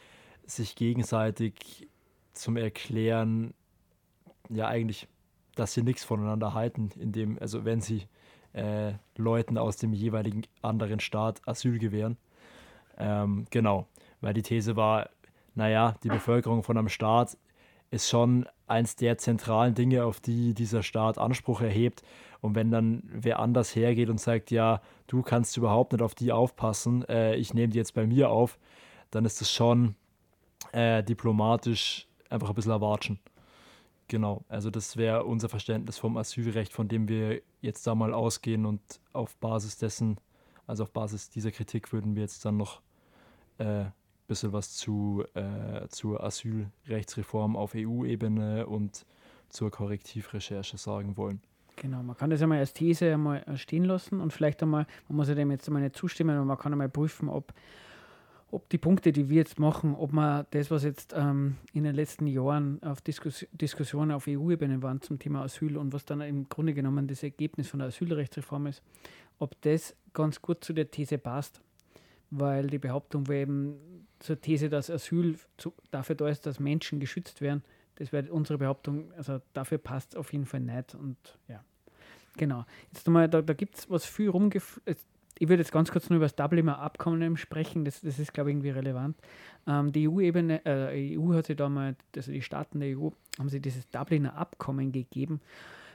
sich 0.45 0.75
gegenseitig 0.75 1.89
zum 2.33 2.57
Erklären, 2.57 3.55
ja 4.49 4.67
eigentlich, 4.67 5.07
dass 5.55 5.75
sie 5.75 5.83
nichts 5.83 6.05
voneinander 6.05 6.55
halten, 6.55 6.91
indem, 6.99 7.39
also 7.39 7.65
wenn 7.65 7.81
sie 7.81 8.07
äh, 8.53 8.95
Leuten 9.17 9.59
aus 9.59 9.77
dem 9.77 9.93
jeweiligen 9.93 10.43
anderen 10.63 11.01
Staat 11.01 11.41
Asyl 11.47 11.79
gewähren. 11.79 12.17
Ähm, 12.99 13.47
genau, 13.51 13.87
weil 14.21 14.35
die 14.35 14.43
These 14.43 14.77
war, 14.77 15.11
naja, 15.55 15.95
die 16.03 16.09
Bevölkerung 16.09 16.63
von 16.63 16.77
einem 16.77 16.89
Staat 16.89 17.37
ist 17.91 18.09
schon 18.09 18.47
eins 18.67 18.97
der 18.97 19.19
zentralen 19.19 19.75
Dinge, 19.75 20.05
auf 20.05 20.21
die 20.21 20.55
dieser 20.55 20.83
Staat 20.83 21.19
Anspruch 21.19 21.61
erhebt. 21.61 22.03
Und 22.41 22.55
wenn 22.55 22.71
dann 22.71 23.03
wer 23.13 23.39
anders 23.41 23.75
hergeht 23.75 24.09
und 24.09 24.21
sagt, 24.21 24.51
ja, 24.51 24.81
du 25.09 25.23
kannst 25.23 25.57
überhaupt 25.57 25.93
nicht 25.93 26.03
auf 26.03 26.15
die 26.15 26.33
aufpassen, 26.33 27.05
äh, 27.09 27.35
ich 27.37 27.53
nehme 27.53 27.69
die 27.69 27.79
jetzt 27.79 27.95
bei 27.95 28.07
mir 28.07 28.31
auf, 28.31 28.59
dann 29.11 29.25
ist 29.25 29.41
das 29.41 29.51
schon 29.51 29.97
äh, 30.73 31.03
diplomatisch 31.03 32.07
einfach 32.31 32.49
ein 32.49 32.55
bisschen 32.55 32.73
erwatschen. 32.73 33.19
Genau, 34.09 34.45
also 34.49 34.71
das 34.71 34.97
wäre 34.97 35.25
unser 35.25 35.49
Verständnis 35.49 35.99
vom 35.99 36.17
Asylrecht, 36.17 36.73
von 36.73 36.89
dem 36.89 37.09
wir 37.09 37.43
jetzt 37.61 37.87
da 37.87 37.95
mal 37.95 38.13
ausgehen 38.15 38.67
und 38.67 38.81
auf 39.13 39.37
Basis 39.37 39.79
dessen, 39.79 40.19
also 40.67 40.85
auf 40.85 40.93
Basis 40.93 41.31
dieser 41.31 41.53
Kritik 41.53 41.93
würden 41.93 42.15
wir 42.15 42.23
jetzt 42.23 42.45
dann 42.45 42.57
noch 42.57 42.81
äh, 43.59 43.85
bisschen 44.31 44.53
was 44.53 44.75
zu, 44.77 45.25
äh, 45.35 45.89
zur 45.89 46.23
Asylrechtsreform 46.23 47.57
auf 47.57 47.73
EU-Ebene 47.75 48.65
und 48.65 49.05
zur 49.49 49.73
Korrektivrecherche 49.73 50.79
sagen 50.79 51.17
wollen. 51.17 51.41
Genau, 51.75 52.03
man 52.05 52.17
kann 52.17 52.31
das 52.31 52.41
einmal 52.41 52.59
als 52.59 52.73
These 52.73 53.13
einmal 53.13 53.45
stehen 53.57 53.85
lassen 53.85 54.21
und 54.21 54.33
vielleicht 54.33 54.63
einmal, 54.63 54.87
man 55.09 55.17
muss 55.17 55.29
ja 55.29 55.35
dem 55.35 55.51
jetzt 55.51 55.67
einmal 55.67 55.83
nicht 55.83 55.97
zustimmen, 55.97 56.37
aber 56.37 56.45
man 56.45 56.59
kann 56.59 56.71
einmal 56.73 56.89
prüfen, 56.89 57.29
ob, 57.29 57.53
ob 58.53 58.69
die 58.69 58.79
Punkte, 58.79 59.11
die 59.11 59.29
wir 59.29 59.39
jetzt 59.39 59.59
machen, 59.59 59.97
ob 59.97 60.13
man 60.13 60.47
das, 60.53 60.71
was 60.71 60.85
jetzt 60.85 61.13
ähm, 61.17 61.57
in 61.73 61.83
den 61.83 61.97
letzten 61.97 62.29
Jahren 62.29 62.81
auf 62.85 63.01
Diskus 63.01 63.45
Diskussionen 63.51 64.13
auf 64.13 64.29
EU-Ebene 64.29 64.81
waren 64.81 65.01
zum 65.01 65.19
Thema 65.19 65.43
Asyl 65.43 65.77
und 65.77 65.93
was 65.93 66.05
dann 66.05 66.21
im 66.21 66.49
Grunde 66.49 66.73
genommen 66.73 67.09
das 67.09 67.25
Ergebnis 67.25 67.67
von 67.67 67.81
der 67.81 67.89
Asylrechtsreform 67.89 68.69
ist, 68.69 68.83
ob 69.41 69.61
das 69.63 69.97
ganz 70.13 70.41
gut 70.41 70.63
zu 70.63 70.73
der 70.73 70.89
These 70.89 71.19
passt. 71.19 71.61
Weil 72.31 72.69
die 72.69 72.79
Behauptung 72.79 73.27
war 73.27 73.35
eben 73.35 74.00
zur 74.21 74.41
These, 74.41 74.69
dass 74.69 74.91
Asyl 74.91 75.37
zu, 75.57 75.75
dafür 75.91 76.15
da 76.15 76.29
ist, 76.29 76.47
dass 76.47 76.61
Menschen 76.61 77.01
geschützt 77.01 77.41
werden, 77.41 77.63
das 77.97 78.13
wäre 78.13 78.33
unsere 78.33 78.59
Behauptung, 78.59 79.13
also 79.15 79.41
dafür 79.53 79.79
passt 79.79 80.13
es 80.13 80.17
auf 80.17 80.33
jeden 80.33 80.47
Fall 80.47 80.61
nicht. 80.61 80.95
Und 80.95 81.17
ja, 81.49 81.63
genau. 82.37 82.65
Jetzt 82.93 83.07
nochmal, 83.07 83.29
da, 83.29 83.43
da 83.43 83.53
gibt 83.53 83.77
es 83.77 83.91
was 83.91 84.07
viel 84.07 84.31
rumgef... 84.31 84.81
Ich 85.39 85.49
würde 85.49 85.63
jetzt 85.63 85.73
ganz 85.73 85.91
kurz 85.91 86.11
nur 86.11 86.19
über 86.19 86.27
das 86.27 86.35
Dubliner 86.35 86.81
Abkommen 86.81 87.37
sprechen, 87.39 87.87
das, 87.87 88.03
das 88.03 88.19
ist, 88.19 88.35
glaube 88.35 88.51
ich, 88.51 88.55
irgendwie 88.55 88.71
relevant. 88.71 89.17
Ähm, 89.67 89.91
die 89.91 90.07
EU-Ebene, 90.07 90.65
äh, 90.67 91.17
EU 91.19 91.33
hat 91.33 91.47
sich 91.47 91.57
da 91.57 91.69
mal, 91.69 91.97
also 92.15 92.31
die 92.31 92.43
Staaten 92.43 92.81
der 92.81 92.99
EU, 92.99 93.09
haben 93.39 93.49
sich 93.49 93.63
dieses 93.63 93.89
Dubliner 93.89 94.37
Abkommen 94.37 94.93
gegeben, 94.93 95.41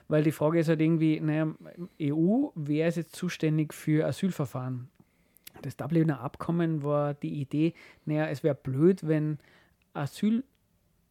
weil 0.07 0.23
die 0.23 0.31
Frage 0.31 0.59
ist 0.59 0.67
halt 0.67 0.81
irgendwie, 0.81 1.19
naja, 1.19 1.53
EU, 2.01 2.47
wer 2.55 2.87
ist 2.87 2.97
jetzt 2.97 3.15
zuständig 3.15 3.73
für 3.73 4.07
Asylverfahren? 4.07 4.89
Das 5.61 5.77
Dubliner 5.77 6.19
Abkommen 6.19 6.83
war 6.83 7.13
die 7.13 7.41
Idee, 7.41 7.73
naja, 8.05 8.27
es 8.27 8.43
wäre 8.43 8.55
blöd, 8.55 9.07
wenn 9.07 9.39
Asyl, 9.93 10.43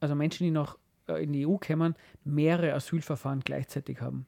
also 0.00 0.14
Menschen, 0.14 0.44
die 0.44 0.50
noch 0.50 0.78
äh, 1.08 1.22
in 1.22 1.32
die 1.32 1.46
EU 1.46 1.56
kommen, 1.56 1.94
mehrere 2.24 2.74
Asylverfahren 2.74 3.40
gleichzeitig 3.40 4.00
haben. 4.00 4.26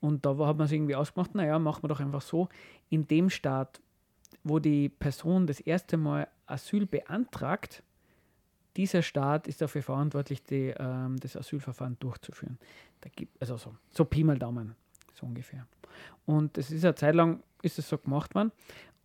Und 0.00 0.26
da 0.26 0.36
hat 0.46 0.58
man 0.58 0.66
sich 0.66 0.76
irgendwie 0.76 0.96
ausgemacht, 0.96 1.34
naja, 1.34 1.58
machen 1.58 1.82
wir 1.82 1.88
doch 1.88 2.00
einfach 2.00 2.20
so, 2.20 2.48
in 2.90 3.08
dem 3.08 3.30
Staat, 3.30 3.80
wo 4.42 4.58
die 4.58 4.90
Person 4.90 5.46
das 5.46 5.60
erste 5.60 5.96
Mal 5.96 6.28
Asyl 6.46 6.86
beantragt, 6.86 7.82
dieser 8.76 9.02
Staat 9.02 9.46
ist 9.46 9.60
dafür 9.60 9.82
verantwortlich, 9.82 10.42
die, 10.42 10.74
ähm, 10.76 11.16
das 11.18 11.36
Asylverfahren 11.36 11.96
durchzuführen. 12.00 12.58
Da 13.00 13.08
gibt, 13.14 13.40
also 13.40 13.56
so, 13.56 13.74
so 13.90 14.04
Pi 14.04 14.24
mal 14.24 14.38
Daumen, 14.38 14.74
so 15.14 15.26
ungefähr. 15.26 15.66
Und 16.26 16.58
es 16.58 16.70
ist 16.70 16.84
eine 16.84 16.94
Zeit 16.94 17.14
lang, 17.14 17.42
ist 17.62 17.78
es 17.78 17.88
so 17.88 17.98
gemacht 17.98 18.34
worden, 18.34 18.52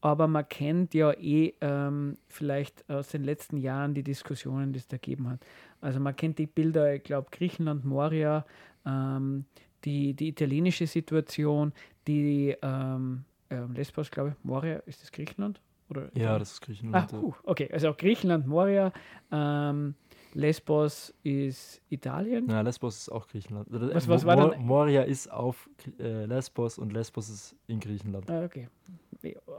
aber 0.02 0.28
man 0.28 0.47
kennt 0.47 0.93
ja 0.93 1.12
eh 1.14 1.54
ähm, 1.62 2.18
vielleicht 2.28 2.89
aus 2.89 3.10
den 3.10 3.24
letzten 3.24 3.58
Jahren 3.58 3.93
die 3.93 4.04
Diskussionen, 4.04 4.72
die 4.74 4.80
es 4.80 4.88
da 4.88 4.97
gegeben 4.97 5.30
hat. 5.30 5.39
Also 5.82 6.00
man 6.00 6.16
kennt 6.16 6.39
die 6.39 6.47
Bilder, 6.47 6.93
ich 6.95 7.04
glaube, 7.04 7.28
Griechenland, 7.32 7.86
Moria, 7.86 8.45
ähm, 8.86 9.45
die, 9.86 10.14
die 10.14 10.30
italienische 10.30 10.88
Situation, 10.88 11.74
die 12.08 12.56
ähm, 12.62 13.24
äh, 13.50 13.62
Lesbos, 13.74 14.12
glaube 14.12 14.30
ich, 14.30 14.43
Moria, 14.43 14.78
ist 14.86 15.02
das 15.02 15.12
Griechenland? 15.12 15.62
Oder 15.89 16.10
Ja, 16.16 16.38
das 16.38 16.52
ist 16.54 16.62
Ah, 16.62 16.66
Griechenland. 16.66 17.12
puh, 17.12 17.34
okay, 17.43 17.70
also 17.72 17.93
Griechenland, 17.93 18.47
Moria, 18.47 18.91
ähm, 19.32 19.95
Lesbos 20.34 21.13
ist 21.23 21.82
Italien. 21.89 22.47
Ja, 22.49 22.61
Lesbos 22.61 22.97
ist 22.97 23.09
auch 23.09 23.27
Griechenland. 23.27 23.67
Äh, 23.69 23.93
Was- 23.95 24.07
was 24.07 24.23
Mo- 24.23 24.27
war 24.27 24.49
denn- 24.51 24.65
Moria 24.65 25.01
ist 25.03 25.32
auf 25.32 25.69
äh, 25.99 26.25
Lesbos 26.25 26.77
und 26.77 26.93
Lesbos 26.93 27.30
ist 27.30 27.55
in 27.67 27.80
Griechenland. 27.80 28.30
Ah, 28.30 28.43
okay. 28.45 28.67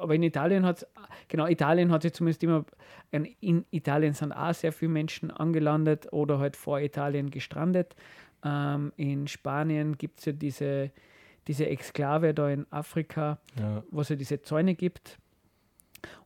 Aber 0.01 0.15
in 0.15 0.23
Italien 0.23 0.65
hat 0.65 0.87
genau, 1.29 1.47
Italien 1.47 1.91
hat 1.93 2.03
sich 2.03 2.15
zumindest 2.15 2.43
immer, 2.43 2.65
in 3.41 3.65
Italien 3.71 4.15
sind 4.15 4.33
auch 4.33 4.55
sehr 4.55 4.73
viele 4.73 4.91
Menschen 4.93 5.31
angelandet 5.31 6.11
oder 6.13 6.39
halt 6.39 6.57
vor 6.57 6.81
Italien 6.81 7.31
gestrandet. 7.31 7.95
Ähm, 8.43 8.93
in 8.97 9.27
Spanien 9.29 9.99
gibt 9.99 10.21
es 10.21 10.25
ja 10.27 10.33
diese, 10.33 10.91
diese 11.47 11.67
Exklave 11.67 12.33
da 12.33 12.49
in 12.49 12.67
Afrika, 12.71 13.39
Ja, 13.59 13.83
wo 13.91 14.01
es 14.01 14.09
ja 14.09 14.17
diese 14.17 14.41
Zäune 14.41 14.75
gibt. 14.75 15.19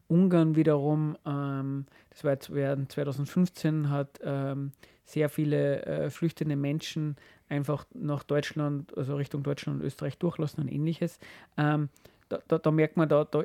Ungarn 0.08 0.56
wiederum, 0.56 1.16
ähm, 1.26 1.86
das 2.10 2.24
war 2.24 2.32
jetzt 2.32 2.52
während 2.52 2.92
2015, 2.92 3.90
hat 3.90 4.20
ähm, 4.22 4.72
sehr 5.04 5.28
viele 5.28 5.84
äh, 5.84 6.10
flüchtende 6.10 6.56
Menschen 6.56 7.16
einfach 7.48 7.86
nach 7.94 8.22
Deutschland, 8.22 8.96
also 8.96 9.16
Richtung 9.16 9.42
Deutschland 9.42 9.80
und 9.80 9.86
Österreich 9.86 10.18
durchlassen 10.18 10.62
und 10.62 10.72
ähnliches. 10.72 11.18
Ähm, 11.56 11.88
da, 12.28 12.38
da, 12.48 12.58
da 12.58 12.70
merkt 12.70 12.96
man, 12.96 13.08
da, 13.08 13.24
da, 13.24 13.44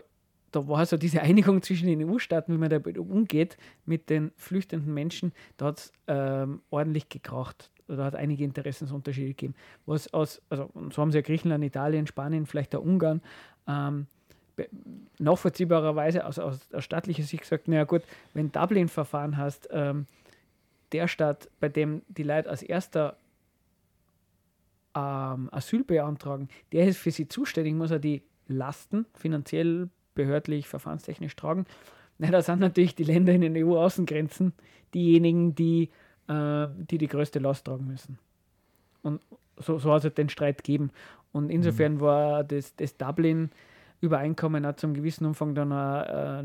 da 0.51 0.67
war 0.67 0.85
so 0.85 0.97
diese 0.97 1.21
Einigung 1.21 1.61
zwischen 1.61 1.87
den 1.87 2.09
EU-Staaten, 2.09 2.53
wie 2.53 2.57
man 2.57 2.69
damit 2.69 2.97
umgeht 2.97 3.57
mit 3.85 4.09
den 4.09 4.31
flüchtenden 4.35 4.93
Menschen, 4.93 5.33
da 5.57 5.67
hat 5.67 5.79
es 5.79 5.93
ähm, 6.07 6.61
ordentlich 6.69 7.09
gekracht. 7.09 7.71
Da 7.87 8.03
hat 8.05 8.15
einige 8.15 8.43
Interessensunterschiede 8.43 9.29
gegeben. 9.29 9.55
Was 9.87 10.13
aus, 10.13 10.43
also 10.49 10.69
so 10.91 11.01
haben 11.01 11.11
sie 11.11 11.17
ja 11.17 11.21
Griechenland, 11.23 11.63
Italien, 11.63 12.05
Spanien, 12.05 12.45
vielleicht 12.45 12.75
auch 12.75 12.83
Ungarn, 12.83 13.21
ähm, 13.67 14.05
nachvollziehbarerweise 15.19 16.25
aus, 16.25 16.39
aus, 16.39 16.59
aus 16.73 16.83
staatlicher 16.83 17.23
Sicht 17.23 17.43
gesagt, 17.43 17.67
naja 17.67 17.83
gut, 17.83 18.01
wenn 18.33 18.51
Dublin-Verfahren 18.51 19.37
hast, 19.37 19.69
ähm, 19.71 20.07
der 20.91 21.07
Staat, 21.07 21.49
bei 21.59 21.69
dem 21.69 22.01
die 22.07 22.23
Leute 22.23 22.49
als 22.49 22.63
erster 22.63 23.17
ähm, 24.95 25.49
Asyl 25.51 25.83
beantragen, 25.83 26.49
der 26.71 26.87
ist 26.87 26.97
für 26.97 27.11
sie 27.11 27.27
zuständig, 27.27 27.73
muss 27.73 27.91
er 27.91 27.99
die 27.99 28.23
Lasten 28.47 29.05
finanziell, 29.13 29.89
behördlich, 30.15 30.67
verfahrenstechnisch 30.67 31.35
tragen. 31.35 31.65
Na, 32.17 32.31
da 32.31 32.41
sind 32.41 32.59
natürlich 32.59 32.95
die 32.95 33.03
Länder 33.03 33.33
in 33.33 33.41
den 33.41 33.55
EU-Außengrenzen 33.55 34.53
diejenigen, 34.93 35.55
die, 35.55 35.89
äh, 36.27 36.67
die 36.77 36.97
die 36.97 37.07
größte 37.07 37.39
Last 37.39 37.65
tragen 37.65 37.87
müssen. 37.87 38.17
Und 39.03 39.21
so, 39.57 39.77
so 39.77 39.91
hat 39.91 39.99
es 39.99 40.03
halt 40.05 40.17
den 40.17 40.29
Streit 40.29 40.57
gegeben. 40.57 40.91
Und 41.31 41.49
insofern 41.49 41.95
mhm. 41.95 42.01
war 42.01 42.43
das, 42.43 42.75
das 42.75 42.97
Dublin 42.97 43.51
Übereinkommen 44.01 44.65
auch 44.65 44.75
zum 44.75 44.93
gewissen 44.93 45.25
Umfang 45.25 45.55
dann 45.55 45.73
auch, 45.73 46.01
äh, 46.05 46.43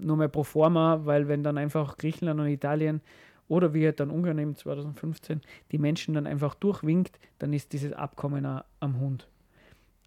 nur 0.00 0.16
mal 0.16 0.28
pro 0.28 0.42
forma, 0.42 1.00
weil 1.04 1.28
wenn 1.28 1.42
dann 1.42 1.58
einfach 1.58 1.98
Griechenland 1.98 2.40
und 2.40 2.46
Italien 2.46 3.00
oder 3.48 3.74
wie 3.74 3.84
halt 3.84 4.00
dann 4.00 4.10
Ungarn 4.10 4.38
im 4.38 4.56
2015 4.56 5.42
die 5.70 5.78
Menschen 5.78 6.14
dann 6.14 6.26
einfach 6.26 6.54
durchwinkt, 6.54 7.18
dann 7.38 7.52
ist 7.52 7.72
dieses 7.72 7.92
Abkommen 7.92 8.46
auch 8.46 8.64
am 8.80 8.98
Hund. 9.00 9.28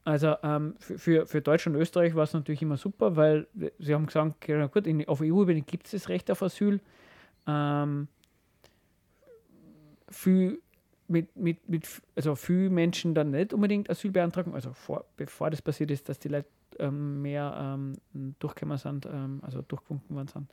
Also 0.06 0.36
ähm, 0.44 0.76
für, 0.80 1.26
für 1.26 1.42
Deutschland 1.42 1.76
und 1.76 1.82
Österreich 1.82 2.14
war 2.16 2.24
es 2.24 2.34
natürlich 2.34 2.62
immer 2.62 2.78
super, 2.78 3.16
weil 3.16 3.48
sie 3.80 3.94
haben 3.94 4.06
gesagt, 4.06 4.48
ja 4.48 4.68
gut, 4.68 4.86
in, 4.86 5.08
auf 5.08 5.20
EU-Ebene 5.22 5.62
gibt 5.62 5.88
es 5.88 5.92
das 5.92 6.10
Recht 6.10 6.30
auf 6.30 6.44
Asyl. 6.44 6.80
Ähm, 7.48 8.08
für, 10.10 10.58
mit, 11.08 11.36
mit, 11.36 11.68
mit, 11.70 11.88
also 12.16 12.36
viele 12.36 12.70
Menschen 12.70 13.14
dann 13.14 13.32
nicht 13.32 13.54
unbedingt 13.54 13.90
Asyl 13.90 14.12
beantragen, 14.12 14.54
also 14.54 14.74
vor, 14.74 15.06
bevor 15.18 15.50
das 15.50 15.62
passiert 15.62 15.92
ist, 15.92 16.10
dass 16.10 16.20
die 16.20 16.30
Leute 16.30 16.48
ähm, 16.80 17.22
mehr 17.22 17.78
ähm, 18.14 18.36
durchgekommen 18.40 18.78
sind, 18.78 19.06
ähm, 19.06 19.40
also 19.42 19.62
durchgewunken 19.62 20.16
worden 20.16 20.28
sind. 20.28 20.50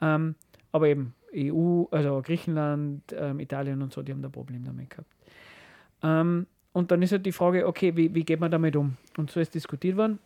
Ähm, 0.00 0.34
aber 0.72 0.88
eben 0.88 1.14
EU, 1.34 1.84
also 1.90 2.20
Griechenland, 2.22 3.02
ähm, 3.16 3.40
Italien 3.40 3.82
und 3.82 3.92
so, 3.92 4.02
die 4.02 4.12
haben 4.12 4.22
da 4.22 4.28
Problem 4.28 4.64
damit 4.64 4.90
gehabt. 4.90 5.10
Ähm, 6.02 6.46
und 6.72 6.90
dann 6.90 7.00
ist 7.00 7.12
halt 7.12 7.24
die 7.24 7.32
Frage, 7.32 7.66
okay, 7.66 7.96
wie, 7.96 8.14
wie 8.14 8.24
geht 8.24 8.40
man 8.40 8.50
damit 8.50 8.76
um? 8.76 8.96
Und 9.16 9.30
so 9.30 9.40
ist 9.40 9.54
diskutiert 9.54 9.96
worden. 9.96 10.18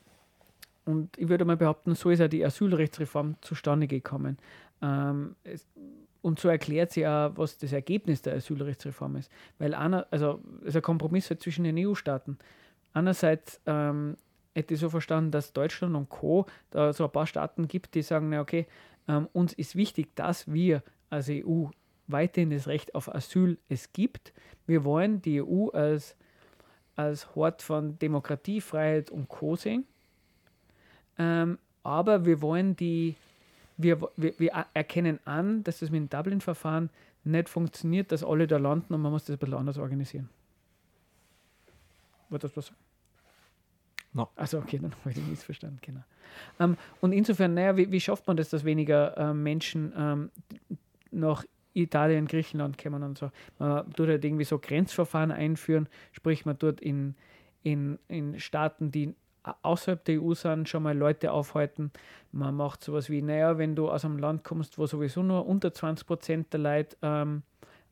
Und 0.85 1.17
ich 1.17 1.29
würde 1.29 1.45
mal 1.45 1.57
behaupten, 1.57 1.95
so 1.95 2.11
ist 2.11 2.19
ja 2.19 2.27
die 2.27 2.45
Asylrechtsreform 2.45 3.37
zustande 3.41 3.87
gekommen. 3.87 4.39
Es, 5.45 5.65
und 6.23 6.39
so 6.39 6.49
erklärt 6.49 6.93
sie 6.93 7.07
auch, 7.07 7.33
was 7.37 7.59
das 7.59 7.73
Ergebnis 7.73 8.23
der 8.23 8.35
Asylrechtsreform 8.35 9.17
ist. 9.17 9.31
Weil 9.59 9.75
einer, 9.75 10.07
also 10.11 10.41
es 10.63 10.69
ist 10.69 10.77
ein 10.77 10.83
Kompromiss 10.83 11.31
halt 11.31 11.43
zwischen 11.43 11.65
den 11.65 11.79
EU-Staaten. 11.79 12.39
Einerseits 12.93 13.61
ähm, 13.67 14.17
hätte 14.55 14.75
ich 14.75 14.81
so 14.81 14.91
verstanden, 14.91 15.31
dass 15.31 15.53
Deutschland 15.53 15.95
und 15.95 16.09
Co. 16.09 16.47
da 16.71 16.93
so 16.93 17.05
ein 17.05 17.13
paar 17.13 17.27
Staaten 17.27 17.69
gibt, 17.69 17.95
die 17.95 18.03
sagen, 18.03 18.29
na 18.31 18.41
okay, 18.41 18.67
ähm, 19.09 19.29
uns 19.33 19.53
ist 19.53 19.77
wichtig, 19.77 20.15
dass 20.15 20.53
wir 20.53 20.83
als 21.09 21.29
EU 21.31 21.67
weiterhin 22.07 22.51
das 22.51 22.67
Recht 22.67 22.95
auf 22.95 23.13
Asyl 23.15 23.59
es 23.69 23.93
gibt. 23.93 24.33
Wir 24.67 24.85
wollen 24.85 25.23
die 25.23 25.43
EU 25.43 25.69
als, 25.69 26.17
als 26.97 27.35
Hort 27.35 27.63
von 27.63 27.99
Demokratie, 27.99 28.61
Freiheit 28.61 29.11
und 29.11 29.29
Co. 29.29 29.57
sehen. 29.57 29.85
Ähm, 31.19 31.59
aber 31.83 32.27
wir 32.27 32.43
wollen 32.43 32.77
die 32.77 33.17
wir, 33.83 34.01
wir, 34.17 34.39
wir 34.39 34.67
erkennen 34.75 35.19
an, 35.25 35.65
dass 35.65 35.81
das 35.81 35.91
mit 35.91 36.01
dem 36.01 36.09
Dublin-Verfahren 36.09 36.91
nicht 37.25 37.49
funktioniert, 37.49 38.13
dass 38.13 38.25
alle 38.25 38.47
da 38.47 38.57
landen 38.57 38.95
und 38.95 39.03
man 39.03 39.13
muss 39.13 39.25
das 39.25 39.37
ein 39.37 39.39
bisschen 39.39 39.55
anders 39.55 39.79
organisieren. 39.79 40.29
Wird 42.29 42.45
das 42.45 42.57
was 42.57 42.67
sagen? 42.67 42.79
No. 44.13 44.29
Also 44.37 44.59
okay, 44.59 44.79
dann 44.81 44.93
habe 45.01 45.11
ich 45.11 45.17
den 45.17 45.29
missverstanden, 45.29 45.79
genau. 45.83 46.03
Ähm, 46.59 46.77
und 47.01 47.13
insofern, 47.13 47.55
naja, 47.55 47.77
wie, 47.77 47.91
wie, 47.91 48.01
schafft 48.01 48.27
man 48.27 48.37
das, 48.37 48.51
dass 48.51 48.65
weniger 48.65 49.17
ähm, 49.17 49.43
Menschen 49.43 49.93
ähm, 49.97 50.31
nach 51.11 51.45
Italien, 51.75 52.27
Griechenland 52.27 52.79
kommen 52.79 53.03
und 53.03 53.19
so? 53.19 53.31
Man 53.59 53.91
tut 53.93 54.09
halt 54.09 54.25
irgendwie 54.25 54.45
so 54.45 54.59
Grenzverfahren 54.59 55.31
einführen, 55.31 55.89
sprich 56.13 56.45
man 56.45 56.59
tut 56.59 56.81
in, 56.81 57.15
in, 57.63 57.99
in 58.09 58.39
Staaten, 58.41 58.91
die 58.91 59.15
außerhalb 59.63 60.05
der 60.05 60.23
EU 60.23 60.35
sind, 60.35 60.69
schon 60.69 60.83
mal 60.83 60.97
Leute 60.97 61.33
aufhalten. 61.33 61.91
Man 62.33 62.55
macht 62.55 62.85
sowas 62.85 63.11
wie, 63.11 63.23
naja, 63.23 63.59
wenn 63.59 63.75
du 63.75 63.91
aus 63.91 64.05
einem 64.05 64.19
Land 64.19 64.45
kommst, 64.45 64.79
wo 64.79 64.87
sowieso 64.87 65.23
nur 65.23 65.47
unter 65.47 65.73
20 65.73 66.07
Prozent 66.07 66.53
der 66.53 66.61
Leute 66.61 66.97
ähm, 67.03 67.43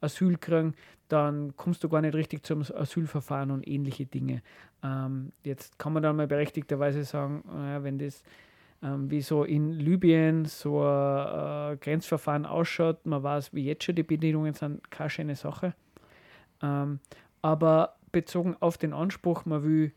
Asyl 0.01 0.37
kriegen, 0.37 0.75
dann 1.09 1.57
kommst 1.57 1.83
du 1.83 1.89
gar 1.89 2.03
nicht 2.03 2.15
richtig 2.15 2.45
zum 2.45 2.61
Asylverfahren 2.61 3.51
und 3.51 3.67
ähnliche 3.67 4.07
Dinge. 4.07 4.43
Ähm, 4.83 5.33
jetzt 5.43 5.79
kann 5.79 5.93
man 5.93 6.03
dann 6.03 6.17
mal 6.17 6.27
berechtigterweise 6.27 7.05
sagen, 7.05 7.43
äh, 7.49 7.83
wenn 7.83 7.99
das 7.99 8.23
ähm, 8.83 9.11
wie 9.11 9.23
so 9.23 9.45
in 9.45 9.73
Libyen 9.73 10.45
so 10.45 10.83
ein 10.83 11.73
äh, 11.73 11.77
Grenzverfahren 11.79 12.47
ausschaut, 12.47 13.07
man 13.07 13.23
weiß, 13.23 13.53
wie 13.55 13.65
jetzt 13.65 13.85
schon 13.85 13.97
die 13.97 14.03
Bedingungen 14.03 14.55
sind, 14.55 14.91
keine 14.91 15.11
schöne 15.11 15.35
Sache. 15.35 15.75
Ähm, 16.63 17.01
aber 17.43 17.97
bezogen 18.13 18.57
auf 18.61 18.79
den 18.79 18.93
Anspruch, 18.93 19.45
man 19.45 19.65
will 19.65 19.93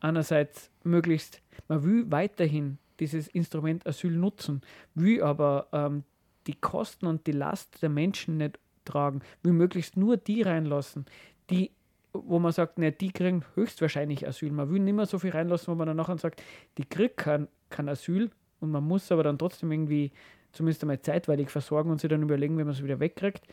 einerseits 0.00 0.70
möglichst, 0.84 1.40
man 1.68 1.84
will 1.84 2.10
weiterhin 2.10 2.78
dieses 3.00 3.28
Instrument 3.28 3.86
Asyl 3.86 4.12
nutzen, 4.12 4.62
will 4.94 5.22
aber 5.22 5.68
ähm, 5.72 6.04
die 6.46 6.54
Kosten 6.54 7.06
und 7.06 7.26
die 7.26 7.32
Last 7.32 7.82
der 7.82 7.88
Menschen 7.88 8.38
nicht 8.38 8.58
tragen, 8.84 9.20
will 9.42 9.52
möglichst 9.52 9.96
nur 9.96 10.16
die 10.16 10.42
reinlassen, 10.42 11.06
die, 11.50 11.70
wo 12.12 12.38
man 12.38 12.52
sagt, 12.52 12.78
ne, 12.78 12.92
die 12.92 13.10
kriegen 13.10 13.44
höchstwahrscheinlich 13.54 14.26
Asyl. 14.26 14.52
Man 14.52 14.70
will 14.70 14.80
nicht 14.80 14.94
mehr 14.94 15.06
so 15.06 15.18
viel 15.18 15.30
reinlassen, 15.30 15.68
wo 15.68 15.74
man 15.74 15.88
dann 15.88 15.96
nachher 15.96 16.18
sagt, 16.18 16.42
die 16.78 16.84
kriegt 16.84 17.18
kein, 17.18 17.48
kein 17.68 17.88
Asyl 17.88 18.30
und 18.60 18.70
man 18.70 18.84
muss 18.84 19.12
aber 19.12 19.24
dann 19.24 19.38
trotzdem 19.38 19.72
irgendwie 19.72 20.12
zumindest 20.52 20.82
einmal 20.82 21.00
zeitweilig 21.00 21.50
versorgen 21.50 21.90
und 21.90 22.00
sich 22.00 22.08
dann 22.08 22.22
überlegen, 22.22 22.56
wie 22.58 22.64
man 22.64 22.72
es 22.72 22.82
wieder 22.82 23.00
wegkriegt. 23.00 23.46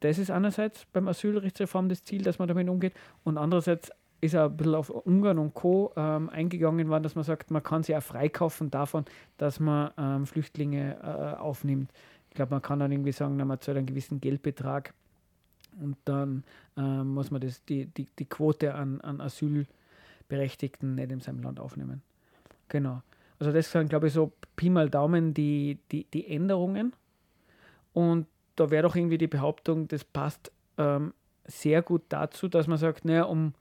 Das 0.00 0.18
ist 0.18 0.30
einerseits 0.30 0.84
beim 0.86 1.08
Asylrechtsreform 1.08 1.88
das 1.88 2.04
Ziel, 2.04 2.22
dass 2.22 2.38
man 2.38 2.48
damit 2.48 2.68
umgeht 2.68 2.94
und 3.24 3.38
andererseits 3.38 3.90
ist 4.22 4.34
er 4.34 4.44
ein 4.44 4.56
bisschen 4.56 4.76
auf 4.76 4.88
Ungarn 4.88 5.38
und 5.38 5.52
Co. 5.52 5.92
Ähm, 5.96 6.30
eingegangen 6.30 6.88
worden, 6.88 7.02
dass 7.02 7.16
man 7.16 7.24
sagt, 7.24 7.50
man 7.50 7.62
kann 7.62 7.82
sich 7.82 7.94
auch 7.96 8.02
freikaufen 8.02 8.70
davon, 8.70 9.04
dass 9.36 9.58
man 9.58 9.90
ähm, 9.98 10.26
Flüchtlinge 10.26 10.96
äh, 11.02 11.40
aufnimmt. 11.40 11.92
Ich 12.30 12.36
glaube, 12.36 12.54
man 12.54 12.62
kann 12.62 12.78
dann 12.78 12.92
irgendwie 12.92 13.12
sagen, 13.12 13.36
man 13.36 13.60
zahlt 13.60 13.76
einen 13.76 13.86
gewissen 13.86 14.20
Geldbetrag 14.20 14.94
und 15.80 15.96
dann 16.04 16.44
ähm, 16.76 17.08
muss 17.08 17.32
man 17.32 17.40
das, 17.40 17.64
die, 17.64 17.86
die, 17.86 18.06
die 18.18 18.24
Quote 18.24 18.74
an, 18.74 19.00
an 19.00 19.20
Asylberechtigten 19.20 20.94
nicht 20.94 21.10
in 21.10 21.20
seinem 21.20 21.42
Land 21.42 21.58
aufnehmen. 21.58 22.00
Genau. 22.68 23.02
Also 23.40 23.52
das 23.52 23.72
sind, 23.72 23.88
glaube 23.88 24.06
ich, 24.06 24.12
so 24.12 24.32
Pi 24.54 24.70
mal 24.70 24.88
Daumen 24.88 25.34
die, 25.34 25.80
die, 25.90 26.04
die 26.04 26.28
Änderungen. 26.28 26.92
Und 27.92 28.28
da 28.54 28.70
wäre 28.70 28.84
doch 28.84 28.94
irgendwie 28.94 29.18
die 29.18 29.26
Behauptung, 29.26 29.88
das 29.88 30.04
passt 30.04 30.52
ähm, 30.78 31.12
sehr 31.44 31.82
gut 31.82 32.02
dazu, 32.08 32.46
dass 32.46 32.68
man 32.68 32.78
sagt, 32.78 33.04
naja, 33.04 33.24
um 33.24 33.54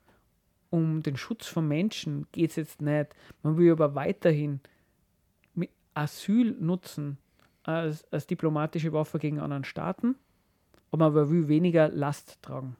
um 0.71 1.03
den 1.03 1.17
Schutz 1.17 1.45
von 1.45 1.67
Menschen 1.67 2.25
geht 2.31 2.49
es 2.49 2.55
jetzt 2.55 2.81
nicht. 2.81 3.13
Man 3.43 3.57
will 3.57 3.71
aber 3.71 3.93
weiterhin 3.93 4.61
Asyl 5.93 6.55
nutzen 6.59 7.17
als, 7.63 8.05
als 8.11 8.25
diplomatische 8.25 8.93
Waffe 8.93 9.19
gegen 9.19 9.39
anderen 9.39 9.65
Staaten, 9.65 10.15
aber 10.89 11.11
man 11.11 11.29
will 11.29 11.47
weniger 11.47 11.89
Last 11.89 12.41
tragen. 12.41 12.75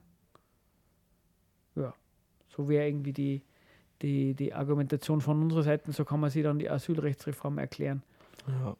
Ja, 1.76 1.94
so 2.48 2.68
wäre 2.68 2.86
irgendwie 2.86 3.12
die, 3.12 3.42
die, 4.00 4.34
die 4.34 4.52
Argumentation 4.52 5.20
von 5.20 5.42
unserer 5.42 5.62
Seite, 5.62 5.92
so 5.92 6.04
kann 6.04 6.20
man 6.20 6.30
sich 6.30 6.42
dann 6.42 6.58
die 6.58 6.68
Asylrechtsreform 6.68 7.58
erklären. 7.58 8.02
Ja. 8.46 8.76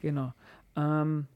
Genau. 0.00 0.32
Ähm, 0.76 1.26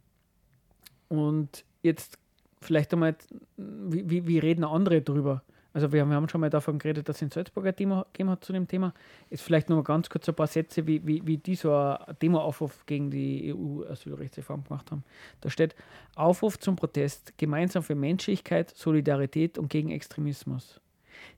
und 1.09 1.64
jetzt 1.83 2.18
vielleicht 2.63 2.93
einmal, 2.93 3.17
wie, 3.57 4.09
wie, 4.09 4.27
wie 4.27 4.39
reden 4.39 4.65
andere 4.65 5.03
drüber? 5.03 5.43
Also 5.75 5.91
wir 5.93 6.03
haben, 6.03 6.11
wir 6.11 6.17
haben 6.17 6.29
schon 6.29 6.41
mal 6.41 6.51
davon 6.51 6.79
geredet, 6.79 7.09
dass 7.09 7.17
es 7.17 7.23
in 7.23 7.31
Salzburg 7.31 7.67
ein 7.67 7.75
Demo 7.75 8.05
gegeben 8.13 8.31
hat 8.31 8.45
zu 8.45 8.53
dem 8.53 8.69
Thema. 8.69 8.93
Jetzt 9.31 9.43
vielleicht 9.43 9.71
noch 9.71 9.77
mal 9.77 9.83
ganz 9.83 10.11
kurz 10.11 10.29
ein 10.29 10.35
paar 10.35 10.47
Sätze, 10.47 10.87
wie, 10.87 11.07
wie, 11.07 11.27
wie 11.27 11.39
die 11.39 11.55
so 11.55 11.75
ein 11.75 11.99
Demo-Aufruf 12.21 12.85
gegen 12.85 13.11
die 13.11 13.55
EU-Asylrechtsreform 13.55 14.65
gemacht 14.65 14.91
haben. 14.91 15.03
Da 15.41 15.49
steht 15.49 15.75
Aufruf 16.15 16.59
zum 16.59 16.77
Protest, 16.77 17.39
gemeinsam 17.39 17.83
für 17.83 17.95
Menschlichkeit, 17.95 18.71
Solidarität 18.77 19.57
und 19.57 19.71
gegen 19.71 19.91
Extremismus. 19.91 20.81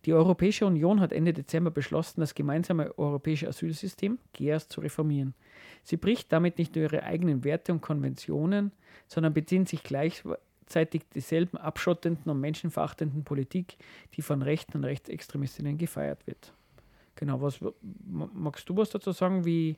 Die 0.05 0.13
Europäische 0.13 0.67
Union 0.67 1.01
hat 1.01 1.13
Ende 1.13 1.33
Dezember 1.33 1.71
beschlossen, 1.71 2.21
das 2.21 2.35
gemeinsame 2.35 2.97
europäische 2.99 3.49
Asylsystem, 3.49 4.19
GEAS, 4.33 4.69
zu 4.69 4.81
reformieren. 4.81 5.35
Sie 5.83 5.97
bricht 5.97 6.33
damit 6.33 6.59
nicht 6.59 6.75
nur 6.75 6.85
ihre 6.85 7.03
eigenen 7.03 7.45
Werte 7.45 7.73
und 7.73 7.83
Konventionen, 7.83 8.73
sondern 9.07 9.35
bedient 9.35 9.69
sich 9.69 9.83
gleich, 9.83 10.25
gleichzeitig 10.65 11.03
dieselben 11.15 11.59
abschottenden 11.59 12.31
und 12.31 12.41
menschenverachtenden 12.41 13.25
Politik, 13.25 13.77
die 14.15 14.23
von 14.23 14.43
Rechten 14.43 14.79
und 14.79 14.85
Rechtsextremistinnen 14.85 15.79
gefeiert 15.79 16.27
wird. 16.27 16.53
Genau, 17.17 17.41
was 17.41 17.61
magst 18.11 18.69
du 18.69 18.77
was 18.77 18.91
dazu 18.91 19.13
sagen? 19.13 19.45
Wie, 19.45 19.77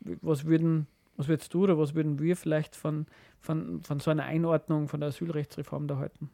was 0.00 0.44
würden, 0.44 0.86
was 1.16 1.28
würdest 1.28 1.52
du 1.54 1.64
oder 1.64 1.78
was 1.78 1.94
würden 1.94 2.18
wir 2.18 2.36
vielleicht 2.36 2.76
von, 2.76 3.06
von, 3.40 3.82
von 3.82 4.00
so 4.00 4.10
einer 4.10 4.24
Einordnung 4.24 4.88
von 4.88 5.00
der 5.00 5.08
Asylrechtsreform 5.08 5.88
da 5.88 5.96
halten? 5.96 6.30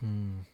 Hm. 0.00 0.44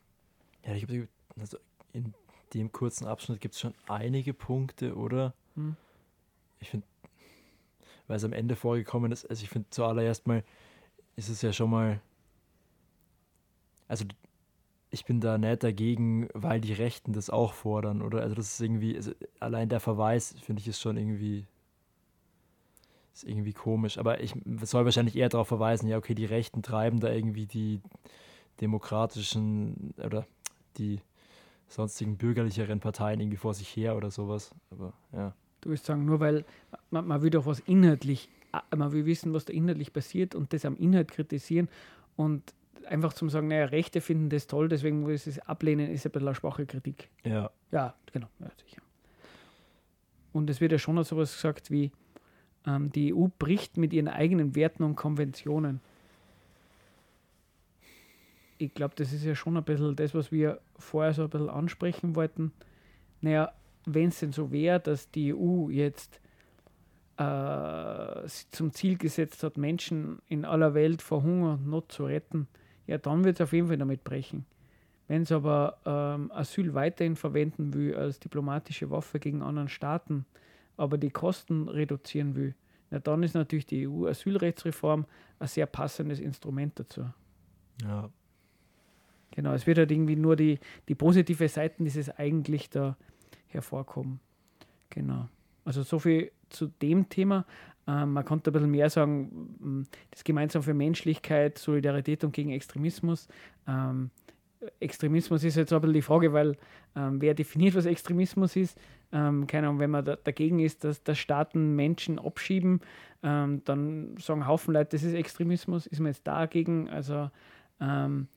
Ja, 0.64 0.74
ich 0.74 0.86
glaube, 0.86 1.08
also 1.40 1.58
in 1.92 2.14
dem 2.54 2.70
kurzen 2.70 3.06
Abschnitt 3.06 3.40
gibt 3.40 3.54
es 3.54 3.60
schon 3.60 3.74
einige 3.88 4.34
Punkte, 4.34 4.94
oder? 4.94 5.34
Hm. 5.56 5.76
Ich 6.60 6.70
finde, 6.70 6.86
weil 8.06 8.18
es 8.18 8.24
am 8.24 8.32
Ende 8.32 8.54
vorgekommen 8.54 9.10
ist, 9.10 9.28
also 9.28 9.42
ich 9.42 9.50
finde 9.50 9.68
zuallererst 9.70 10.28
mal, 10.28 10.44
ist 11.16 11.28
es 11.28 11.42
ja 11.42 11.52
schon 11.52 11.70
mal 11.70 12.00
also 13.92 14.06
ich 14.88 15.04
bin 15.04 15.20
da 15.20 15.36
nicht 15.36 15.62
dagegen, 15.62 16.28
weil 16.32 16.62
die 16.62 16.72
Rechten 16.72 17.12
das 17.12 17.28
auch 17.28 17.52
fordern, 17.52 18.00
oder? 18.00 18.22
Also 18.22 18.34
das 18.34 18.54
ist 18.54 18.60
irgendwie, 18.60 18.96
also 18.96 19.12
allein 19.38 19.68
der 19.68 19.80
Verweis, 19.80 20.34
finde 20.40 20.60
ich, 20.60 20.68
ist 20.68 20.80
schon 20.80 20.96
irgendwie, 20.96 21.46
ist 23.12 23.24
irgendwie 23.24 23.52
komisch. 23.52 23.98
Aber 23.98 24.22
ich 24.22 24.34
soll 24.62 24.86
wahrscheinlich 24.86 25.16
eher 25.16 25.28
darauf 25.28 25.48
verweisen, 25.48 25.88
ja, 25.88 25.98
okay, 25.98 26.14
die 26.14 26.24
Rechten 26.24 26.62
treiben 26.62 27.00
da 27.00 27.10
irgendwie 27.10 27.44
die 27.44 27.82
demokratischen 28.62 29.92
oder 30.02 30.26
die 30.78 31.00
sonstigen 31.68 32.16
bürgerlicheren 32.16 32.80
Parteien 32.80 33.20
irgendwie 33.20 33.38
vor 33.38 33.52
sich 33.52 33.74
her 33.76 33.94
oder 33.94 34.10
sowas. 34.10 34.54
Aber 34.70 34.94
ja. 35.12 35.34
Du 35.60 35.68
würdest 35.68 35.84
sagen, 35.84 36.06
nur 36.06 36.20
weil 36.20 36.46
man, 36.90 37.06
man 37.06 37.20
will 37.20 37.30
doch 37.30 37.44
was 37.44 37.60
inhaltlich, 37.60 38.30
man 38.76 38.92
will 38.92 39.07
wissen, 39.07 39.32
was 39.32 39.44
da 39.44 39.53
inhaltlich 39.53 39.92
passiert 39.92 40.34
und 40.34 40.53
das 40.53 40.64
am 40.64 40.76
Inhalt 40.76 41.11
kritisieren 41.11 41.68
und 42.16 42.42
einfach 42.86 43.12
zum 43.12 43.30
sagen, 43.30 43.48
naja, 43.48 43.66
Rechte 43.66 44.00
finden 44.00 44.28
das 44.28 44.46
toll, 44.46 44.68
deswegen 44.68 45.00
muss 45.00 45.26
ich 45.26 45.38
es 45.38 45.38
ablehnen, 45.40 45.90
ist 45.90 46.07
ein 46.07 46.12
bisschen 46.12 46.28
eine 46.28 46.34
schwache 46.34 46.66
Kritik. 46.66 47.09
Ja. 47.24 47.50
Ja, 47.70 47.94
genau, 48.12 48.28
ja, 48.40 48.50
sicher. 48.64 48.82
Und 50.32 50.50
es 50.50 50.61
wird 50.61 50.72
ja 50.72 50.78
schon 50.78 50.96
noch 50.96 51.05
sowas 51.05 51.34
gesagt 51.34 51.70
wie, 51.70 51.92
ähm, 52.66 52.90
die 52.92 53.14
EU 53.14 53.26
bricht 53.38 53.76
mit 53.76 53.92
ihren 53.92 54.09
eigenen 54.09 54.55
Werten 54.55 54.82
und 54.82 54.96
Konventionen. 54.96 55.80
Ich 58.59 58.74
glaube, 58.74 58.94
das 58.96 59.12
ist 59.12 59.24
ja 59.24 59.34
schon 59.34 59.57
ein 59.57 59.64
bisschen 59.64 59.96
das, 59.96 60.14
was 60.14 60.30
wir 60.30 60.61
vorher 60.78 61.14
so 61.14 61.24
ein 61.24 61.30
bisschen 61.30 61.50
ansprechen 61.50 62.14
wollten. 62.14 62.53
Naja, 63.20 63.53
wenn 63.84 64.09
es 64.09 64.20
denn 64.20 64.32
so 64.32 64.53
wäre, 64.53 64.78
dass 64.78 65.11
die 65.11 65.34
EU 65.34 65.68
jetzt 65.68 66.20
äh, 67.16 68.26
zum 68.50 68.72
Ziel 68.72 68.96
gesetzt 68.96 69.42
hat, 69.42 69.56
Menschen 69.56 70.20
in 70.28 70.44
aller 70.44 70.74
Welt 70.74 71.02
vor 71.02 71.22
Hunger 71.22 71.54
und 71.54 71.66
Not 71.66 71.92
zu 71.92 72.06
retten, 72.06 72.48
ja, 72.86 72.98
dann 72.98 73.24
wird 73.24 73.36
es 73.36 73.40
auf 73.40 73.52
jeden 73.52 73.68
Fall 73.68 73.78
damit 73.78 74.04
brechen. 74.04 74.46
Wenn 75.08 75.22
es 75.22 75.32
aber 75.32 75.78
ähm, 75.84 76.30
Asyl 76.32 76.74
weiterhin 76.74 77.16
verwenden 77.16 77.74
will 77.74 77.94
als 77.94 78.18
diplomatische 78.18 78.90
Waffe 78.90 79.18
gegen 79.18 79.42
anderen 79.42 79.68
Staaten, 79.68 80.24
aber 80.76 80.96
die 80.96 81.10
Kosten 81.10 81.68
reduzieren 81.68 82.34
will, 82.34 82.54
na, 82.90 82.98
dann 82.98 83.22
ist 83.22 83.34
natürlich 83.34 83.66
die 83.66 83.88
EU-Asylrechtsreform 83.88 85.06
ein 85.38 85.48
sehr 85.48 85.66
passendes 85.66 86.20
Instrument 86.20 86.78
dazu. 86.78 87.06
Ja. 87.82 88.10
Genau, 89.30 89.54
es 89.54 89.66
wird 89.66 89.78
halt 89.78 89.90
irgendwie 89.90 90.16
nur 90.16 90.36
die, 90.36 90.58
die 90.88 90.94
positive 90.94 91.48
Seiten 91.48 91.84
dieses 91.84 92.10
eigentlich 92.10 92.68
da 92.68 92.96
hervorkommen. 93.46 94.20
Genau. 94.90 95.28
Also 95.64 95.82
so 95.82 95.98
viel 95.98 96.32
zu 96.48 96.66
dem 96.66 97.08
Thema. 97.08 97.44
Ähm, 97.86 98.12
man 98.12 98.24
konnte 98.24 98.50
ein 98.50 98.52
bisschen 98.52 98.70
mehr 98.70 98.90
sagen, 98.90 99.56
m, 99.60 99.86
das 100.10 100.24
Gemeinsam 100.24 100.62
für 100.62 100.74
Menschlichkeit, 100.74 101.58
Solidarität 101.58 102.24
und 102.24 102.32
gegen 102.32 102.50
Extremismus. 102.50 103.28
Ähm, 103.66 104.10
Extremismus 104.78 105.42
ist 105.42 105.56
jetzt 105.56 105.72
ein 105.72 105.80
bisschen 105.80 105.94
die 105.94 106.02
Frage, 106.02 106.32
weil 106.32 106.56
ähm, 106.94 107.20
wer 107.20 107.34
definiert, 107.34 107.74
was 107.74 107.86
Extremismus 107.86 108.54
ist. 108.54 108.78
Ähm, 109.10 109.46
keine 109.46 109.66
Ahnung, 109.66 109.80
wenn 109.80 109.90
man 109.90 110.04
da, 110.04 110.16
dagegen 110.16 110.60
ist, 110.60 110.84
dass, 110.84 111.02
dass 111.02 111.18
Staaten 111.18 111.74
Menschen 111.74 112.18
abschieben, 112.18 112.80
ähm, 113.24 113.62
dann 113.64 114.16
sagen 114.18 114.46
Haufen 114.46 114.74
Leute, 114.74 114.90
das 114.92 115.02
ist 115.02 115.14
Extremismus. 115.14 115.86
Ist 115.86 115.98
man 115.98 116.12
jetzt 116.12 116.26
dagegen? 116.26 116.88
Also, 116.88 117.30
ähm, 117.80 118.28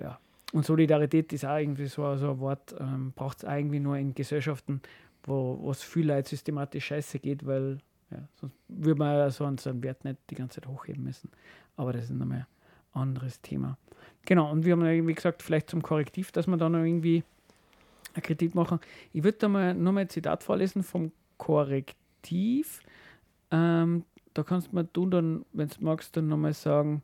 ja. 0.00 0.18
Und 0.52 0.64
Solidarität 0.64 1.32
ist 1.34 1.44
auch 1.44 1.58
irgendwie 1.58 1.86
so, 1.86 2.16
so 2.16 2.30
ein 2.30 2.40
Wort, 2.40 2.74
braucht 3.14 3.38
es 3.38 3.44
irgendwie 3.44 3.80
nur 3.80 3.98
in 3.98 4.14
Gesellschaften, 4.14 4.80
wo 5.24 5.70
es 5.70 5.82
viel 5.82 6.06
Leid 6.06 6.28
systematisch 6.28 6.86
scheiße 6.86 7.18
geht, 7.18 7.46
weil 7.46 7.78
ja, 8.10 8.18
sonst 8.40 8.56
würde 8.68 8.98
man 8.98 9.14
ja 9.14 9.30
so 9.30 9.44
einen, 9.44 9.58
einen 9.58 9.82
Wert 9.82 10.04
nicht 10.04 10.18
die 10.30 10.34
ganze 10.34 10.60
Zeit 10.60 10.68
hochheben 10.68 11.04
müssen. 11.04 11.30
Aber 11.76 11.92
das 11.92 12.04
ist 12.04 12.10
nochmal 12.10 12.46
ein 12.94 13.00
anderes 13.00 13.40
Thema. 13.40 13.76
Genau, 14.24 14.50
und 14.50 14.64
wir 14.64 14.72
haben 14.72 14.84
ja 14.84 14.92
irgendwie 14.92 15.14
gesagt, 15.14 15.42
vielleicht 15.42 15.70
zum 15.70 15.82
Korrektiv, 15.82 16.32
dass 16.32 16.46
wir 16.46 16.56
da 16.56 16.68
noch 16.68 16.84
irgendwie 16.84 17.22
eine 18.14 18.22
Kritik 18.22 18.54
machen. 18.54 18.80
Ich 19.12 19.22
würde 19.22 19.38
da 19.38 19.48
mal 19.48 19.74
nur 19.74 19.92
mal 19.92 20.00
ein 20.00 20.08
Zitat 20.08 20.42
vorlesen 20.42 20.82
vom 20.82 21.12
Korrektiv. 21.36 22.80
Ähm, 23.50 24.04
da 24.34 24.42
kannst 24.42 24.70
du 24.72 24.82
du 24.82 25.06
dann, 25.06 25.44
wenn 25.52 25.68
du 25.68 25.74
magst, 25.80 26.16
dann 26.16 26.28
nochmal 26.28 26.54
sagen, 26.54 27.02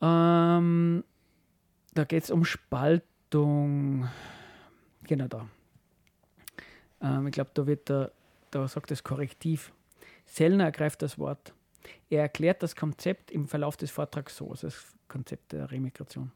ähm, 0.00 1.04
da 1.94 2.04
geht 2.04 2.24
es 2.24 2.30
um 2.30 2.44
Spaltung. 2.44 4.08
Genau 5.04 5.26
da. 5.26 5.48
Ähm, 7.02 7.26
ich 7.26 7.32
glaube, 7.32 7.50
da 7.54 7.66
wird 7.66 7.88
der, 7.88 8.12
da 8.50 8.66
sagt 8.68 8.90
das 8.90 9.04
Korrektiv. 9.04 9.72
Sellner 10.26 10.64
ergreift 10.64 11.02
das 11.02 11.18
Wort. 11.18 11.54
Er 12.10 12.22
erklärt 12.22 12.62
das 12.62 12.76
Konzept 12.76 13.30
im 13.30 13.48
Verlauf 13.48 13.76
des 13.76 13.90
Vortrags 13.90 14.36
so, 14.36 14.50
also 14.50 14.66
das 14.66 14.94
Konzept 15.08 15.52
der 15.52 15.70
Remigration. 15.70 16.32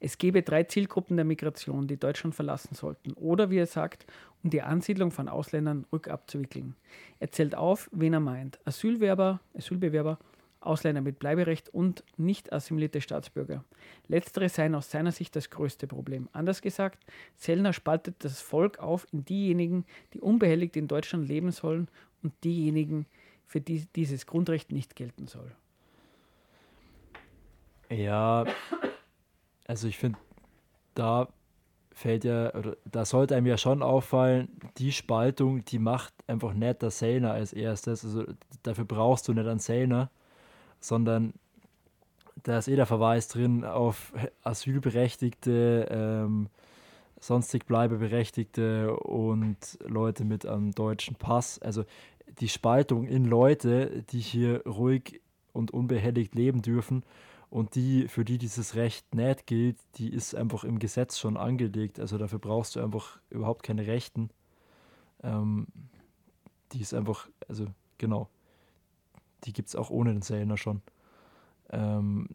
Es 0.00 0.18
gebe 0.18 0.42
drei 0.42 0.64
Zielgruppen 0.64 1.16
der 1.16 1.24
Migration, 1.24 1.86
die 1.86 1.96
Deutschland 1.96 2.34
verlassen 2.34 2.74
sollten, 2.74 3.12
oder 3.12 3.50
wie 3.50 3.58
er 3.58 3.66
sagt, 3.66 4.06
um 4.42 4.50
die 4.50 4.60
Ansiedlung 4.60 5.10
von 5.10 5.28
Ausländern 5.28 5.86
rückabzuwickeln. 5.92 6.76
Er 7.20 7.30
zählt 7.30 7.54
auf, 7.54 7.88
wen 7.92 8.12
er 8.12 8.20
meint. 8.20 8.58
Asylwerber, 8.66 9.40
Asylbewerber, 9.56 10.18
Ausländer 10.66 11.00
mit 11.00 11.18
Bleiberecht 11.18 11.68
und 11.68 12.04
nicht 12.16 12.52
assimilierte 12.52 13.00
Staatsbürger. 13.00 13.64
Letztere 14.08 14.48
seien 14.48 14.74
aus 14.74 14.90
seiner 14.90 15.12
Sicht 15.12 15.36
das 15.36 15.50
größte 15.50 15.86
Problem. 15.86 16.28
Anders 16.32 16.62
gesagt, 16.62 17.04
Sellner 17.36 17.72
spaltet 17.72 18.16
das 18.24 18.40
Volk 18.40 18.78
auf 18.78 19.06
in 19.12 19.24
diejenigen, 19.24 19.84
die 20.12 20.20
unbehelligt 20.20 20.76
in 20.76 20.88
Deutschland 20.88 21.28
leben 21.28 21.50
sollen 21.50 21.88
und 22.22 22.32
diejenigen, 22.44 23.06
für 23.46 23.60
die 23.60 23.86
dieses 23.94 24.26
Grundrecht 24.26 24.72
nicht 24.72 24.96
gelten 24.96 25.26
soll. 25.26 25.52
Ja, 27.90 28.46
also 29.66 29.88
ich 29.88 29.98
finde, 29.98 30.18
da 30.94 31.28
fällt 31.94 32.24
ja, 32.24 32.52
oder 32.54 32.76
da 32.84 33.04
sollte 33.04 33.36
einem 33.36 33.46
ja 33.46 33.56
schon 33.56 33.82
auffallen, 33.82 34.48
die 34.78 34.92
Spaltung, 34.92 35.64
die 35.64 35.78
macht 35.78 36.12
einfach 36.26 36.52
nicht 36.52 36.82
der 36.82 36.90
Sellner 36.90 37.32
als 37.32 37.52
erstes. 37.52 38.04
Also 38.04 38.24
dafür 38.62 38.84
brauchst 38.84 39.28
du 39.28 39.32
nicht 39.32 39.46
einen 39.46 39.60
Sellner, 39.60 40.10
sondern 40.84 41.32
da 42.42 42.58
ist 42.58 42.68
eh 42.68 42.76
der 42.76 42.84
Verweis 42.84 43.28
drin 43.28 43.64
auf 43.64 44.12
Asylberechtigte, 44.42 45.88
ähm, 45.90 46.48
sonstig 47.18 47.64
Bleibeberechtigte 47.64 48.94
und 48.94 49.78
Leute 49.86 50.24
mit 50.26 50.44
einem 50.44 50.72
deutschen 50.72 51.16
Pass. 51.16 51.58
Also 51.58 51.84
die 52.38 52.50
Spaltung 52.50 53.06
in 53.06 53.24
Leute, 53.24 54.02
die 54.10 54.20
hier 54.20 54.62
ruhig 54.66 55.22
und 55.54 55.70
unbehelligt 55.70 56.34
leben 56.34 56.60
dürfen 56.60 57.02
und 57.48 57.76
die, 57.76 58.06
für 58.08 58.26
die 58.26 58.36
dieses 58.36 58.74
Recht 58.74 59.14
nicht 59.14 59.46
gilt, 59.46 59.78
die 59.94 60.12
ist 60.12 60.34
einfach 60.34 60.64
im 60.64 60.78
Gesetz 60.78 61.18
schon 61.18 61.38
angelegt. 61.38 61.98
Also 61.98 62.18
dafür 62.18 62.40
brauchst 62.40 62.76
du 62.76 62.80
einfach 62.80 63.18
überhaupt 63.30 63.62
keine 63.62 63.86
Rechten. 63.86 64.28
Ähm, 65.22 65.66
die 66.72 66.82
ist 66.82 66.92
einfach, 66.92 67.26
also 67.48 67.68
genau, 67.96 68.28
die 69.44 69.52
gibt 69.52 69.68
es 69.68 69.76
auch 69.76 69.90
ohne 69.90 70.12
den 70.12 70.22
Sellner 70.22 70.56
schon. 70.56 70.82
Ähm, 71.70 72.28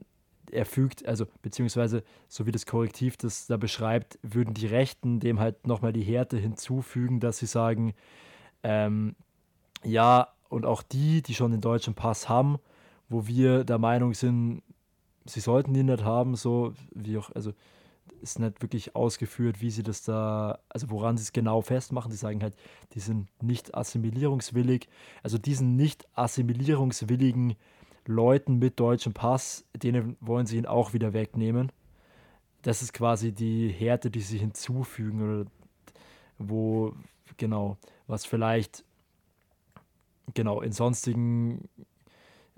er 0.52 0.66
fügt, 0.66 1.06
also 1.06 1.26
beziehungsweise 1.42 2.04
so 2.28 2.46
wie 2.46 2.52
das 2.52 2.66
Korrektiv 2.66 3.18
das 3.18 3.48
da 3.48 3.58
beschreibt, 3.58 4.18
würden 4.22 4.54
die 4.54 4.66
Rechten 4.66 5.20
dem 5.20 5.40
halt 5.40 5.68
nochmal 5.68 5.94
die 5.94 6.04
Härte 6.04 6.38
hinzufügen, 6.38 7.20
dass 7.20 7.38
sie 7.38 7.46
sagen, 7.46 7.94
ähm, 8.64 9.16
ja, 9.84 10.30
und 10.50 10.66
auch 10.66 10.82
die, 10.82 11.22
die 11.22 11.36
schon 11.36 11.52
den 11.52 11.62
deutschen 11.62 11.94
Pass 11.94 12.28
haben, 12.28 12.58
wo 13.08 13.28
wir 13.28 13.64
der 13.64 13.78
Meinung 13.78 14.14
sind, 14.14 14.64
sie 15.26 15.40
sollten 15.40 15.76
ihn 15.76 15.86
nicht 15.86 16.04
haben, 16.04 16.36
so 16.36 16.74
wie 16.92 17.18
auch, 17.18 17.30
also 17.36 17.54
ist 18.22 18.40
nicht 18.40 18.62
wirklich 18.62 18.96
ausgeführt, 18.96 19.62
wie 19.62 19.72
sie 19.72 19.84
das 19.84 20.04
da, 20.04 20.60
also 20.70 20.90
woran 20.90 21.18
sie 21.18 21.24
es 21.24 21.34
genau 21.34 21.62
festmachen. 21.62 22.12
Sie 22.12 22.18
sagen 22.18 22.42
halt, 22.42 22.56
die 22.94 23.00
sind 23.00 23.28
nicht 23.42 23.76
assimilierungswillig. 23.76 24.88
Also 25.24 25.38
diesen 25.38 25.76
nicht 25.76 26.08
assimilierungswilligen 26.14 27.56
Leuten 28.06 28.58
mit 28.58 28.80
deutschem 28.80 29.14
Pass, 29.14 29.66
denen 29.76 30.18
wollen 30.20 30.46
sie 30.46 30.58
ihn 30.58 30.66
auch 30.66 30.94
wieder 30.94 31.14
wegnehmen. 31.14 31.72
Das 32.62 32.82
ist 32.82 32.94
quasi 32.94 33.32
die 33.32 33.70
Härte, 33.70 34.12
die 34.12 34.22
sie 34.22 34.38
hinzufügen 34.38 35.22
oder 35.22 35.52
wo, 36.38 36.94
genau, 37.38 37.78
was 38.08 38.26
vielleicht 38.26 38.84
genau 40.34 40.62
in 40.62 40.72
sonstigen 40.72 41.70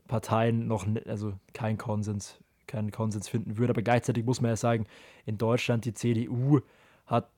Parteien 0.07 0.67
noch, 0.67 0.85
also 1.05 1.33
kein 1.53 1.77
Konsens, 1.77 2.40
keinen 2.67 2.91
Konsens 2.91 3.27
finden 3.27 3.57
würde. 3.57 3.71
Aber 3.71 3.81
gleichzeitig 3.81 4.25
muss 4.25 4.41
man 4.41 4.49
ja 4.49 4.55
sagen, 4.55 4.85
in 5.25 5.37
Deutschland 5.37 5.85
die 5.85 5.93
CDU 5.93 6.61
hat 7.05 7.29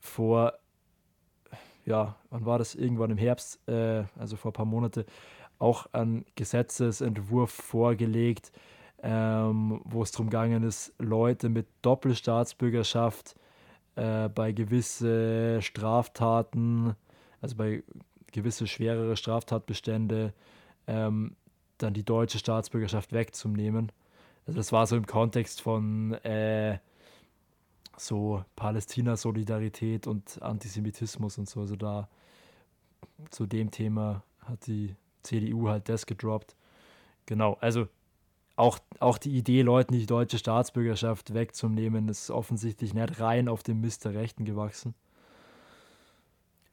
vor, 0.00 0.54
ja, 1.84 2.16
wann 2.30 2.46
war 2.46 2.58
das? 2.58 2.74
Irgendwann 2.74 3.10
im 3.10 3.18
Herbst, 3.18 3.60
äh, 3.68 4.04
also 4.18 4.36
vor 4.36 4.50
ein 4.50 4.54
paar 4.54 4.66
Monate, 4.66 5.06
auch 5.58 5.86
einen 5.92 6.24
Gesetzesentwurf 6.36 7.50
vorgelegt, 7.50 8.52
ähm, 9.02 9.80
wo 9.84 10.02
es 10.02 10.12
darum 10.12 10.30
gegangen 10.30 10.62
ist, 10.62 10.92
Leute 10.98 11.48
mit 11.48 11.66
Doppelstaatsbürgerschaft 11.82 13.36
äh, 13.96 14.28
bei 14.28 14.52
gewisse 14.52 15.60
Straftaten, 15.62 16.94
also 17.40 17.56
bei 17.56 17.82
gewisse 18.32 18.66
schwerere 18.66 19.16
Straftatbestände, 19.16 20.32
ähm, 20.86 21.36
dann 21.78 21.94
die 21.94 22.04
deutsche 22.04 22.38
Staatsbürgerschaft 22.38 23.12
wegzunehmen. 23.12 23.92
Also 24.48 24.56
das 24.56 24.72
war 24.72 24.86
so 24.86 24.96
im 24.96 25.06
Kontext 25.06 25.60
von 25.60 26.14
äh, 26.24 26.78
so 27.98 28.42
Palästina-Solidarität 28.56 30.06
und 30.06 30.40
Antisemitismus 30.40 31.36
und 31.36 31.48
so. 31.48 31.60
Also 31.60 31.76
da 31.76 32.08
zu 33.30 33.46
dem 33.46 33.70
Thema 33.70 34.22
hat 34.40 34.66
die 34.66 34.96
CDU 35.22 35.68
halt 35.68 35.90
das 35.90 36.06
gedroppt. 36.06 36.56
Genau, 37.26 37.58
also 37.60 37.88
auch, 38.56 38.78
auch 39.00 39.18
die 39.18 39.36
Idee, 39.36 39.60
Leuten 39.60 39.92
die 39.92 40.06
deutsche 40.06 40.38
Staatsbürgerschaft 40.38 41.34
wegzunehmen, 41.34 42.08
ist 42.08 42.30
offensichtlich 42.30 42.94
nicht 42.94 43.20
rein 43.20 43.48
auf 43.48 43.62
dem 43.62 43.82
Mist 43.82 44.06
der 44.06 44.14
Rechten 44.14 44.46
gewachsen. 44.46 44.94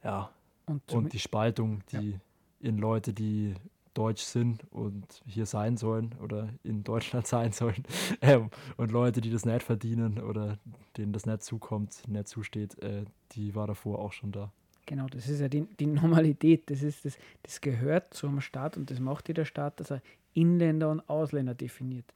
Ja. 0.02 0.32
Und, 0.66 0.94
Und 0.94 1.12
die 1.14 1.20
Spaltung, 1.20 1.84
die 1.92 2.12
Ja. 2.12 2.20
in 2.62 2.78
Leute, 2.78 3.14
die 3.14 3.54
deutsch 3.96 4.24
sind 4.24 4.64
und 4.72 5.22
hier 5.26 5.48
sein 5.48 5.78
sollen 5.78 6.14
oder 6.22 6.50
in 6.64 6.84
Deutschland 6.84 7.26
sein 7.36 7.52
sollen 7.52 7.84
ähm, 8.22 8.52
und 8.78 8.91
Leute, 8.91 9.22
die 9.22 9.32
das 9.32 9.46
nicht 9.46 9.64
verdienen 9.64 10.20
oder 10.20 10.60
denen 10.98 11.14
das 11.14 11.26
nicht 11.26 11.41
zukommt, 11.41 12.08
nicht 12.08 12.28
zusteht, 12.28 12.82
äh, 12.84 13.06
die 13.32 13.56
war 13.56 13.68
davor 13.68 14.00
auch 14.00 14.14
schon 14.14 14.32
da. 14.32 14.52
Genau, 14.86 15.08
das 15.08 15.28
ist 15.28 15.39
ja 15.39 15.48
die, 15.48 15.64
die 15.80 15.88
Normalität. 15.88 16.70
Das, 16.70 16.84
ist 16.84 17.06
das, 17.06 17.18
das 17.41 17.60
gehört 17.60 18.14
zum 18.14 18.39
Staat 18.39 18.78
und 18.78 18.91
das 18.91 19.00
macht 19.00 19.28
jeder 19.28 19.46
Staat, 19.46 19.80
dass 19.80 19.91
er 19.91 20.02
Inländer 20.34 20.89
und 20.91 21.08
Ausländer 21.10 21.56
definiert. 21.56 22.14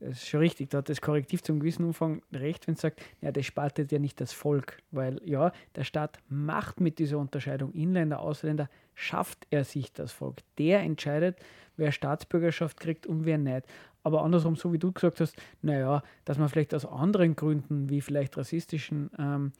Das 0.00 0.10
ist 0.10 0.28
schon 0.28 0.40
richtig, 0.40 0.70
da 0.70 0.78
hat 0.78 0.88
das 0.88 1.00
Korrektiv 1.00 1.42
zum 1.42 1.60
gewissen 1.60 1.84
Umfang 1.84 2.22
recht, 2.32 2.66
wenn 2.66 2.74
es 2.74 2.80
sagt, 2.80 3.00
ja, 3.20 3.32
das 3.32 3.46
spaltet 3.46 3.92
ja 3.92 3.98
nicht 3.98 4.20
das 4.20 4.32
Volk, 4.32 4.78
weil 4.90 5.20
ja, 5.24 5.52
der 5.76 5.84
Staat 5.84 6.18
macht 6.28 6.80
mit 6.80 6.98
dieser 6.98 7.18
Unterscheidung 7.18 7.72
Inländer, 7.72 8.20
Ausländer, 8.20 8.68
schafft 8.94 9.46
er 9.50 9.64
sich 9.64 9.92
das 9.92 10.12
Volk. 10.12 10.38
Der 10.58 10.80
entscheidet, 10.80 11.38
wer 11.76 11.92
Staatsbürgerschaft 11.92 12.80
kriegt 12.80 13.06
und 13.06 13.24
wer 13.24 13.38
nicht. 13.38 13.66
Aber 14.02 14.22
andersrum, 14.22 14.56
so 14.56 14.72
wie 14.72 14.78
du 14.78 14.92
gesagt 14.92 15.20
hast, 15.20 15.36
naja, 15.62 16.02
dass 16.24 16.38
man 16.38 16.48
vielleicht 16.48 16.74
aus 16.74 16.84
anderen 16.84 17.36
Gründen, 17.36 17.88
wie 17.88 18.00
vielleicht 18.00 18.36
rassistischen, 18.36 19.10
ähm, 19.18 19.52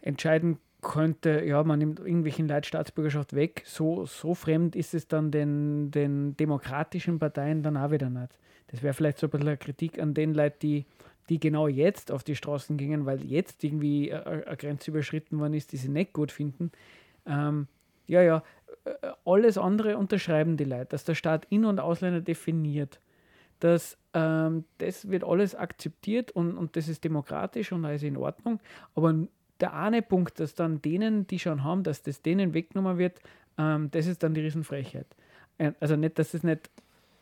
entscheiden 0.00 0.58
könnte, 0.80 1.44
ja, 1.44 1.62
man 1.62 1.78
nimmt 1.78 2.00
irgendwelchen 2.00 2.48
Leuten 2.48 2.64
Staatsbürgerschaft 2.64 3.34
weg, 3.34 3.62
so, 3.64 4.04
so 4.04 4.34
fremd 4.34 4.74
ist 4.74 4.94
es 4.94 5.06
dann 5.06 5.30
den, 5.30 5.90
den 5.90 6.36
demokratischen 6.36 7.18
Parteien 7.18 7.62
dann 7.62 7.76
auch 7.76 7.92
wieder 7.92 8.10
nicht. 8.10 8.36
Das 8.72 8.82
wäre 8.82 8.94
vielleicht 8.94 9.18
so 9.18 9.28
ein 9.28 9.30
bisschen 9.30 9.48
eine 9.48 9.58
Kritik 9.58 10.00
an 10.00 10.14
den 10.14 10.34
Leuten, 10.34 10.58
die, 10.62 10.86
die 11.28 11.38
genau 11.40 11.68
jetzt 11.68 12.10
auf 12.12 12.24
die 12.24 12.36
Straßen 12.36 12.76
gingen, 12.78 13.06
weil 13.06 13.22
jetzt 13.24 13.62
irgendwie 13.64 14.10
äh, 14.10 14.44
eine 14.46 14.56
Grenze 14.56 14.90
überschritten 14.90 15.38
worden 15.40 15.54
ist, 15.54 15.72
die 15.72 15.78
sie 15.78 15.90
nicht 15.90 16.12
gut 16.14 16.32
finden. 16.32 16.72
Ähm, 17.26 17.68
ja, 18.08 18.22
ja, 18.22 18.42
äh, 18.84 18.90
alles 19.24 19.58
andere 19.58 19.98
unterschreiben 19.98 20.56
die 20.56 20.64
Leute, 20.64 20.86
dass 20.86 21.04
der 21.04 21.14
Staat 21.14 21.46
In- 21.50 21.66
und 21.66 21.80
Ausländer 21.80 22.20
definiert. 22.22 23.00
dass 23.60 23.96
ähm, 24.14 24.64
das 24.78 25.10
wird 25.10 25.24
alles 25.24 25.54
akzeptiert 25.54 26.32
und, 26.32 26.56
und 26.56 26.76
das 26.76 26.88
ist 26.88 27.04
demokratisch 27.04 27.72
und 27.72 27.84
alles 27.84 28.02
in 28.02 28.16
Ordnung. 28.16 28.60
Aber 28.94 29.14
der 29.60 29.74
eine 29.74 30.02
Punkt, 30.02 30.40
dass 30.40 30.54
dann 30.54 30.82
denen, 30.82 31.26
die 31.28 31.38
schon 31.38 31.62
haben, 31.64 31.84
dass 31.84 32.02
das 32.02 32.22
denen 32.22 32.54
weggenommen 32.54 32.98
wird, 32.98 33.20
ähm, 33.58 33.90
das 33.92 34.06
ist 34.06 34.22
dann 34.22 34.34
die 34.34 34.40
Riesenfrechheit. 34.40 35.06
Äh, 35.58 35.72
Also 35.80 35.96
nicht, 35.96 36.18
dass 36.18 36.32
das 36.32 36.42
nicht 36.42 36.70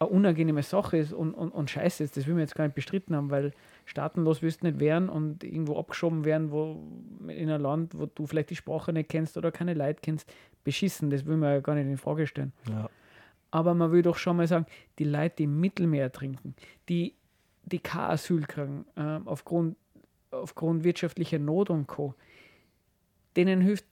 eine 0.00 0.08
unangenehme 0.08 0.62
Sache 0.62 0.96
ist 0.96 1.12
und, 1.12 1.34
und, 1.34 1.50
und 1.50 1.68
scheiße 1.70 2.02
ist, 2.02 2.16
das 2.16 2.26
will 2.26 2.32
man 2.32 2.40
jetzt 2.40 2.54
gar 2.54 2.64
nicht 2.64 2.74
bestritten 2.74 3.14
haben, 3.14 3.30
weil 3.30 3.52
staatenlos 3.84 4.40
wirst 4.40 4.62
du 4.62 4.66
nicht 4.66 4.80
werden 4.80 5.10
und 5.10 5.44
irgendwo 5.44 5.78
abgeschoben 5.78 6.24
werden, 6.24 6.50
wo 6.50 6.82
in 7.28 7.50
ein 7.50 7.60
Land, 7.60 7.98
wo 7.98 8.06
du 8.06 8.26
vielleicht 8.26 8.48
die 8.48 8.56
Sprache 8.56 8.94
nicht 8.94 9.10
kennst 9.10 9.36
oder 9.36 9.52
keine 9.52 9.74
Leute 9.74 10.00
kennst, 10.02 10.32
beschissen, 10.64 11.10
das 11.10 11.26
will 11.26 11.36
man 11.36 11.52
ja 11.52 11.60
gar 11.60 11.74
nicht 11.74 11.86
in 11.86 11.98
Frage 11.98 12.26
stellen. 12.26 12.52
Ja. 12.68 12.88
Aber 13.50 13.74
man 13.74 13.92
will 13.92 14.00
doch 14.00 14.16
schon 14.16 14.38
mal 14.38 14.46
sagen, 14.46 14.64
die 14.98 15.04
Leute, 15.04 15.36
die 15.36 15.44
im 15.44 15.60
Mittelmeer 15.60 16.10
trinken, 16.10 16.54
die, 16.88 17.14
die 17.64 17.78
kein 17.78 18.10
Asyl 18.12 18.46
kriegen, 18.46 18.86
ähm, 18.96 19.28
aufgrund, 19.28 19.76
aufgrund 20.30 20.82
wirtschaftlicher 20.82 21.38
Not 21.38 21.68
und 21.68 21.86
Co., 21.86 22.14
denen 23.36 23.60
hilft, 23.60 23.84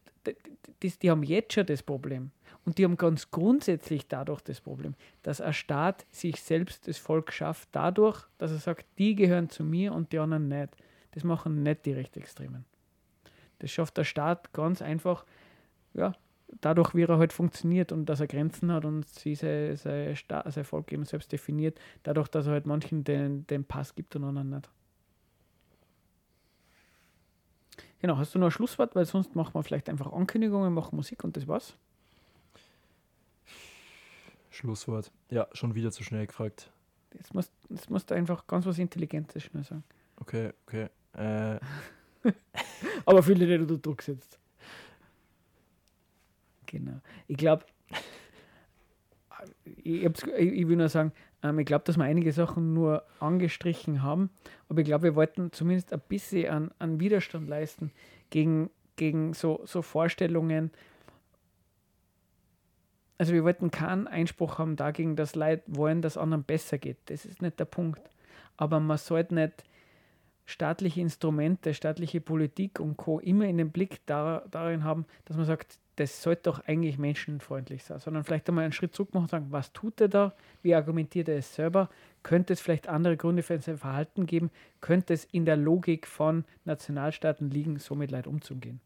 die, 0.82 0.90
die, 0.90 1.10
haben 1.10 1.22
jetzt 1.22 1.52
schon 1.52 1.66
das 1.66 1.82
Problem. 1.82 2.30
Und 2.64 2.78
die 2.78 2.84
haben 2.84 2.96
ganz 2.96 3.30
grundsätzlich 3.30 4.08
dadurch 4.08 4.42
das 4.42 4.60
Problem, 4.60 4.94
dass 5.22 5.40
ein 5.40 5.54
Staat 5.54 6.04
sich 6.10 6.42
selbst 6.42 6.86
das 6.86 6.98
Volk 6.98 7.32
schafft, 7.32 7.68
dadurch, 7.72 8.26
dass 8.36 8.50
er 8.52 8.58
sagt, 8.58 8.86
die 8.98 9.14
gehören 9.14 9.48
zu 9.48 9.64
mir 9.64 9.94
und 9.94 10.12
die 10.12 10.18
anderen 10.18 10.48
nicht. 10.48 10.76
Das 11.12 11.24
machen 11.24 11.62
nicht 11.62 11.86
die 11.86 11.92
Rechtsextremen. 11.92 12.64
Das 13.60 13.70
schafft 13.70 13.96
der 13.96 14.04
Staat 14.04 14.52
ganz 14.52 14.82
einfach, 14.82 15.24
ja, 15.94 16.12
dadurch, 16.60 16.94
wie 16.94 17.02
er 17.02 17.18
halt 17.18 17.32
funktioniert 17.32 17.92
und 17.92 18.06
dass 18.06 18.20
er 18.20 18.26
Grenzen 18.26 18.72
hat 18.72 18.84
und 18.84 19.08
sie 19.08 19.34
sein, 19.34 19.76
sein, 19.76 20.16
Sta- 20.16 20.50
sein 20.50 20.64
Volk 20.64 20.92
eben 20.92 21.04
selbst 21.04 21.32
definiert, 21.32 21.78
dadurch, 22.02 22.28
dass 22.28 22.46
er 22.46 22.52
halt 22.52 22.66
manchen 22.66 23.04
den, 23.04 23.46
den 23.46 23.64
Pass 23.64 23.94
gibt 23.94 24.14
und 24.16 24.24
anderen 24.24 24.50
nicht. 24.50 24.70
Genau, 28.00 28.16
hast 28.16 28.34
du 28.34 28.38
noch 28.38 28.48
ein 28.48 28.52
Schlusswort? 28.52 28.94
Weil 28.94 29.06
sonst 29.06 29.34
machen 29.34 29.54
wir 29.54 29.62
vielleicht 29.62 29.88
einfach 29.88 30.12
Ankündigungen, 30.12 30.72
machen 30.72 30.96
Musik 30.96 31.24
und 31.24 31.36
das 31.36 31.46
war's. 31.48 31.74
Schlusswort. 34.50 35.10
Ja, 35.30 35.48
schon 35.52 35.74
wieder 35.74 35.90
zu 35.90 36.02
schnell 36.02 36.26
gefragt. 36.26 36.70
Jetzt 37.14 37.34
musst, 37.34 37.52
jetzt 37.68 37.90
musst 37.90 38.10
du 38.10 38.14
einfach 38.14 38.46
ganz 38.46 38.66
was 38.66 38.78
Intelligentes 38.78 39.42
schnell 39.42 39.64
sagen. 39.64 39.84
Okay, 40.16 40.52
okay. 40.66 40.88
Äh, 41.14 41.58
Aber 43.06 43.22
viele, 43.22 43.46
die 43.46 43.66
du 43.66 43.76
Druck 43.78 44.02
setzt. 44.02 44.38
Genau. 46.66 47.00
Ich 47.26 47.36
glaube, 47.36 47.64
ich, 49.64 50.04
ich 50.04 50.68
will 50.68 50.76
nur 50.76 50.88
sagen, 50.88 51.12
ähm, 51.42 51.58
ich 51.58 51.66
glaube, 51.66 51.84
dass 51.84 51.96
wir 51.96 52.04
einige 52.04 52.32
Sachen 52.32 52.74
nur 52.74 53.04
angestrichen 53.20 54.02
haben, 54.02 54.30
aber 54.68 54.80
ich 54.80 54.86
glaube, 54.86 55.04
wir 55.04 55.14
wollten 55.14 55.52
zumindest 55.52 55.92
ein 55.92 56.02
bisschen 56.08 56.50
an, 56.50 56.70
an 56.78 57.00
Widerstand 57.00 57.48
leisten 57.48 57.92
gegen, 58.30 58.70
gegen 58.96 59.34
so, 59.34 59.60
so 59.64 59.82
Vorstellungen. 59.82 60.70
Also 63.18 63.32
wir 63.32 63.44
wollten 63.44 63.70
keinen 63.70 64.06
Einspruch 64.06 64.58
haben 64.58 64.76
dagegen, 64.76 65.16
dass 65.16 65.34
Leute 65.34 65.62
wollen, 65.66 66.02
dass 66.02 66.16
anderen 66.16 66.44
besser 66.44 66.78
geht. 66.78 66.98
Das 67.06 67.24
ist 67.24 67.42
nicht 67.42 67.58
der 67.58 67.64
Punkt. 67.64 68.02
Aber 68.56 68.78
man 68.80 68.98
sollte 68.98 69.34
nicht 69.34 69.64
staatliche 70.46 71.00
Instrumente, 71.00 71.74
staatliche 71.74 72.20
Politik 72.20 72.80
und 72.80 72.96
Co. 72.96 73.18
immer 73.18 73.44
in 73.44 73.58
den 73.58 73.70
Blick 73.70 74.00
da, 74.06 74.44
darin 74.50 74.84
haben, 74.84 75.04
dass 75.24 75.36
man 75.36 75.46
sagt, 75.46 75.78
das 75.98 76.22
sollte 76.22 76.42
doch 76.44 76.60
eigentlich 76.66 76.98
menschenfreundlich 76.98 77.82
sein, 77.84 77.98
sondern 77.98 78.24
vielleicht 78.24 78.48
einmal 78.48 78.64
einen 78.64 78.72
Schritt 78.72 78.94
zurück 78.94 79.14
machen 79.14 79.24
und 79.24 79.30
sagen, 79.30 79.46
was 79.50 79.72
tut 79.72 80.00
er 80.00 80.08
da? 80.08 80.34
Wie 80.62 80.74
argumentiert 80.74 81.28
er 81.28 81.38
es 81.38 81.54
selber? 81.54 81.88
Könnte 82.22 82.52
es 82.52 82.60
vielleicht 82.60 82.88
andere 82.88 83.16
Gründe 83.16 83.42
für 83.42 83.58
sein 83.58 83.78
Verhalten 83.78 84.26
geben? 84.26 84.50
Könnte 84.80 85.14
es 85.14 85.24
in 85.24 85.44
der 85.44 85.56
Logik 85.56 86.06
von 86.06 86.44
Nationalstaaten 86.64 87.50
liegen, 87.50 87.78
so 87.78 87.94
mit 87.94 88.10
Leid 88.10 88.26
umzugehen? 88.26 88.80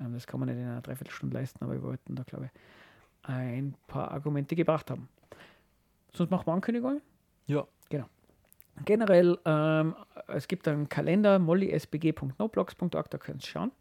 Ähm, 0.00 0.14
das 0.14 0.26
kann 0.26 0.40
man 0.40 0.48
nicht 0.48 0.58
in 0.58 0.66
einer 0.66 0.82
Dreiviertelstunde 0.82 1.36
leisten, 1.36 1.64
aber 1.64 1.74
wir 1.74 1.82
wollten 1.82 2.14
da, 2.14 2.22
glaube 2.22 2.46
ich, 2.46 2.50
ein 3.28 3.74
paar 3.88 4.12
Argumente 4.12 4.54
gebracht 4.54 4.90
haben. 4.90 5.08
Sonst 6.12 6.30
machen 6.30 6.46
wir 6.46 6.52
Ankündigungen? 6.52 7.02
ja, 7.90 8.06
Generell, 8.84 9.38
ähm, 9.44 9.94
es 10.28 10.48
gibt 10.48 10.68
einen 10.68 10.88
Kalender, 10.88 11.38
mollysbg.noblogs.org, 11.38 13.10
da 13.10 13.18
könnt 13.18 13.42
ihr 13.42 13.48
schauen. 13.48 13.72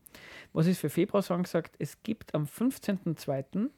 Was 0.53 0.67
ist 0.67 0.79
für 0.79 0.89
Februar 0.89 1.21
so 1.21 1.33
angesagt? 1.33 1.75
Es 1.79 2.01
gibt 2.03 2.33
am 2.33 2.45
15.02. 2.45 3.69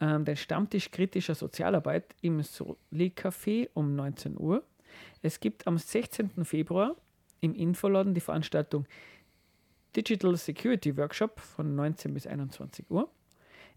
Ähm, 0.00 0.24
den 0.24 0.36
Stammtisch 0.36 0.90
kritischer 0.90 1.34
Sozialarbeit 1.34 2.14
im 2.22 2.42
Soli-Café 2.42 3.68
um 3.74 3.94
19 3.94 4.38
Uhr. 4.38 4.64
Es 5.22 5.38
gibt 5.40 5.66
am 5.66 5.78
16. 5.78 6.44
Februar 6.44 6.96
im 7.40 7.54
Infoladen 7.54 8.14
die 8.14 8.20
Veranstaltung 8.20 8.86
Digital 9.94 10.36
Security 10.36 10.96
Workshop 10.96 11.38
von 11.38 11.74
19 11.74 12.14
bis 12.14 12.26
21 12.26 12.90
Uhr. 12.90 13.10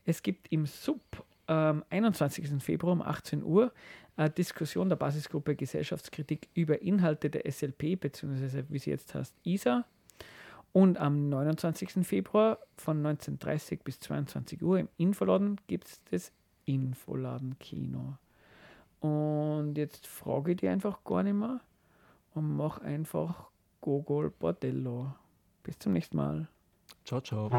Es 0.05 0.23
gibt 0.23 0.51
im 0.51 0.65
Sub 0.65 1.01
am 1.47 1.83
21. 1.89 2.63
Februar 2.63 2.93
um 2.93 3.01
18 3.01 3.43
Uhr 3.43 3.71
eine 4.15 4.29
Diskussion 4.29 4.89
der 4.89 4.95
Basisgruppe 4.95 5.55
Gesellschaftskritik 5.55 6.47
über 6.53 6.81
Inhalte 6.81 7.29
der 7.29 7.49
SLP, 7.51 7.99
beziehungsweise 7.99 8.65
wie 8.69 8.79
sie 8.79 8.91
jetzt 8.91 9.13
heißt, 9.13 9.35
ISA. 9.43 9.85
Und 10.75 10.97
am 10.97 11.29
29. 11.29 12.05
Februar 12.05 12.59
von 12.75 13.01
19.30 13.01 13.79
bis 13.85 13.97
22 14.01 14.61
Uhr 14.61 14.77
im 14.77 14.89
Infoladen 14.97 15.55
gibt 15.67 15.87
es 15.87 16.01
das 16.11 16.33
Infoladen-Kino. 16.65 18.17
Und 18.99 19.75
jetzt 19.77 20.05
frage 20.05 20.51
ich 20.51 20.57
dich 20.57 20.69
einfach 20.69 21.05
gar 21.05 21.23
nicht 21.23 21.35
mehr 21.35 21.61
und 22.33 22.57
mach 22.57 22.79
einfach 22.79 23.47
Gogol 23.79 24.31
Bordello. 24.31 25.13
Bis 25.63 25.79
zum 25.79 25.93
nächsten 25.93 26.17
Mal. 26.17 26.49
ciao, 27.05 27.21
ciao. 27.21 27.49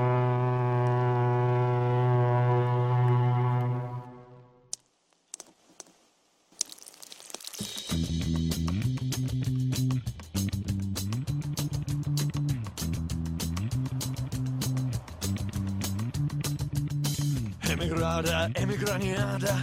Emigrada, 18.27 18.51
emigraniada, 18.55 19.55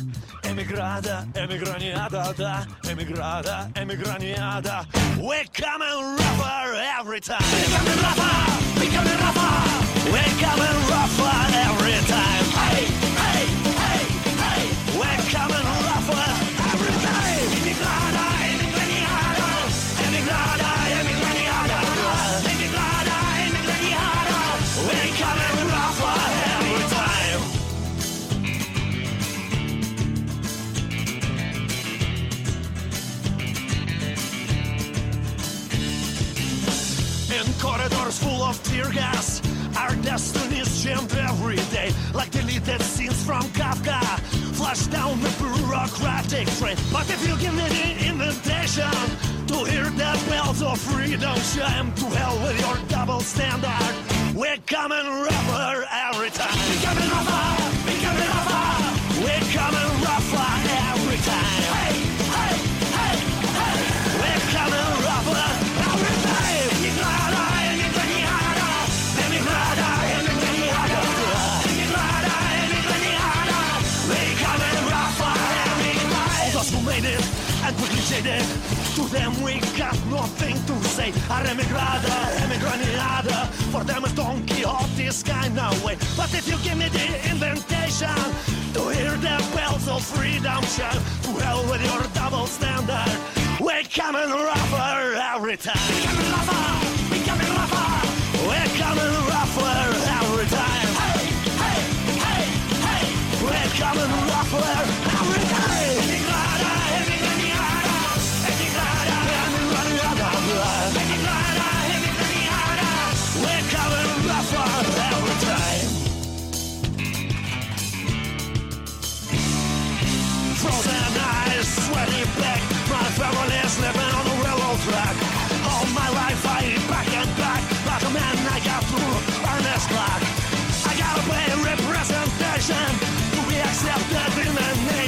emigrada, 0.44 1.28
emigraniada, 1.36 2.34
da, 2.38 2.66
emigrada, 2.90 3.70
emigraniada. 3.76 4.86
We're 5.20 5.44
coming 5.52 6.16
rougher 6.16 6.76
every 6.98 7.20
time. 7.20 7.44
We're 7.52 7.78
coming 7.78 8.00
rougher, 8.02 8.80
we're 8.80 8.92
coming 8.92 9.20
rougher. 9.20 10.12
We're 10.12 10.36
coming 10.40 10.78
rougher 10.90 11.58
every 11.68 12.08
time. 12.08 12.43
Say. 81.34 81.40
Our 81.40 81.44
emigrada, 81.44 82.16
emigraniada. 82.44 83.48
For 83.72 83.84
them 83.84 84.04
it's 84.06 84.14
Don 84.14 84.46
Quixote's 84.46 85.24
kind 85.24 85.60
of 85.60 85.84
way. 85.84 85.98
But 86.18 86.34
if 86.34 86.48
you 86.48 86.58
give 86.64 86.78
me 86.78 86.90
the 86.90 87.30
invitation 87.30 88.16
to 88.74 88.90
hear 88.90 89.12
the 89.18 89.44
bells 89.56 89.88
of 89.88 90.04
freedom 90.04 90.64
shout, 90.64 91.00
to 91.24 91.32
hell 91.44 91.64
with 91.70 91.84
your 91.86 92.04
double 92.14 92.48
standard. 92.48 93.18
We're 93.60 93.84
coming 93.84 94.30
rougher 94.30 95.16
every 95.36 95.58
time. 95.58 95.78
We're 95.90 96.06
coming 96.06 96.32
rougher. 96.32 96.90
We're 97.12 97.26
coming 97.26 97.52
rougher. 97.54 98.48
We're 98.48 98.78
coming 98.78 99.23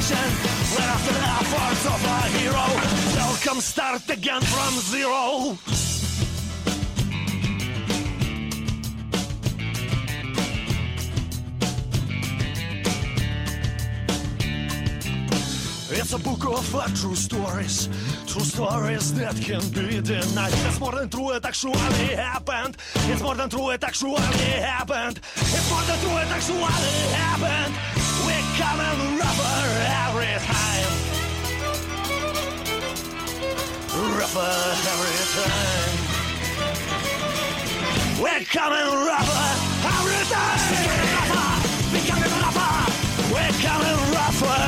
nation. 0.10 0.32
Where 0.76 0.90
after 0.90 1.14
the 1.14 1.26
efforts 1.42 1.86
of 1.86 2.06
a 2.06 2.22
hero, 2.38 2.66
they'll 3.16 3.62
start 3.62 4.10
again 4.10 4.42
from 4.42 4.74
zero. 4.82 5.58
It's 15.98 16.14
a 16.14 16.20
book 16.20 16.46
of 16.46 16.76
uh, 16.76 16.88
true 16.90 17.16
stories, 17.16 17.90
true 18.28 18.44
stories 18.44 19.14
that 19.16 19.36
can 19.42 19.62
be 19.70 20.02
denied. 20.02 20.54
It's 20.68 20.80
more 20.80 20.92
than 20.92 21.10
true, 21.10 21.32
it 21.32 21.46
actually 21.46 21.80
happened. 22.16 22.78
It's 22.96 23.22
more 23.22 23.34
than 23.34 23.50
true, 23.50 23.72
it 23.72 23.84
actually 23.84 24.22
happened. 24.22 25.20
It's 25.36 25.70
more 25.72 25.82
than 25.82 26.00
true, 26.00 26.18
it 26.18 26.28
actually 26.28 26.62
happened. 26.62 27.74
We're 28.26 28.46
coming 28.58 29.25
every 30.36 30.48
time. 30.48 30.92
Rougher 34.18 34.56
every 34.92 35.16
time. 35.36 35.96
We're 38.22 38.46
coming 38.46 38.90
rougher 39.08 39.48
every 39.96 40.24
time. 40.34 40.76
Becoming 41.94 42.34
rougher. 42.42 42.76
We're 43.34 43.56
coming 43.62 43.98
rougher 44.12 44.65